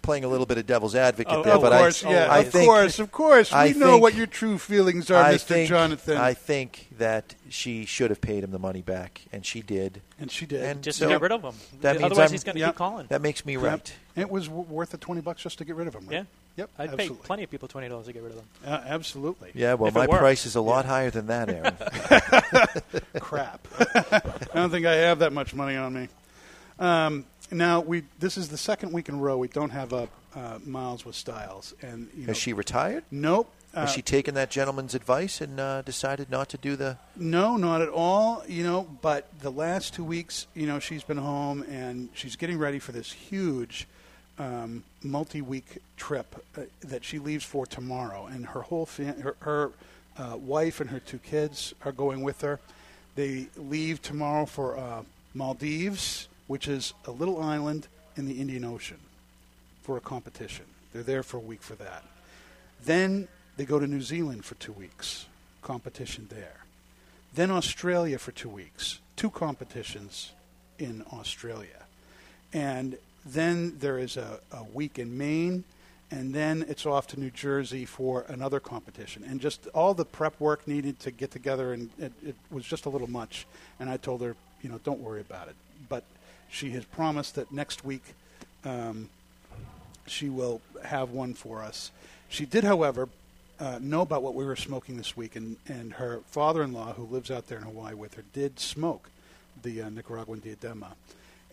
playing 0.06 0.24
a 0.24 0.28
little 0.28 0.46
bit 0.46 0.58
of 0.58 0.66
devil's 0.66 0.96
advocate 0.96 1.34
Oh, 1.34 1.44
there. 1.44 1.56
of 1.56 1.62
but 1.62 1.72
course, 1.78 2.04
I, 2.06 2.12
yeah, 2.12 2.28
I 2.32 2.40
of 2.40 2.50
think, 2.50 2.66
course, 2.70 3.00
of 3.00 3.12
course. 3.12 3.52
We 3.52 3.58
I 3.58 3.68
know 3.74 3.92
think- 3.92 4.02
what 4.04 4.14
your 4.16 4.28
true 4.28 4.58
feelings 4.58 5.12
are, 5.12 5.22
I 5.22 5.34
Mr. 5.36 5.42
think, 5.42 5.70
Jonathan. 5.70 6.18
I 6.18 6.34
think 6.34 6.88
that 6.98 7.36
she 7.50 7.86
should 7.86 8.10
have 8.12 8.22
paid 8.22 8.44
him 8.44 8.52
the 8.52 8.60
money 8.60 8.82
back, 8.82 9.22
and 9.34 9.46
she 9.46 9.62
did. 9.62 10.02
and 10.20 10.32
she 10.32 10.46
did. 10.46 10.64
And 10.64 10.82
Just 10.84 11.00
so 11.00 11.08
to 11.08 11.14
get 11.16 11.22
rid 11.22 11.32
of 11.34 11.42
him. 11.44 11.56
That 11.82 11.94
means 11.96 12.06
Otherwise, 12.06 12.20
I'm- 12.20 12.32
he's 12.32 12.44
going 12.44 12.56
to 12.56 12.60
yeah. 12.62 12.68
keep 12.68 12.76
calling. 12.76 13.08
That 13.10 13.22
makes 13.22 13.46
me 13.46 13.54
Yep. 13.54 13.64
right. 13.64 13.94
It 14.16 14.30
was 14.30 14.46
w- 14.48 14.66
worth 14.70 14.92
the 14.92 14.98
twenty 14.98 15.20
bucks 15.22 15.42
just 15.44 15.58
to 15.58 15.66
get 15.66 15.76
rid 15.76 15.88
of 15.88 15.96
him. 15.96 16.06
Right? 16.08 16.14
Yeah. 16.14 16.24
Yep. 16.58 16.70
I'd 16.80 16.84
absolutely. 16.92 17.16
pay 17.18 17.22
plenty 17.24 17.44
of 17.44 17.50
people 17.52 17.68
twenty 17.68 17.90
dollars 17.90 18.06
to 18.06 18.14
get 18.14 18.22
rid 18.24 18.32
of 18.32 18.38
them. 18.38 18.46
Uh, 18.66 18.80
absolutely. 18.86 19.52
Yeah, 19.54 19.74
well, 19.74 19.90
If 19.90 19.96
my 19.96 20.08
price 20.08 20.46
is 20.46 20.56
a 20.56 20.62
lot 20.62 20.86
higher 20.86 21.10
than 21.10 21.28
that, 21.28 21.50
Aaron. 21.50 21.76
Crap. 23.20 23.68
I 23.80 24.22
don't 24.54 24.70
think 24.70 24.86
I 24.86 24.94
have 24.96 25.20
that 25.20 25.34
much 25.34 25.54
money 25.54 25.76
on 25.76 25.94
me. 25.94 26.08
Um, 26.80 27.26
now 27.52 27.80
we. 27.80 28.04
This 28.20 28.38
is 28.38 28.50
the 28.50 28.58
second 28.58 28.92
week 28.92 29.10
in 29.10 29.16
a 29.16 29.18
row 29.18 29.38
we 29.38 29.48
don't 29.48 29.72
have 29.72 29.94
a 29.94 30.08
uh, 30.36 30.60
Miles 30.66 31.06
with 31.06 31.16
Styles, 31.16 31.74
and 31.82 32.10
you 32.16 32.22
know, 32.22 32.28
Has 32.28 32.38
she 32.38 32.54
retired? 32.54 33.04
Nope. 33.12 33.50
Uh, 33.74 33.82
Has 33.82 33.92
she 33.92 34.02
taken 34.02 34.36
that 34.36 34.50
gentleman's 34.50 34.96
advice 34.96 35.42
and 35.42 35.60
uh, 35.60 35.82
decided 35.82 36.30
not 36.30 36.48
to 36.50 36.58
do 36.58 36.76
the? 36.76 36.98
No, 37.16 37.58
not 37.58 37.82
at 37.82 37.90
all. 37.90 38.44
You 38.48 38.64
know, 38.64 38.88
but 39.02 39.28
the 39.40 39.52
last 39.52 39.94
two 39.94 40.04
weeks, 40.04 40.48
you 40.54 40.66
know, 40.66 40.80
she's 40.80 41.04
been 41.04 41.18
home 41.18 41.64
and 41.64 42.10
she's 42.14 42.36
getting 42.38 42.58
ready 42.58 42.80
for 42.80 42.94
this 42.94 43.12
huge 43.12 43.88
um, 44.40 44.84
multi-week 45.04 45.80
trip 45.98 46.44
uh, 46.58 46.62
that 46.82 47.04
she 47.04 47.20
leaves 47.20 47.44
for 47.44 47.66
tomorrow, 47.66 48.28
and 48.28 48.48
her 48.48 48.62
whole 48.62 48.86
fam- 48.86 49.20
her, 49.22 49.36
her 49.40 49.72
uh, 50.18 50.38
wife 50.38 50.80
and 50.80 50.90
her 50.90 51.00
two 51.00 51.20
kids 51.20 51.74
are 51.84 51.92
going 51.92 52.22
with 52.22 52.42
her. 52.42 52.60
They 53.16 53.48
leave 53.58 54.02
tomorrow 54.02 54.46
for 54.46 54.78
uh, 54.78 55.04
Maldives, 55.34 56.28
which 56.48 56.68
is 56.68 56.94
a 57.06 57.12
little 57.12 57.42
island 57.42 57.88
in 58.16 58.28
the 58.28 58.40
Indian 58.40 58.64
Ocean, 58.64 59.00
for 59.84 59.98
a 59.98 60.02
competition. 60.02 60.66
They're 60.94 61.04
there 61.04 61.24
for 61.24 61.38
a 61.38 61.42
week 61.42 61.62
for 61.62 61.76
that. 61.76 62.04
Then 62.84 63.28
they 63.58 63.66
go 63.66 63.80
to 63.80 63.88
New 63.88 64.02
Zealand 64.02 64.46
for 64.46 64.56
two 64.56 64.72
weeks, 64.72 65.26
competition 65.62 66.28
there. 66.30 66.66
Then 67.34 67.52
Australia 67.52 68.18
for 68.18 68.32
two 68.32 68.50
weeks, 68.50 69.00
two 69.16 69.30
competitions 69.30 70.32
in 70.80 71.04
Australia. 71.12 71.84
And 72.54 72.98
then 73.26 73.78
there 73.80 74.00
is 74.00 74.18
a, 74.18 74.40
a 74.52 74.64
week 74.64 75.00
in 75.00 75.18
Maine, 75.18 75.64
and 76.12 76.34
then 76.34 76.66
it's 76.70 76.86
off 76.86 77.08
to 77.08 77.20
New 77.20 77.32
Jersey 77.32 77.86
for 77.86 78.26
another 78.28 78.60
competition. 78.60 79.24
And 79.28 79.42
just 79.42 79.68
all 79.68 79.94
the 79.94 80.06
prep 80.06 80.40
work 80.40 80.68
needed 80.68 81.00
to 81.02 81.12
get 81.12 81.32
together, 81.32 81.74
and 81.74 81.90
it, 81.98 82.14
it 82.26 82.36
was 82.52 82.64
just 82.64 82.86
a 82.86 82.90
little 82.90 83.10
much. 83.10 83.46
And 83.80 83.90
I 83.90 83.98
told 83.98 84.22
her, 84.22 84.36
you 84.62 84.70
know, 84.70 84.80
don't 84.84 85.00
worry 85.00 85.22
about 85.22 85.48
it. 85.48 85.56
She 86.50 86.72
has 86.72 86.86
promised 86.86 87.36
that 87.36 87.52
next 87.52 87.84
week 87.84 88.04
um, 88.64 89.10
she 90.08 90.30
will 90.30 90.62
have 90.84 91.12
one 91.12 91.34
for 91.34 91.62
us. 91.62 91.92
She 92.30 92.46
did, 92.46 92.64
however, 92.64 93.10
uh, 93.60 93.80
know 93.82 94.02
about 94.02 94.24
what 94.24 94.36
we 94.36 94.46
were 94.46 94.56
smoking 94.56 94.98
this 94.98 95.16
week, 95.16 95.36
and, 95.36 95.58
and 95.68 95.94
her 95.94 96.22
father-in-law, 96.28 96.94
who 96.94 97.06
lives 97.06 97.32
out 97.32 97.48
there 97.48 97.58
in 97.58 97.64
Hawaii 97.64 97.94
with 97.94 98.16
her, 98.16 98.24
did 98.34 98.60
smoke 98.60 99.10
the 99.62 99.82
uh, 99.82 99.90
Nicaraguan 99.90 100.42
diadema, 100.42 100.94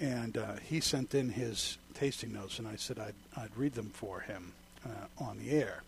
and 0.00 0.36
uh, 0.36 0.54
he 0.68 0.80
sent 0.80 1.14
in 1.14 1.30
his 1.30 1.78
tasting 1.94 2.32
notes, 2.32 2.58
and 2.58 2.66
I 2.66 2.76
said 2.76 2.98
I'd, 2.98 3.14
I'd 3.36 3.56
read 3.56 3.74
them 3.74 3.90
for 3.92 4.20
him 4.20 4.52
uh, 4.84 5.22
on 5.24 5.38
the 5.38 5.50
air, 5.50 5.82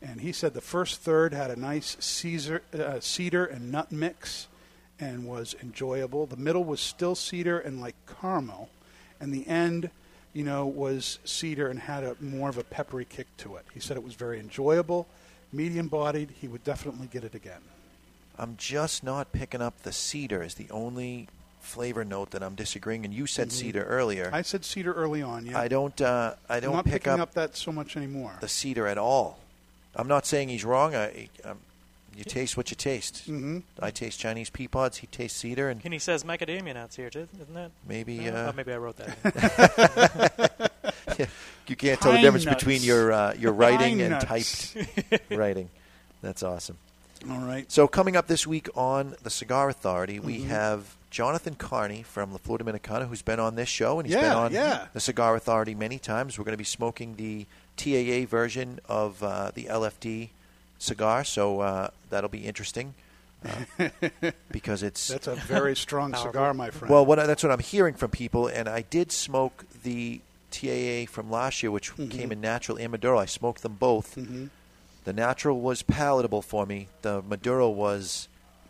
and 0.00 0.20
he 0.20 0.32
said 0.32 0.54
the 0.54 0.60
first 0.60 1.00
third 1.00 1.32
had 1.32 1.50
a 1.50 1.56
nice 1.58 1.96
Caesar, 1.98 2.62
uh, 2.72 3.00
cedar 3.00 3.44
and 3.44 3.72
nut 3.72 3.90
mix, 3.90 4.46
and 5.00 5.26
was 5.26 5.54
enjoyable. 5.62 6.26
The 6.26 6.36
middle 6.36 6.64
was 6.64 6.80
still 6.80 7.14
cedar 7.14 7.58
and 7.58 7.80
like 7.80 7.94
caramel, 8.20 8.70
and 9.20 9.32
the 9.32 9.46
end 9.46 9.90
you 10.32 10.44
know, 10.44 10.66
was 10.66 11.18
cedar 11.24 11.68
and 11.68 11.80
had 11.80 12.04
a 12.04 12.14
more 12.20 12.50
of 12.50 12.58
a 12.58 12.64
peppery 12.64 13.06
kick 13.06 13.26
to 13.38 13.56
it. 13.56 13.64
He 13.72 13.80
said 13.80 13.96
it 13.96 14.02
was 14.04 14.12
very 14.14 14.38
enjoyable, 14.38 15.06
medium 15.50 15.88
bodied. 15.88 16.28
He 16.38 16.46
would 16.46 16.62
definitely 16.62 17.06
get 17.06 17.24
it 17.24 17.34
again. 17.34 17.62
I'm 18.38 18.54
just 18.58 19.02
not 19.02 19.32
picking 19.32 19.62
up 19.62 19.82
the 19.82 19.92
cedar 19.92 20.42
as 20.42 20.52
the 20.56 20.68
only 20.70 21.28
flavor 21.62 22.04
note 22.04 22.32
that 22.32 22.42
I'm 22.42 22.54
disagreeing. 22.54 23.06
And 23.06 23.14
you 23.14 23.26
said 23.26 23.48
Mhm. 23.48 23.52
cedar 23.52 23.84
earlier. 23.84 24.28
I 24.30 24.42
said 24.42 24.66
cedar 24.66 24.92
early 24.92 25.22
on. 25.22 25.46
Yeah, 25.46 25.58
I 25.58 25.68
don't. 25.68 25.98
Uh, 26.02 26.34
I 26.50 26.56
I'm 26.56 26.62
don't 26.64 26.72
not 26.74 26.84
pick 26.84 27.04
picking 27.04 27.14
up, 27.14 27.20
up, 27.30 27.34
that 27.34 27.56
so 27.56 27.72
much 27.72 27.96
anymore. 27.96 28.36
the 28.42 28.48
cedar 28.48 28.86
at 28.86 28.98
all. 28.98 29.38
I'm 29.94 30.06
not 30.06 30.26
saying 30.26 30.50
he's 30.50 30.66
wrong. 30.66 30.94
I, 30.94 31.30
um, 31.44 31.60
you 32.14 32.24
taste 32.24 32.56
what 32.56 32.70
you 32.70 32.76
taste. 32.76 33.24
hmm 33.26 33.58
I 33.80 33.90
taste 33.90 34.18
Chinese 34.20 34.50
pea 34.50 34.68
pods. 34.68 34.98
He 34.98 35.06
tastes 35.06 35.38
cedar, 35.38 35.68
and 35.68 35.80
And 35.84 35.92
he 35.92 35.98
says 35.98 36.24
macadamia 36.24 36.74
nuts 36.74 36.96
here, 36.96 37.10
too, 37.10 37.28
isn't 37.34 37.54
that? 37.54 37.70
maybe 37.86 38.18
No? 38.18 38.34
uh, 38.34 38.50
oh, 38.50 38.56
maybe 38.56 38.72
I 38.72 38.76
wrote 38.76 38.96
that. 38.98 40.70
you 41.66 41.76
can't 41.76 42.00
tell 42.00 42.12
the 42.12 42.18
difference 42.18 42.44
nuts. 42.46 42.56
between 42.62 42.82
your 42.82 43.12
uh, 43.12 43.34
your 43.34 43.52
writing 43.52 43.98
Pine 43.98 44.00
and 44.00 44.10
nuts. 44.10 44.74
typed 44.74 45.22
writing. 45.30 45.70
That's 46.22 46.42
awesome. 46.42 46.78
All 47.30 47.38
right. 47.40 47.70
So 47.72 47.88
coming 47.88 48.16
up 48.16 48.26
this 48.26 48.46
week 48.46 48.68
on 48.76 49.16
the 49.22 49.30
Cigar 49.30 49.68
Authority, 49.68 50.20
we 50.20 50.40
Mhm. 50.40 50.46
have 50.48 50.96
Jonathan 51.10 51.54
Carney 51.54 52.02
from 52.02 52.30
La 52.32 52.38
Flor 52.38 52.58
Dominicana, 52.58 53.08
who's 53.08 53.22
been 53.22 53.40
on 53.40 53.54
this 53.56 53.68
show 53.68 53.98
and 53.98 54.06
he's 54.06 54.14
Yeah, 54.14 54.22
been 54.28 54.32
on 54.38 54.52
yeah. 54.52 54.86
the 54.92 55.00
Cigar 55.00 55.34
Authority 55.34 55.74
many 55.74 55.98
times. 55.98 56.38
We're 56.38 56.44
going 56.44 56.52
to 56.52 56.58
be 56.58 56.64
smoking 56.64 57.16
the 57.16 57.46
TAA 57.76 58.26
version 58.26 58.80
of 58.88 59.22
uh, 59.22 59.50
the 59.54 59.64
LFD 59.64 60.30
cigar, 60.78 61.24
so 61.24 61.60
uh, 61.60 61.88
that'll 62.10 62.30
be 62.30 62.44
interesting 62.46 62.94
uh, 63.44 63.88
because 64.50 64.82
it's 64.82 65.08
That's 65.08 65.26
a 65.26 65.34
very 65.36 65.76
strong 65.76 66.14
cigar, 66.14 66.54
my 66.54 66.70
friend. 66.70 66.92
well, 66.92 67.04
what, 67.06 67.16
that's 67.26 67.42
what 67.42 67.52
I'm 67.52 67.58
hearing 67.60 67.94
from 67.94 68.10
people, 68.10 68.46
and 68.48 68.68
I 68.68 68.82
did 68.82 69.12
smoke 69.12 69.64
the 69.82 70.20
TAA 70.50 71.06
from 71.10 71.30
last 71.30 71.62
year, 71.62 71.70
which 71.70 71.94
Mhm. 71.96 72.10
came 72.10 72.32
in 72.32 72.40
natural 72.40 72.78
and 72.78 72.90
Maduro. 72.92 73.18
I 73.18 73.26
smoked 73.26 73.62
them 73.62 73.74
both. 73.74 74.16
Mhm. 74.16 74.50
The 75.04 75.12
natural 75.12 75.60
was 75.60 75.82
palatable 75.82 76.42
for 76.42 76.66
me. 76.66 76.88
The 77.02 77.22
Maduro 77.22 77.68
was 77.68 78.28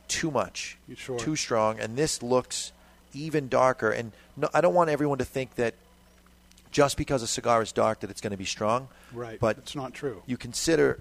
too 0.08 0.30
much, 0.30 0.76
sure? 0.96 1.18
too 1.18 1.36
strong, 1.36 1.78
and 1.80 1.96
this 1.96 2.22
looks 2.22 2.72
even 3.14 3.48
darker. 3.48 3.90
And 3.90 4.12
no, 4.36 4.48
I 4.52 4.60
don't 4.60 4.74
want 4.74 4.90
everyone 4.90 5.18
to 5.18 5.24
think 5.24 5.54
that 5.54 5.74
just 6.70 6.96
because 6.98 7.22
a 7.22 7.26
cigar 7.26 7.62
is 7.62 7.72
dark 7.72 8.00
that 8.00 8.10
it's 8.10 8.20
going 8.20 8.32
to 8.32 8.36
be 8.36 8.44
strong. 8.44 8.88
right, 9.12 9.38
but 9.40 9.56
it's 9.58 9.74
not 9.74 9.94
true. 9.94 10.22
You 10.26 10.36
consider 10.36 11.00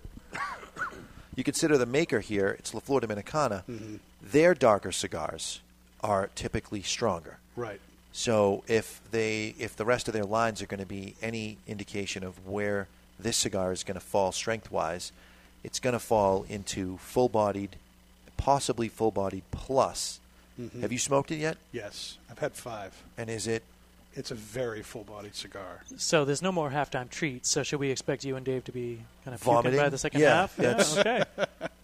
you 1.36 1.43
consider 1.43 1.78
the 1.78 1.86
maker 1.86 2.19
here. 2.19 2.49
It's 2.59 2.73
La 2.73 2.80
Flor 2.80 3.01
Dominicana. 3.01 3.63
Mhm. 3.69 3.99
Their 4.21 4.53
darker 4.53 4.91
cigars 4.91 5.59
are 6.01 6.30
typically 6.36 6.82
stronger. 6.82 7.38
Right. 7.55 7.80
So 8.11 8.63
if 8.67 9.01
they 9.11 9.55
if 9.59 9.76
the 9.76 9.86
rest 9.86 10.07
of 10.07 10.13
their 10.13 10.23
lines 10.23 10.61
are 10.61 10.65
going 10.67 10.80
to 10.80 10.86
be 10.86 11.15
any 11.21 11.57
indication 11.67 12.23
of 12.23 12.47
where 12.47 12.88
this 13.19 13.38
cigar 13.38 13.71
is 13.71 13.84
going 13.84 13.95
to 13.99 14.05
fall 14.05 14.32
strength 14.32 14.71
wise, 14.71 15.11
it's 15.63 15.80
going 15.80 15.93
to 15.93 15.99
fall 15.99 16.45
into 16.49 16.97
full 16.97 17.28
bodied, 17.30 17.76
possibly 18.38 18.88
full 18.89 19.11
bodied 19.11 19.43
plus. 19.51 20.19
Mhm. 20.59 20.82
Have 20.82 20.91
you 20.91 20.99
smoked 20.99 21.32
it 21.32 21.38
yet? 21.38 21.57
Yes, 21.73 22.17
I've 22.30 22.39
had 22.39 22.53
five. 22.53 22.93
And 23.17 23.30
is 23.30 23.47
it? 23.47 23.63
It's 24.16 24.32
a 24.32 24.36
very 24.36 24.82
full-bodied 24.82 25.36
cigar. 25.36 25.84
So 25.97 26.24
there's 26.26 26.41
no 26.41 26.51
more 26.51 26.70
halftime 26.72 27.09
treats. 27.09 27.49
So 27.49 27.63
should 27.63 27.80
we 27.80 27.91
expect 27.91 28.24
you 28.24 28.36
and 28.38 28.45
Dave 28.45 28.63
to 28.66 28.72
be 28.72 29.01
kind 29.26 29.36
of 29.36 29.41
Vomiting 29.41 29.72
puking 29.74 29.86
by 29.86 29.89
the 29.89 29.97
second 29.97 30.22
yeah, 30.22 30.36
half? 30.36 30.55
Yeah. 30.59 30.84
Okay. 30.99 31.24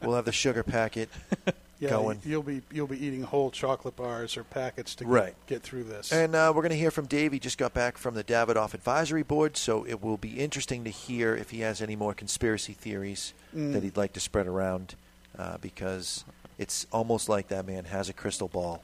We'll 0.02 0.16
have 0.16 0.26
the 0.26 0.32
sugar 0.32 0.64
packet 0.64 1.10
Yeah, 1.80 1.92
going. 1.92 2.22
you'll 2.26 2.42
be 2.42 2.62
you'll 2.72 2.88
be 2.88 3.04
eating 3.06 3.22
whole 3.22 3.52
chocolate 3.52 3.96
bars 3.96 4.36
or 4.36 4.44
packets 4.44 4.96
to 4.96 5.06
Right. 5.06 5.36
get, 5.46 5.58
get 5.58 5.62
through 5.64 5.84
this. 5.84 6.12
And 6.12 6.34
uh, 6.36 6.52
we're 6.56 6.64
going 6.64 6.72
to 6.72 6.78
hear 6.78 6.90
from 6.90 7.06
Dave. 7.06 7.32
He 7.34 7.40
just 7.40 7.60
got 7.60 7.74
back 7.76 7.98
from 8.00 8.16
the 8.16 8.24
Davidoff 8.24 8.74
Advisory 8.74 9.22
Board, 9.22 9.58
so 9.58 9.86
it 9.86 10.02
will 10.02 10.18
be 10.18 10.40
interesting 10.40 10.84
to 10.86 10.90
hear 10.90 11.36
if 11.36 11.52
he 11.52 11.60
has 11.60 11.82
any 11.84 11.96
more 11.96 12.14
conspiracy 12.16 12.74
theories 12.74 13.34
Mm. 13.56 13.74
that 13.74 13.84
he'd 13.84 13.98
like 13.98 14.14
to 14.14 14.20
spread 14.22 14.48
around, 14.48 14.96
uh, 15.38 15.58
because 15.58 16.24
it's 16.58 16.88
almost 16.92 17.28
like 17.30 17.50
that 17.50 17.68
man 17.68 17.84
has 17.86 18.08
a 18.10 18.14
crystal 18.14 18.48
ball 18.48 18.82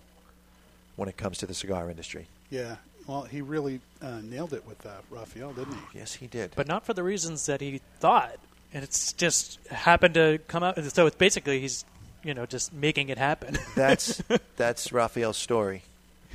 when 0.97 1.07
it 1.09 1.15
comes 1.17 1.37
to 1.39 1.45
the 1.47 1.53
cigar 1.55 1.89
industry. 1.89 2.27
yeah, 2.51 2.75
well, 3.07 3.23
he 3.23 3.41
really 3.41 3.79
uh, 4.01 4.19
nailed 4.21 4.53
it 4.53 4.65
with 4.67 4.85
uh, 4.85 4.91
Rafael, 5.09 5.53
didn't 5.53 5.73
he? 5.73 5.99
Yes, 5.99 6.13
he 6.15 6.27
did. 6.27 6.51
But 6.55 6.67
not 6.67 6.85
for 6.85 6.93
the 6.93 7.03
reasons 7.03 7.45
that 7.45 7.61
he 7.61 7.81
thought, 7.99 8.35
and 8.73 8.83
it's 8.83 9.13
just 9.13 9.59
happened 9.67 10.13
to 10.15 10.39
come 10.47 10.61
out. 10.63 10.83
So 10.91 11.05
it's 11.07 11.15
basically 11.15 11.61
he's, 11.61 11.85
you 12.23 12.33
know, 12.33 12.45
just 12.45 12.73
making 12.73 13.09
it 13.09 13.17
happen. 13.17 13.57
That's 13.75 14.21
that's 14.57 14.91
Rafael's 14.91 15.37
story 15.37 15.83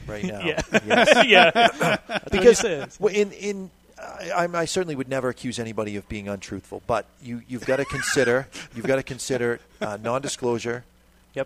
right 0.06 0.24
now. 0.24 0.40
Yeah. 0.44 0.62
Yes. 0.86 1.24
Yeah. 1.26 1.50
That's 1.50 1.78
what 1.78 2.22
he 2.32 2.38
because 2.38 2.58
says. 2.58 2.98
in 3.12 3.32
in 3.32 3.70
I, 3.98 4.30
I'm- 4.30 4.66
certainly 4.66 4.94
would 4.96 5.08
never 5.08 5.28
accuse 5.28 5.58
anybody 5.58 5.96
of 5.96 6.08
being 6.08 6.28
untruthful, 6.28 6.82
but 6.86 7.06
you 7.22 7.42
you've 7.46 7.66
got 7.66 7.76
to 7.76 7.84
consider 7.84 8.48
you've 8.74 8.86
got 8.86 8.96
to 8.96 9.02
consider 9.02 9.60
uh, 9.80 9.98
non-disclosure 10.02 10.84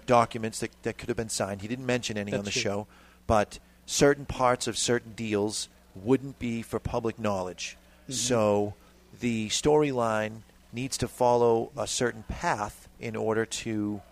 documents 0.06 0.60
that 0.60 0.70
that 0.82 0.98
could 0.98 1.08
have 1.08 1.16
been 1.16 1.28
signed. 1.28 1.62
He 1.62 1.68
didn't 1.68 1.86
mention 1.86 2.16
any 2.16 2.32
on 2.32 2.44
the 2.44 2.50
true. 2.50 2.62
show, 2.62 2.86
but 3.26 3.58
certain 3.86 4.26
parts 4.26 4.66
of 4.66 4.76
certain 4.76 5.12
deals 5.12 5.68
wouldn't 5.94 6.38
be 6.38 6.60
for 6.62 6.78
public 6.78 7.18
knowledge. 7.18 7.76
Mhm. 8.08 8.14
So 8.14 8.74
the 9.20 9.48
storyline 9.48 10.42
needs 10.72 10.98
to 10.98 11.08
follow 11.08 11.70
a 11.76 11.86
certain 11.86 12.24
path 12.24 12.88
in 13.00 13.16
order 13.16 13.46
to 13.46 14.02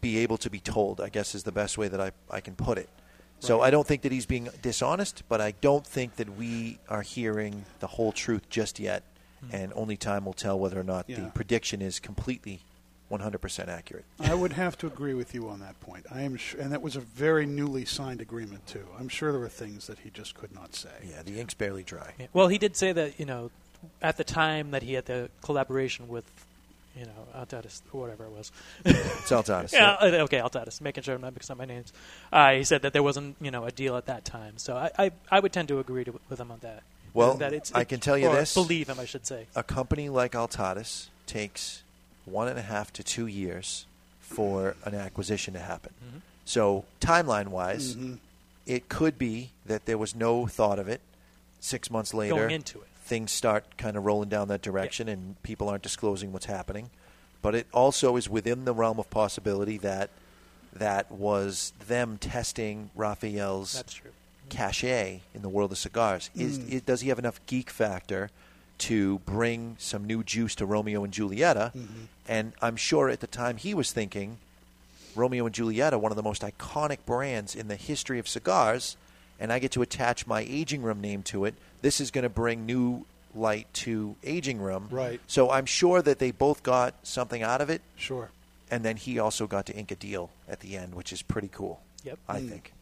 be 0.00 0.18
able 0.18 0.36
to 0.38 0.50
be 0.50 0.60
told, 0.60 1.00
I 1.00 1.08
guess 1.08 1.34
is 1.34 1.44
the 1.44 1.52
best 1.52 1.78
way 1.78 1.88
that 1.88 2.00
I, 2.00 2.12
I 2.30 2.40
can 2.40 2.54
put 2.54 2.76
it. 2.78 2.88
So 3.40 3.58
Right. 3.60 3.68
I 3.68 3.70
don't 3.70 3.86
think 3.86 4.02
that 4.02 4.12
he's 4.12 4.26
being 4.26 4.48
dishonest, 4.62 5.22
but 5.28 5.40
I 5.40 5.52
don't 5.60 5.86
think 5.86 6.16
that 6.16 6.36
we 6.36 6.78
are 6.88 7.02
hearing 7.02 7.64
the 7.80 7.86
whole 7.86 8.12
truth 8.12 8.48
just 8.50 8.78
yet. 8.78 9.02
And 9.52 9.72
only 9.76 9.96
time 9.96 10.24
will 10.24 10.32
tell 10.32 10.58
whether 10.58 10.80
or 10.80 10.82
not 10.82 11.06
the 11.06 11.30
prediction 11.32 11.80
is 11.80 12.00
completely 12.00 12.60
100% 13.10 13.68
accurate. 13.68 14.04
I 14.18 14.34
would 14.34 14.52
have 14.54 14.76
to 14.78 14.86
agree 14.86 15.14
with 15.14 15.34
you 15.34 15.48
on 15.48 15.60
that 15.60 15.78
point. 15.80 16.06
I 16.10 16.22
am, 16.22 16.36
sure, 16.36 16.60
and 16.60 16.72
that 16.72 16.82
was 16.82 16.96
a 16.96 17.00
very 17.00 17.46
newly 17.46 17.84
signed 17.84 18.20
agreement 18.20 18.66
too. 18.66 18.86
I'm 18.98 19.08
sure 19.08 19.30
there 19.30 19.40
were 19.40 19.48
things 19.48 19.86
that 19.86 20.00
he 20.00 20.10
just 20.10 20.34
could 20.34 20.54
not 20.54 20.74
say. 20.74 20.90
Yeah, 21.08 21.22
the 21.24 21.38
ink's 21.40 21.54
barely 21.54 21.82
dry. 21.82 22.14
Yeah. 22.18 22.26
Well, 22.32 22.48
he 22.48 22.58
did 22.58 22.76
say 22.76 22.92
that 22.92 23.18
you 23.18 23.26
know, 23.26 23.50
at 24.02 24.16
the 24.16 24.24
time 24.24 24.72
that 24.72 24.82
he 24.82 24.94
had 24.94 25.06
the 25.06 25.30
collaboration 25.42 26.08
with, 26.08 26.24
you 26.98 27.04
know, 27.04 27.28
Altadis 27.36 27.82
or 27.92 28.00
whatever 28.00 28.24
it 28.24 28.30
was. 28.30 28.50
It's 28.84 29.30
Altadis, 29.30 29.72
yeah. 29.74 29.96
uh, 30.00 30.06
Okay, 30.24 30.38
Altadis. 30.38 30.80
Making 30.80 31.04
sure 31.04 31.14
I'm 31.14 31.20
not 31.20 31.34
mixing 31.34 31.52
up 31.54 31.58
my 31.58 31.64
names. 31.64 31.92
Uh, 32.32 32.54
he 32.54 32.64
said 32.64 32.82
that 32.82 32.92
there 32.92 33.02
wasn't 33.02 33.36
you 33.40 33.50
know 33.50 33.64
a 33.64 33.70
deal 33.70 33.96
at 33.96 34.06
that 34.06 34.24
time. 34.24 34.54
So 34.56 34.76
I 34.76 34.90
I, 34.98 35.10
I 35.30 35.40
would 35.40 35.52
tend 35.52 35.68
to 35.68 35.78
agree 35.78 36.04
to, 36.04 36.18
with 36.28 36.40
him 36.40 36.50
on 36.50 36.58
that. 36.60 36.82
Well, 37.14 37.34
that 37.34 37.54
it's, 37.54 37.72
I 37.72 37.84
can 37.84 38.00
tell 38.00 38.18
you 38.18 38.28
or 38.28 38.34
this: 38.34 38.52
Believe 38.52 38.88
him, 38.88 38.98
I 39.00 39.06
should 39.06 39.26
say. 39.26 39.46
A 39.54 39.62
company 39.62 40.08
like 40.10 40.32
Altadis 40.32 41.06
takes 41.26 41.82
one 42.26 42.48
and 42.48 42.58
a 42.58 42.62
half 42.62 42.92
to 42.92 43.02
two 43.02 43.26
years 43.26 43.86
for 44.20 44.76
an 44.84 44.94
acquisition 44.94 45.54
to 45.54 45.60
happen. 45.60 45.94
Mhm. 46.04 46.20
So, 46.44 46.84
timeline 47.00 47.48
wise, 47.48 47.96
Mhm. 47.96 48.18
it 48.66 48.88
could 48.88 49.16
be 49.18 49.50
that 49.64 49.86
there 49.86 49.96
was 49.98 50.14
no 50.14 50.46
thought 50.46 50.78
of 50.78 50.88
it. 50.88 51.00
Six 51.60 51.90
months 51.90 52.12
later, 52.12 52.34
Going 52.34 52.50
into 52.50 52.80
it. 52.80 52.86
things 53.04 53.32
start 53.32 53.76
kind 53.78 53.96
of 53.96 54.04
rolling 54.04 54.28
down 54.28 54.48
that 54.48 54.62
direction, 54.62 55.08
and 55.08 55.40
people 55.42 55.68
aren't 55.68 55.82
disclosing 55.82 56.32
what's 56.32 56.46
happening. 56.46 56.90
But 57.42 57.54
it 57.54 57.66
also 57.72 58.16
is 58.16 58.28
within 58.28 58.64
the 58.64 58.74
realm 58.74 58.98
of 58.98 59.08
possibility 59.10 59.78
that 59.78 60.10
that 60.72 61.10
was 61.10 61.72
them 61.86 62.18
testing 62.18 62.90
Rafael's 62.94 63.72
That's 63.74 63.94
true. 63.94 64.10
cachet 64.48 65.22
in 65.34 65.42
the 65.42 65.48
world 65.48 65.72
of 65.72 65.78
cigars. 65.78 66.30
Is, 66.34 66.58
Mm. 66.58 66.68
is 66.70 66.82
does 66.82 67.00
he 67.00 67.08
have 67.08 67.18
enough 67.18 67.40
geek 67.46 67.70
factor 67.70 68.30
to 68.78 69.18
bring 69.20 69.76
some 69.78 70.04
new 70.06 70.22
juice 70.22 70.54
to 70.56 70.66
Romeo 70.66 71.04
and 71.04 71.12
Julieta? 71.12 71.72
Mhm. 71.74 72.06
And 72.28 72.52
I'm 72.60 72.76
sure 72.76 73.08
at 73.08 73.20
the 73.20 73.26
time 73.26 73.56
he 73.56 73.74
was 73.74 73.92
thinking, 73.92 74.38
Romeo 75.14 75.46
and 75.46 75.54
Julieta, 75.54 75.98
one 75.98 76.12
of 76.12 76.16
the 76.16 76.22
most 76.22 76.42
iconic 76.42 76.98
brands 77.06 77.54
in 77.54 77.68
the 77.68 77.76
history 77.76 78.18
of 78.18 78.28
cigars, 78.28 78.96
and 79.40 79.52
I 79.52 79.58
get 79.58 79.72
to 79.72 79.82
attach 79.82 80.26
my 80.26 80.40
aging 80.42 80.82
room 80.82 81.00
name 81.00 81.22
to 81.24 81.44
it. 81.46 81.54
This 81.82 82.00
is 82.00 82.10
going 82.10 82.24
to 82.24 82.28
bring 82.28 82.66
new 82.66 83.06
light 83.34 83.66
to 83.74 84.16
aging 84.24 84.58
room. 84.58 84.88
Right. 84.90 85.20
So 85.26 85.50
I'm 85.50 85.66
sure 85.66 86.02
that 86.02 86.18
they 86.18 86.30
both 86.30 86.62
got 86.62 86.94
something 87.02 87.42
out 87.42 87.60
of 87.60 87.68
it. 87.70 87.82
Sure. 87.96 88.30
And 88.70 88.84
then 88.84 88.96
he 88.96 89.18
also 89.18 89.46
got 89.46 89.66
to 89.66 89.74
ink 89.74 89.90
a 89.90 89.94
deal 89.96 90.30
at 90.48 90.60
the 90.60 90.76
end, 90.76 90.94
which 90.94 91.12
is 91.12 91.22
pretty 91.22 91.48
cool. 91.48 91.80
Yep. 92.04 92.18
I 92.28 92.40
Mm. 92.40 92.48
think. 92.50 92.72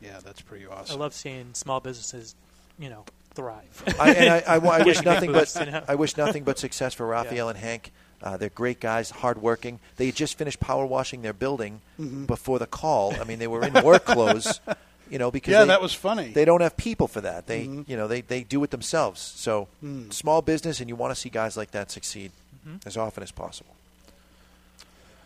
Yeah, 0.00 0.20
that's 0.24 0.40
pretty 0.40 0.66
awesome. 0.66 0.96
I 0.96 0.98
love 0.98 1.14
seeing 1.14 1.54
small 1.54 1.80
businesses, 1.80 2.34
you 2.78 2.88
know, 2.90 3.04
thrive. 3.34 3.94
I, 4.00 4.12
and 4.14 4.30
I, 4.30 4.54
I, 4.54 4.80
I 4.80 4.82
wish 4.84 5.02
nothing 5.02 5.32
boost, 5.32 5.54
but 5.58 5.66
you 5.66 5.72
know? 5.72 5.84
I 5.88 5.94
wish 5.94 6.16
nothing 6.16 6.44
but 6.44 6.58
success 6.58 6.94
for 6.94 7.06
Rafael 7.06 7.46
Yeah. 7.46 7.50
and 7.50 7.58
Hank. 7.58 7.92
Uh, 8.22 8.36
they're 8.38 8.48
great 8.48 8.80
guys, 8.80 9.10
hardworking. 9.10 9.80
They 9.96 10.06
had 10.06 10.14
just 10.14 10.38
finished 10.38 10.58
power 10.60 10.86
washing 10.86 11.20
their 11.22 11.34
building 11.34 11.80
Mhm. 12.00 12.26
before 12.26 12.58
the 12.58 12.66
call. 12.66 13.14
I 13.20 13.24
mean, 13.24 13.38
they 13.38 13.46
were 13.48 13.62
in 13.62 13.74
work 13.84 14.06
clothes, 14.06 14.60
you 15.10 15.18
know, 15.18 15.30
because 15.30 15.52
Yeah, 15.52 15.60
they- 15.60 15.66
that 15.68 15.82
was 15.82 15.92
funny. 15.92 16.30
They 16.32 16.46
don't 16.46 16.62
have 16.62 16.76
people 16.78 17.06
for 17.06 17.20
that. 17.20 17.46
They, 17.46 17.66
Mhm. 17.66 17.86
you 17.88 17.96
know, 17.98 18.08
they, 18.08 18.22
they 18.22 18.42
do 18.42 18.62
it 18.64 18.70
themselves. 18.70 19.20
So, 19.20 19.68
Mm. 19.84 20.10
small 20.12 20.40
business, 20.40 20.80
and 20.80 20.88
you 20.88 20.96
want 20.96 21.14
to 21.14 21.20
see 21.20 21.28
guys 21.28 21.56
like 21.56 21.72
that 21.72 21.90
succeed 21.90 22.30
Mhm. 22.66 22.86
as 22.86 22.96
often 22.96 23.22
as 23.22 23.30
possible. 23.30 23.74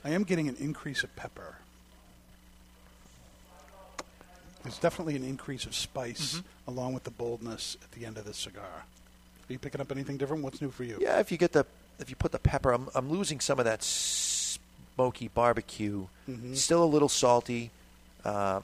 I 0.05 0.11
am 0.11 0.25
getting 0.25 0.49
an 0.49 0.57
increase 0.59 1.05
of 1.05 1.15
pepper. 1.15 1.57
There's 4.63 4.79
definitely 4.79 5.17
an 5.17 5.25
increase 5.25 5.65
of 5.67 5.75
spice 5.75 6.37
Mm-hmm. 6.37 6.71
along 6.71 6.95
with 6.95 7.05
the 7.05 7.11
boldness 7.11 7.77
at 7.83 7.93
the 7.93 8.05
end 8.07 8.19
of 8.19 8.25
the 8.25 8.35
cigar. 8.35 8.65
Are 9.49 9.53
you 9.53 9.59
picking 9.59 9.81
up 9.81 9.91
anything 9.93 10.17
different? 10.19 10.43
What's 10.43 10.61
new 10.61 10.71
for 10.71 10.85
you? 10.85 10.99
Yeah, 11.01 11.21
if 11.21 11.31
you 11.33 11.39
get 11.39 11.53
the 11.53 11.65
if 11.99 12.11
you 12.11 12.17
put 12.17 12.33
the 12.33 12.39
pepper, 12.39 12.73
I'm 12.73 12.89
I'm 12.95 13.09
losing 13.11 13.41
some 13.41 13.59
of 13.59 13.65
that 13.65 13.83
smoky 13.83 15.29
barbecue. 15.29 16.07
Mhm. 16.29 16.57
Still 16.57 16.85
a 16.85 16.87
little 16.87 17.09
salty. 17.09 17.71
Uh, 18.25 18.61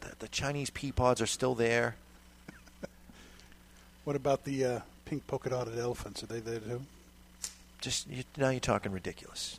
the, 0.00 0.12
the 0.20 0.28
Chinese 0.28 0.70
pea 0.70 0.92
pods 0.92 1.20
are 1.20 1.26
still 1.26 1.54
there. 1.54 1.96
What 4.04 4.16
about 4.16 4.44
the 4.44 4.64
uh, 4.64 4.80
pink 5.04 5.26
polka 5.26 5.50
dotted 5.50 5.78
elephants? 5.78 6.22
Are 6.22 6.26
they 6.26 6.40
there 6.40 6.60
too? 6.60 6.82
Just 7.80 8.08
you, 8.08 8.24
now 8.36 8.48
you're 8.50 8.60
talking 8.60 8.92
ridiculous. 8.92 9.58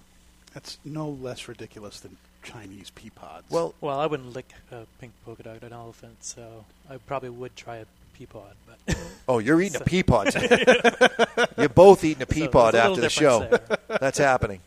That's 0.54 0.80
no 0.84 1.08
less 1.08 1.48
ridiculous 1.48 2.00
than 2.00 2.18
Chinese 2.44 2.90
pea 2.92 3.10
pods. 3.10 3.46
Well, 3.50 3.74
Well, 3.82 4.00
I 4.00 4.06
wouldn't 4.06 4.34
lick 4.34 4.50
a 4.72 4.86
pink 5.00 5.14
polka 5.26 5.44
dotted 5.44 5.72
elephant, 5.72 6.24
so 6.24 6.66
I 6.90 6.98
probably 6.98 7.30
would 7.30 7.56
try 7.56 7.78
a 7.78 7.86
pea 8.14 8.26
pod. 8.26 8.56
But 8.66 8.98
Oh, 9.28 9.40
you're 9.40 9.62
eating 9.62 9.74
So- 9.80 9.84
a 9.84 9.86
pea 9.86 10.04
pod. 10.04 10.34
you're 11.58 11.70
both 11.70 12.04
eating 12.04 12.24
a 12.24 12.26
pea 12.26 12.42
So 12.42 12.48
pod 12.50 12.76
a 12.76 12.84
after 12.84 13.02
the 13.02 13.10
show. 13.10 13.40
there. 13.42 13.78
That's 14.00 14.18
happening. 14.18 14.62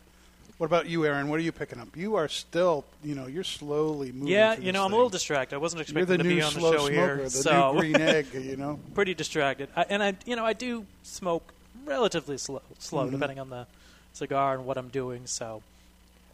what 0.59 0.67
about 0.67 0.87
you, 0.87 1.05
Aaron? 1.05 1.29
What 1.29 1.39
are 1.41 1.43
you 1.43 1.53
picking 1.53 1.81
up? 1.81 1.97
You 1.97 2.15
are 2.17 2.29
still, 2.29 2.85
you 3.03 3.15
know, 3.15 3.27
you're 3.27 3.43
slowly 3.45 4.13
moving. 4.13 4.29
yeah, 4.29 4.55
you 4.55 4.65
this 4.65 4.73
know, 4.75 4.85
I'm 4.85 4.93
a 4.93 4.97
little 4.97 5.09
distracted. 5.11 5.57
I 5.57 5.59
wasn't 5.59 5.83
expecting 5.83 6.19
to 6.19 6.25
be 6.25 6.41
on 6.43 6.53
the 6.55 6.61
show 6.61 6.77
smoker, 6.87 6.93
here, 6.93 7.17
the 7.25 7.31
so 7.31 7.73
new 7.73 7.81
green 7.81 7.97
egg. 8.01 8.27
You 8.35 8.57
know, 8.57 8.79
pretty 8.95 9.15
distracted. 9.15 9.69
I, 9.75 9.87
and 9.89 10.03
I, 10.03 10.17
you 10.27 10.37
know, 10.37 10.45
I 10.45 10.53
do 10.53 10.87
smoke 11.03 11.53
relatively 11.85 12.39
slow, 12.39 12.63
slow 12.79 13.07
Mhm. 13.09 13.13
depending 13.13 13.39
on 13.41 13.51
the 13.51 13.67
cigar 14.13 14.55
and 14.55 14.65
what 14.67 14.77
I'm 14.77 14.89
doing. 14.89 15.23
So, 15.27 15.63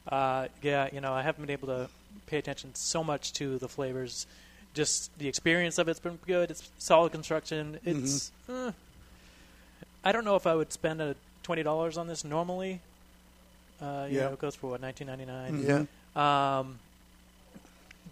uh, 0.09 0.49
yeah, 0.63 0.89
you 0.93 1.01
know, 1.01 1.13
I 1.13 1.23
haven't 1.23 1.45
been 1.45 1.53
able 1.53 1.69
to 1.69 1.89
pay 2.27 2.39
attention 2.39 2.75
so 2.75 3.03
much 3.05 3.33
to 3.35 3.59
the 3.59 3.69
flavors. 3.69 4.27
Just 4.75 5.17
the 5.19 5.29
experience 5.29 5.79
of 5.79 5.89
it's 5.89 6.01
been 6.01 6.19
good. 6.27 6.51
It's 6.51 6.71
solid 6.79 7.13
construction. 7.13 7.79
It's. 7.85 8.31
eh, 8.49 8.71
I 10.05 10.13
don't 10.13 10.25
know 10.25 10.37
if 10.37 10.47
I 10.47 10.55
would 10.55 10.73
spend 10.73 11.01
a 11.01 11.17
twenty 11.43 11.63
dollars 11.63 11.97
on 11.99 12.07
this 12.07 12.25
normally. 12.25 12.81
Uh, 13.81 14.07
you 14.11 14.19
Yeah. 14.19 14.25
know, 14.27 14.33
it 14.35 14.39
goes 14.39 14.55
for 14.55 14.71
what 14.71 14.81
nineteen 14.81 15.07
ninety 15.09 15.25
nine. 15.25 15.63
Mhm. 15.65 15.87
Yeah. 16.17 16.59
Um, 16.59 16.79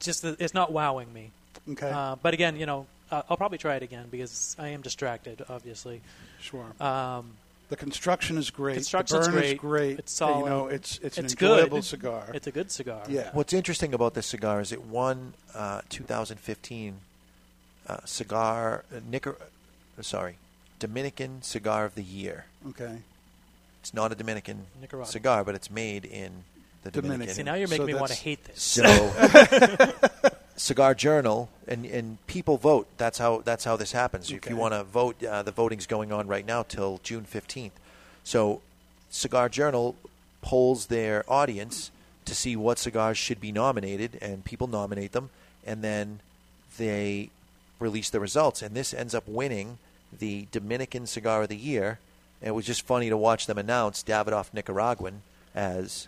just 0.00 0.22
the, 0.22 0.36
it's 0.38 0.54
not 0.54 0.72
wowing 0.72 1.12
me. 1.12 1.30
Okay. 1.70 1.90
Uh, 1.90 2.16
but 2.22 2.34
again, 2.34 2.56
you 2.56 2.66
know, 2.66 2.86
uh, 3.10 3.22
I'll 3.30 3.36
probably 3.36 3.58
try 3.58 3.76
it 3.76 3.82
again 3.82 4.06
because 4.10 4.56
I 4.58 4.68
am 4.68 4.80
distracted, 4.82 5.44
obviously. 5.48 6.00
Sure. 6.40 6.66
Um, 6.80 7.32
The 7.68 7.76
construction 7.76 8.38
is 8.38 8.50
great. 8.50 8.74
Construction's 8.74 9.26
the 9.26 9.32
burn 9.32 9.40
great. 9.40 9.52
is 9.54 9.58
great. 9.58 9.98
It's 9.98 10.12
solid. 10.12 10.38
You 10.44 10.46
know, 10.50 10.66
it's 10.68 10.98
it's, 10.98 11.18
It's 11.18 11.32
an 11.32 11.36
good. 11.38 11.50
enjoyable 11.58 11.82
cigar. 11.82 12.30
It's 12.32 12.46
a 12.46 12.52
good 12.52 12.70
cigar. 12.70 13.02
Yeah. 13.08 13.30
What's 13.32 13.52
interesting 13.52 13.92
about 13.92 14.14
this 14.14 14.26
cigar 14.26 14.60
is 14.60 14.70
it 14.70 14.84
won 14.84 15.34
uh, 15.54 15.80
2015 15.88 16.98
uh, 17.88 17.96
cigar 18.04 18.84
uh, 18.94 19.00
Nicar- 19.10 19.36
uh, 19.98 20.02
sorry, 20.02 20.36
Dominican 20.78 21.42
Cigar 21.42 21.84
of 21.84 21.94
the 21.96 22.02
Year. 22.04 22.44
Okay. 22.68 22.98
It's 23.80 23.92
not 23.94 24.12
a 24.12 24.14
Dominican 24.14 24.66
Nicaragua. 24.80 25.06
cigar, 25.10 25.42
but 25.44 25.54
it's 25.54 25.70
made 25.70 26.04
in 26.04 26.44
the 26.84 26.90
Dominican. 26.90 27.10
Dominican. 27.10 27.34
See, 27.34 27.42
now 27.42 27.54
you're 27.54 27.68
making 27.68 27.86
So 27.86 27.92
me 27.92 27.94
want 27.94 28.12
to 28.12 28.18
hate 28.18 28.44
this. 28.44 28.62
So, 28.62 28.82
Cigar 30.56 30.94
Journal 30.94 31.48
and, 31.68 31.84
and 31.84 32.24
people 32.26 32.56
vote. 32.56 32.86
That's 32.96 33.18
how 33.18 33.42
that's 33.44 33.64
how 33.64 33.76
this 33.76 33.92
happens. 33.92 34.30
If 34.30 34.48
you 34.48 34.56
want 34.56 34.74
to 34.74 34.84
vote, 34.84 35.22
uh, 35.22 35.42
the 35.42 35.52
voting's 35.52 35.86
going 35.86 36.12
on 36.12 36.26
right 36.26 36.46
now 36.46 36.62
till 36.62 37.00
June 37.02 37.24
fifteenth. 37.24 37.78
So, 38.24 38.60
Cigar 39.10 39.48
Journal 39.48 39.94
polls 40.42 40.86
their 40.86 41.24
audience 41.28 41.90
to 42.24 42.34
see 42.34 42.56
what 42.56 42.78
cigars 42.78 43.18
should 43.18 43.40
be 43.40 43.52
nominated, 43.52 44.18
and 44.20 44.44
people 44.44 44.66
nominate 44.66 45.12
them, 45.12 45.30
and 45.64 45.82
then 45.82 46.20
they 46.76 47.30
release 47.78 48.10
the 48.10 48.20
results. 48.20 48.62
And 48.62 48.74
this 48.74 48.94
ends 48.94 49.14
up 49.14 49.28
winning 49.28 49.78
the 50.18 50.46
Dominican 50.50 51.06
Cigar 51.06 51.42
of 51.42 51.48
the 51.48 51.56
Year. 51.56 51.98
And 52.40 52.48
it 52.48 52.52
was 52.52 52.66
just 52.66 52.82
funny 52.82 53.08
to 53.08 53.16
watch 53.16 53.46
them 53.46 53.58
announce 53.58 54.02
Davidoff 54.02 54.52
Nicaraguan 54.52 55.22
as 55.54 56.06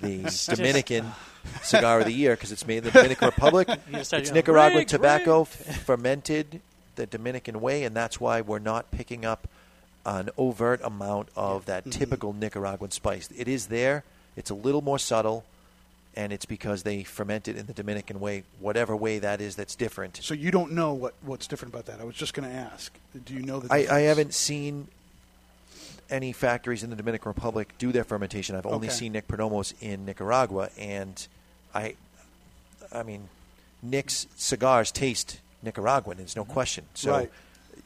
the 0.00 0.52
Dominican 0.56 1.10
Cigar 1.62 2.00
of 2.00 2.06
the 2.06 2.12
Year 2.12 2.34
because 2.34 2.52
it's 2.52 2.66
made 2.66 2.78
in 2.78 2.84
the 2.84 2.90
Dominican 2.90 3.26
Republic. 3.34 3.68
You 3.68 3.74
just 3.92 4.08
started 4.10 4.22
It's 4.22 4.30
yelling, 4.30 4.34
Nicaraguan 4.34 4.86
tobacco 4.86 5.38
rigged." 5.40 5.80
fermented 5.80 6.60
the 6.96 7.06
Dominican 7.06 7.60
way, 7.60 7.84
and 7.84 7.94
that's 7.96 8.20
why 8.20 8.40
we're 8.40 8.58
not 8.58 8.90
picking 8.90 9.24
up 9.24 9.48
an 10.06 10.30
overt 10.38 10.80
amount 10.82 11.28
of 11.36 11.66
that 11.66 11.84
Mm-hmm. 11.84 11.98
typical 11.98 12.32
Nicaraguan 12.32 12.90
spice. 12.90 13.28
It 13.36 13.48
is 13.48 13.66
there. 13.66 14.04
It's 14.36 14.50
a 14.50 14.54
little 14.54 14.80
more 14.82 14.98
subtle, 14.98 15.44
and 16.14 16.32
it's 16.32 16.44
because 16.46 16.82
they 16.82 17.02
ferment 17.04 17.48
it 17.48 17.56
in 17.56 17.66
the 17.66 17.72
Dominican 17.72 18.18
way, 18.20 18.44
whatever 18.58 18.96
way 18.96 19.18
that 19.18 19.40
is 19.40 19.56
that's 19.56 19.74
different. 19.76 20.18
So 20.22 20.34
you 20.34 20.50
don't 20.50 20.72
know 20.72 20.92
what, 20.94 21.14
what's 21.22 21.46
different 21.46 21.72
about 21.74 21.86
that. 21.86 22.00
I 22.00 22.04
was 22.04 22.14
just 22.16 22.32
going 22.34 22.48
to 22.48 22.54
ask. 22.54 22.92
Do 23.24 23.34
you 23.34 23.42
know 23.42 23.60
the 23.60 23.72
I. 23.72 23.86
I 23.90 24.00
haven't 24.00 24.34
seen 24.34 24.88
any 26.10 26.32
factories 26.32 26.82
in 26.82 26.90
the 26.90 26.96
Dominican 26.96 27.28
Republic 27.28 27.72
do 27.78 27.92
their 27.92 28.04
fermentation. 28.04 28.56
I've 28.56 28.66
only 28.66 28.88
Okay. 28.88 28.96
seen 28.96 29.12
Nick 29.12 29.28
Perdomos 29.28 29.72
in 29.80 30.04
Nicaragua, 30.04 30.70
and 30.78 31.26
I, 31.74 31.94
I 32.92 33.02
mean, 33.02 33.28
Nick's 33.82 34.26
cigars 34.36 34.90
taste 34.90 35.38
Nicaraguan. 35.62 36.18
There's 36.18 36.36
no 36.36 36.44
question. 36.44 36.84
So, 36.94 37.12
Right. 37.12 37.30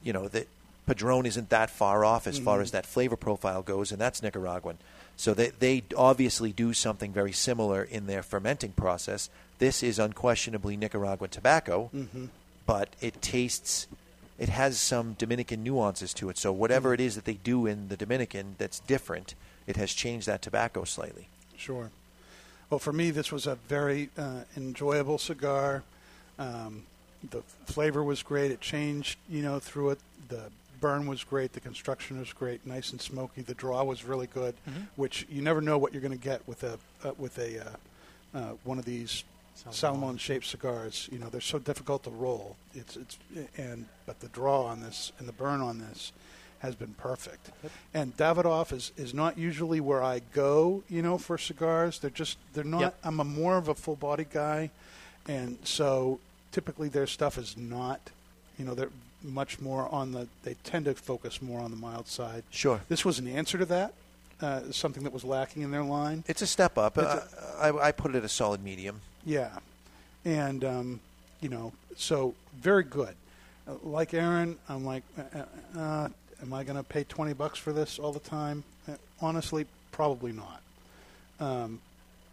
you 0.02 0.12
know, 0.12 0.28
that 0.28 0.48
Padron 0.86 1.26
isn't 1.26 1.48
that 1.50 1.70
far 1.70 2.04
off 2.04 2.26
as 2.26 2.38
far 2.38 2.58
Mhm. 2.58 2.62
as 2.62 2.70
that 2.72 2.84
flavor 2.86 3.16
profile 3.16 3.62
goes, 3.62 3.90
and 3.92 4.00
that's 4.00 4.22
Nicaraguan. 4.22 4.78
So 5.16 5.32
they 5.32 5.50
they 5.50 5.84
obviously 5.96 6.52
do 6.52 6.74
something 6.74 7.12
very 7.12 7.32
similar 7.32 7.82
in 7.84 8.06
their 8.06 8.22
fermenting 8.22 8.72
process. 8.72 9.30
This 9.58 9.82
is 9.82 9.98
unquestionably 9.98 10.76
Nicaraguan 10.76 11.30
tobacco, 11.30 11.90
Mhm. 11.94 12.28
but 12.66 12.88
it 13.00 13.22
tastes. 13.22 13.86
It 14.38 14.48
has 14.48 14.80
some 14.80 15.14
Dominican 15.14 15.62
nuances 15.62 16.12
to 16.14 16.28
it. 16.28 16.38
So 16.38 16.52
whatever 16.52 16.90
Mm. 16.90 16.94
it 16.94 17.00
is 17.00 17.14
that 17.14 17.24
they 17.24 17.34
do 17.34 17.66
in 17.66 17.88
the 17.88 17.96
Dominican 17.96 18.56
that's 18.58 18.80
different, 18.80 19.34
it 19.66 19.76
has 19.76 19.92
changed 19.92 20.26
that 20.26 20.42
tobacco 20.42 20.84
slightly. 20.84 21.28
Sure. 21.56 21.90
Well, 22.70 22.80
for 22.80 22.92
me, 22.92 23.10
this 23.10 23.30
was 23.30 23.46
a 23.46 23.54
very 23.54 24.10
uh, 24.18 24.40
enjoyable 24.56 25.18
cigar. 25.18 25.84
Um, 26.38 26.84
the 27.30 27.42
flavor 27.66 28.02
was 28.02 28.22
great. 28.22 28.50
It 28.50 28.60
changed, 28.60 29.18
you 29.28 29.42
know, 29.42 29.60
through 29.60 29.90
it. 29.90 29.98
The 30.28 30.50
burn 30.80 31.06
was 31.06 31.22
great. 31.24 31.52
The 31.52 31.60
construction 31.60 32.18
was 32.18 32.32
great, 32.32 32.66
nice 32.66 32.90
and 32.90 33.00
smoky. 33.00 33.42
The 33.42 33.54
draw 33.54 33.84
was 33.84 34.04
really 34.04 34.26
good, 34.26 34.54
Mhm. 34.68 34.88
which 34.96 35.26
you 35.30 35.40
never 35.40 35.60
know 35.60 35.78
what 35.78 35.92
you're 35.92 36.02
going 36.02 36.18
to 36.18 36.22
get 36.22 36.46
with 36.48 36.62
a 36.64 36.78
uh, 37.04 37.12
with 37.16 37.38
a 37.38 37.60
uh, 37.64 37.76
uh, 38.34 38.52
one 38.64 38.78
of 38.78 38.84
these 38.84 39.22
salmon 39.70 40.16
shaped 40.18 40.46
cigars. 40.46 41.08
You 41.12 41.18
know, 41.18 41.28
they're 41.28 41.40
so 41.40 41.58
difficult 41.58 42.04
to 42.04 42.10
roll. 42.10 42.56
It's 42.74 42.96
it's 42.96 43.18
and 43.56 43.86
but 44.06 44.20
the 44.20 44.28
draw 44.28 44.64
on 44.64 44.80
this 44.80 45.12
and 45.18 45.28
the 45.28 45.32
burn 45.32 45.60
on 45.60 45.78
this 45.78 46.12
has 46.60 46.74
been 46.74 46.94
perfect. 46.94 47.50
And 47.92 48.16
Davidoff 48.16 48.72
is, 48.72 48.90
is 48.96 49.12
not 49.12 49.36
usually 49.36 49.80
where 49.80 50.02
I 50.02 50.22
go, 50.32 50.82
you 50.88 51.02
know, 51.02 51.18
for 51.18 51.36
cigars. 51.36 51.98
They're 51.98 52.10
just 52.10 52.38
they're 52.54 52.64
not. 52.64 52.80
Yep. 52.80 52.98
I'm 53.04 53.20
a 53.20 53.24
more 53.24 53.58
of 53.58 53.68
a 53.68 53.74
full 53.74 53.96
body 53.96 54.26
guy, 54.30 54.70
and 55.28 55.58
so 55.62 56.20
typically 56.52 56.88
their 56.88 57.06
stuff 57.06 57.36
is 57.38 57.56
not. 57.56 58.00
You 58.58 58.64
know, 58.64 58.74
they're 58.74 58.90
much 59.22 59.60
more 59.60 59.88
on 59.92 60.12
the. 60.12 60.26
They 60.42 60.54
tend 60.64 60.86
to 60.86 60.94
focus 60.94 61.42
more 61.42 61.60
on 61.60 61.70
the 61.70 61.76
mild 61.76 62.08
side. 62.08 62.44
Sure. 62.50 62.80
This 62.88 63.04
was 63.04 63.18
an 63.18 63.28
answer 63.28 63.58
to 63.58 63.66
that. 63.66 63.92
Uh, 64.40 64.72
something 64.72 65.04
that 65.04 65.12
was 65.12 65.24
lacking 65.24 65.62
in 65.62 65.70
their 65.70 65.84
line. 65.84 66.24
It's 66.26 66.42
a 66.42 66.46
step 66.46 66.76
up. 66.76 66.98
It's 66.98 67.06
Uh, 67.06 67.26
I, 67.60 67.88
I 67.88 67.92
put 67.92 68.14
it 68.14 68.18
at 68.18 68.24
a 68.24 68.28
solid 68.28 68.64
medium. 68.64 69.00
Yeah, 69.24 69.58
and 70.24 70.64
um, 70.64 71.00
you 71.40 71.48
know, 71.48 71.72
so 71.96 72.34
very 72.58 72.84
good. 72.84 73.14
Uh, 73.66 73.74
like 73.82 74.12
Aaron, 74.14 74.58
I'm 74.68 74.84
like, 74.84 75.02
uh, 75.18 75.38
uh, 75.38 75.78
uh, 75.80 76.08
am 76.42 76.52
I 76.52 76.64
going 76.64 76.76
to 76.76 76.82
pay 76.82 77.04
twenty 77.04 77.32
bucks 77.32 77.58
for 77.58 77.72
this 77.72 77.98
all 77.98 78.12
the 78.12 78.20
time? 78.20 78.64
Uh, 78.88 78.92
honestly, 79.20 79.66
probably 79.92 80.32
not. 80.32 80.60
Um, 81.40 81.80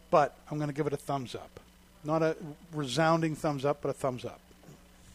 but 0.10 0.36
I'm 0.50 0.58
going 0.58 0.70
to 0.70 0.76
give 0.76 0.88
it 0.88 0.94
a 0.94 0.98
thumbs 0.98 1.36
up. 1.36 1.60
Not 2.04 2.22
a 2.22 2.36
resounding 2.74 3.36
thumbs 3.36 3.64
up, 3.64 3.82
but 3.82 3.90
a 3.90 3.94
thumbs 3.94 4.26
up. 4.26 4.40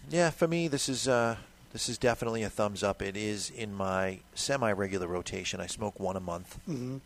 Yeah, 0.08 0.30
for 0.30 0.48
me, 0.48 0.68
this 0.68 0.88
is 0.88 1.06
uh, 1.08 1.36
this 1.72 1.88
is 1.88 1.98
definitely 1.98 2.42
a 2.42 2.48
thumbs 2.50 2.82
up. 2.82 3.02
It 3.02 3.16
is 3.16 3.50
in 3.50 3.74
my 3.74 4.20
semi-regular 4.34 5.06
rotation. 5.06 5.60
I 5.60 5.66
smoke 5.66 6.00
one 6.00 6.16
a 6.16 6.20
month. 6.20 6.58
Mhm. 6.68 7.00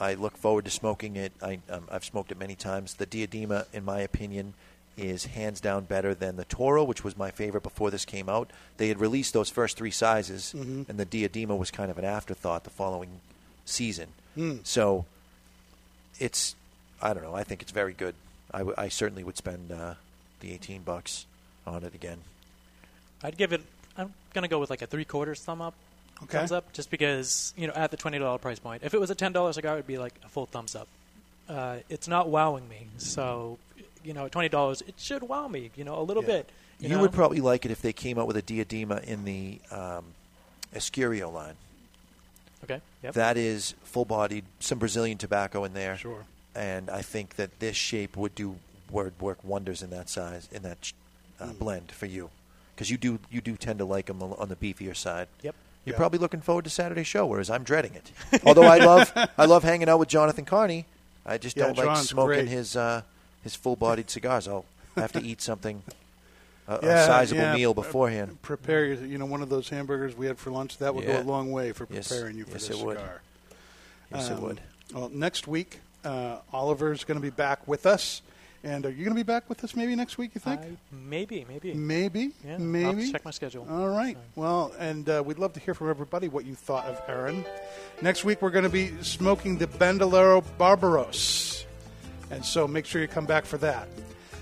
I 0.00 0.14
look 0.14 0.36
forward 0.36 0.64
to 0.64 0.70
smoking 0.70 1.16
it. 1.16 1.32
I, 1.42 1.58
um, 1.68 1.86
I've 1.90 2.04
smoked 2.04 2.32
it 2.32 2.38
many 2.38 2.54
times. 2.56 2.94
The 2.94 3.06
Diadema, 3.06 3.66
in 3.72 3.84
my 3.84 4.00
opinion, 4.00 4.54
is 4.96 5.26
hands 5.26 5.60
down 5.60 5.84
better 5.84 6.14
than 6.14 6.36
the 6.36 6.44
Toro, 6.46 6.82
which 6.84 7.04
was 7.04 7.16
my 7.16 7.30
favorite 7.30 7.62
before 7.62 7.90
this 7.90 8.04
came 8.04 8.28
out. 8.28 8.50
They 8.78 8.88
had 8.88 8.98
released 9.00 9.32
those 9.34 9.50
first 9.50 9.76
three 9.76 9.90
sizes, 9.90 10.54
Mhm. 10.56 10.88
and 10.88 10.98
the 10.98 11.06
Diadema 11.06 11.56
was 11.58 11.70
kind 11.70 11.90
of 11.90 11.98
an 11.98 12.04
afterthought 12.04 12.64
the 12.64 12.70
following 12.70 13.20
season. 13.64 14.08
Mm. 14.36 14.66
So 14.66 15.04
it's, 16.18 16.54
I 17.00 17.12
don't 17.14 17.22
know. 17.22 17.34
I 17.34 17.44
think 17.44 17.62
it's 17.62 17.72
very 17.72 17.92
good. 17.92 18.14
I, 18.52 18.58
w- 18.58 18.74
I 18.76 18.88
certainly 18.88 19.22
would 19.24 19.36
spend 19.36 19.70
uh, 19.72 19.94
the 20.40 20.52
18 20.52 20.82
bucks 20.82 21.26
on 21.66 21.84
it 21.84 21.94
again. 21.94 22.18
I'd 23.22 23.36
give 23.36 23.52
it. 23.52 23.60
I'm 23.96 24.12
gonna 24.34 24.48
go 24.48 24.58
with 24.58 24.70
like 24.70 24.82
a 24.82 24.86
three 24.86 25.04
quarters 25.04 25.40
thumb 25.40 25.60
up. 25.60 25.74
Okay. 26.24 26.38
Thumbs 26.38 26.52
up, 26.52 26.72
just 26.72 26.90
because 26.90 27.54
you 27.56 27.66
know 27.66 27.72
at 27.74 27.90
the 27.90 27.96
twenty 27.96 28.18
dollar 28.18 28.38
price 28.38 28.58
point. 28.58 28.82
If 28.84 28.92
it 28.94 29.00
was 29.00 29.10
a 29.10 29.14
ten 29.14 29.32
dollar 29.32 29.52
cigar, 29.52 29.74
it'd 29.74 29.86
be 29.86 29.98
like 29.98 30.14
a 30.24 30.28
full 30.28 30.46
thumbs 30.46 30.74
up. 30.76 30.86
Uh, 31.48 31.78
it's 31.88 32.06
not 32.08 32.28
wowing 32.28 32.68
me, 32.68 32.86
so 32.98 33.58
you 34.04 34.12
know, 34.14 34.26
at 34.26 34.32
twenty 34.32 34.48
dollars, 34.48 34.82
it 34.82 34.94
should 34.98 35.22
wow 35.22 35.48
me. 35.48 35.70
You 35.76 35.84
know, 35.84 35.98
a 35.98 36.02
little 36.02 36.22
Yeah. 36.22 36.28
bit. 36.28 36.50
You, 36.78 36.88
You, 36.88 36.94
know? 36.96 37.00
would 37.02 37.12
probably 37.12 37.40
like 37.40 37.64
it 37.64 37.70
if 37.70 37.82
they 37.82 37.92
came 37.92 38.18
out 38.18 38.26
with 38.26 38.36
a 38.36 38.42
Diadema 38.42 39.02
in 39.04 39.24
the 39.24 39.60
um, 39.70 40.04
Escurio 40.74 41.30
line. 41.32 41.54
Okay. 42.64 42.80
Yep. 43.02 43.14
That 43.14 43.36
is 43.36 43.74
full 43.84 44.04
bodied, 44.04 44.44
some 44.60 44.78
Brazilian 44.78 45.18
tobacco 45.18 45.64
in 45.64 45.72
there. 45.74 45.96
Sure. 45.96 46.24
And 46.54 46.88
I 46.90 47.02
think 47.02 47.36
that 47.36 47.58
this 47.60 47.76
shape 47.76 48.16
would 48.16 48.34
do 48.34 48.56
would 48.90 49.18
work 49.20 49.38
wonders 49.44 49.82
in 49.82 49.90
that 49.90 50.08
size 50.08 50.48
in 50.52 50.62
that 50.62 50.92
uh, 51.40 51.46
Mm. 51.46 51.58
blend 51.58 51.92
for 51.92 52.06
you, 52.06 52.30
because 52.74 52.90
you 52.90 52.96
do 52.98 53.18
you 53.30 53.40
do 53.40 53.56
tend 53.56 53.78
to 53.78 53.84
like 53.84 54.06
them 54.06 54.22
on 54.22 54.48
the 54.48 54.56
beefier 54.56 54.96
side. 54.96 55.28
Yep. 55.42 55.54
You're 55.84 55.94
Yeah. 55.94 55.98
probably 55.98 56.18
looking 56.18 56.40
forward 56.40 56.64
to 56.64 56.70
Saturday's 56.70 57.06
show, 57.06 57.26
whereas 57.26 57.48
I'm 57.50 57.62
dreading 57.64 57.94
it. 57.94 58.12
Although 58.44 58.64
I 58.64 58.78
love 58.78 59.12
I 59.38 59.46
love 59.46 59.62
hanging 59.64 59.88
out 59.88 59.98
with 59.98 60.08
Jonathan 60.08 60.44
Carney, 60.44 60.84
I 61.24 61.38
just 61.38 61.56
Yeah, 61.56 61.72
don't 61.72 61.78
like 61.78 61.96
smoking 61.98 62.26
great. 62.44 62.48
his 62.48 62.76
uh, 62.76 63.02
his 63.42 63.54
full 63.54 63.76
bodied 63.76 64.10
cigars. 64.10 64.46
I'll 64.46 64.64
have 64.96 65.12
to 65.12 65.22
eat 65.22 65.40
something 65.40 65.82
a, 66.68 66.74
a 66.74 66.80
sizable 67.06 67.40
yeah. 67.42 67.54
meal 67.54 67.72
beforehand. 67.74 68.42
Prepare 68.42 68.84
your, 68.86 69.04
you 69.06 69.16
know, 69.18 69.24
one 69.26 69.40
of 69.42 69.48
those 69.48 69.68
hamburgers 69.70 70.14
we 70.16 70.26
had 70.26 70.38
for 70.38 70.50
lunch. 70.50 70.76
That 70.78 70.94
would 70.94 71.06
go 71.06 71.18
a 71.18 71.22
long 71.22 71.50
way 71.50 71.72
for 71.72 71.86
Yes. 71.90 72.08
preparing 72.08 72.36
you 72.36 72.44
for 72.44 72.52
Yes, 72.52 72.68
this 72.68 72.78
it 72.80 72.84
would. 72.84 72.98
cigar. 72.98 73.22
Yes, 74.12 74.28
it 74.28 74.32
Um, 74.34 74.42
would. 74.42 74.60
Well, 74.92 75.08
next 75.08 75.46
week, 75.48 75.80
uh, 76.04 76.38
Oliver's 76.52 77.04
going 77.04 77.16
to 77.18 77.22
be 77.22 77.30
back 77.30 77.66
with 77.66 77.86
us. 77.86 78.20
And 78.62 78.84
are 78.84 78.90
you 78.90 79.04
going 79.04 79.16
to 79.16 79.18
be 79.18 79.22
back 79.22 79.48
with 79.48 79.64
us 79.64 79.74
maybe 79.74 79.96
next 79.96 80.18
week, 80.18 80.32
you 80.34 80.40
think? 80.40 80.60
I- 80.60 80.68
maybe, 80.92 81.46
maybe. 81.48 81.72
Maybe. 81.72 82.32
Yeah, 82.44 82.52
I'll 82.54 82.58
Maybe. 82.58 83.10
check 83.10 83.24
my 83.24 83.30
schedule. 83.30 83.66
All 83.70 83.88
right. 83.88 84.18
Well, 84.36 84.72
and 84.78 85.08
uh, 85.08 85.22
we'd 85.24 85.38
love 85.38 85.54
to 85.54 85.60
hear 85.60 85.72
from 85.72 85.88
everybody 85.88 86.28
what 86.28 86.44
you 86.44 86.54
thought 86.54 86.84
of 86.84 87.00
Aaron. 87.08 87.44
Next 88.02 88.22
week, 88.24 88.42
we're 88.42 88.50
going 88.50 88.64
to 88.64 88.68
be 88.70 88.92
smoking 89.02 89.56
the 89.56 89.66
Bandolero 89.66 90.42
Barbaros. 90.58 91.64
And 92.30 92.44
so 92.44 92.68
make 92.68 92.84
sure 92.86 93.00
you 93.00 93.08
come 93.08 93.26
back 93.26 93.44
for 93.46 93.56
that. 93.58 93.88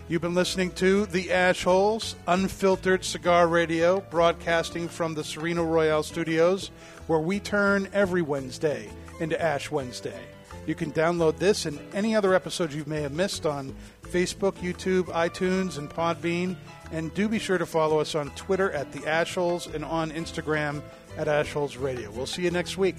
You've 0.09 0.23
been 0.23 0.35
listening 0.35 0.71
to 0.73 1.07
The 1.07 1.31
Ash 1.33 1.63
Holes, 1.63 2.17
unfiltered 2.27 3.05
cigar 3.05 3.47
radio, 3.47 4.01
broadcasting 4.01 4.89
from 4.89 5.15
the 5.15 5.23
Sereno 5.23 5.65
Royale 5.65 6.03
studios, 6.03 6.71
where 7.07 7.19
we 7.21 7.39
turn 7.41 7.89
every 7.93 8.23
Wednesday 8.23 8.89
into 9.21 9.41
Ash 9.41 9.71
Wednesday. 9.71 10.19
You 10.67 10.75
can 10.75 10.93
download 10.93 11.39
this 11.39 11.65
and 11.67 11.79
any 11.95 12.15
other 12.15 12.35
episodes 12.35 12.75
you 12.75 12.85
may 12.87 13.01
have 13.03 13.13
missed 13.13 13.47
on 13.47 13.75
Facebook, 14.11 14.55
YouTube, 14.57 15.05
iTunes, 15.07 15.79
and 15.79 15.89
Podbean. 15.91 16.57
And 16.91 17.13
do 17.15 17.29
be 17.29 17.39
sure 17.39 17.59
to 17.59 17.67
follow 17.67 18.01
us 18.01 18.15
on 18.15 18.31
Twitter 18.31 18.71
at 18.73 18.93
The 18.93 19.07
Ash 19.07 19.35
Holes 19.35 19.67
and 19.67 19.85
on 19.85 20.11
Instagram 20.13 20.83
at 21.17 21.29
Ash 21.29 21.53
Holes 21.53 21.77
Radio. 21.77 22.11
We'll 22.11 22.27
see 22.27 22.43
you 22.43 22.51
next 22.51 22.79
week. 22.79 22.97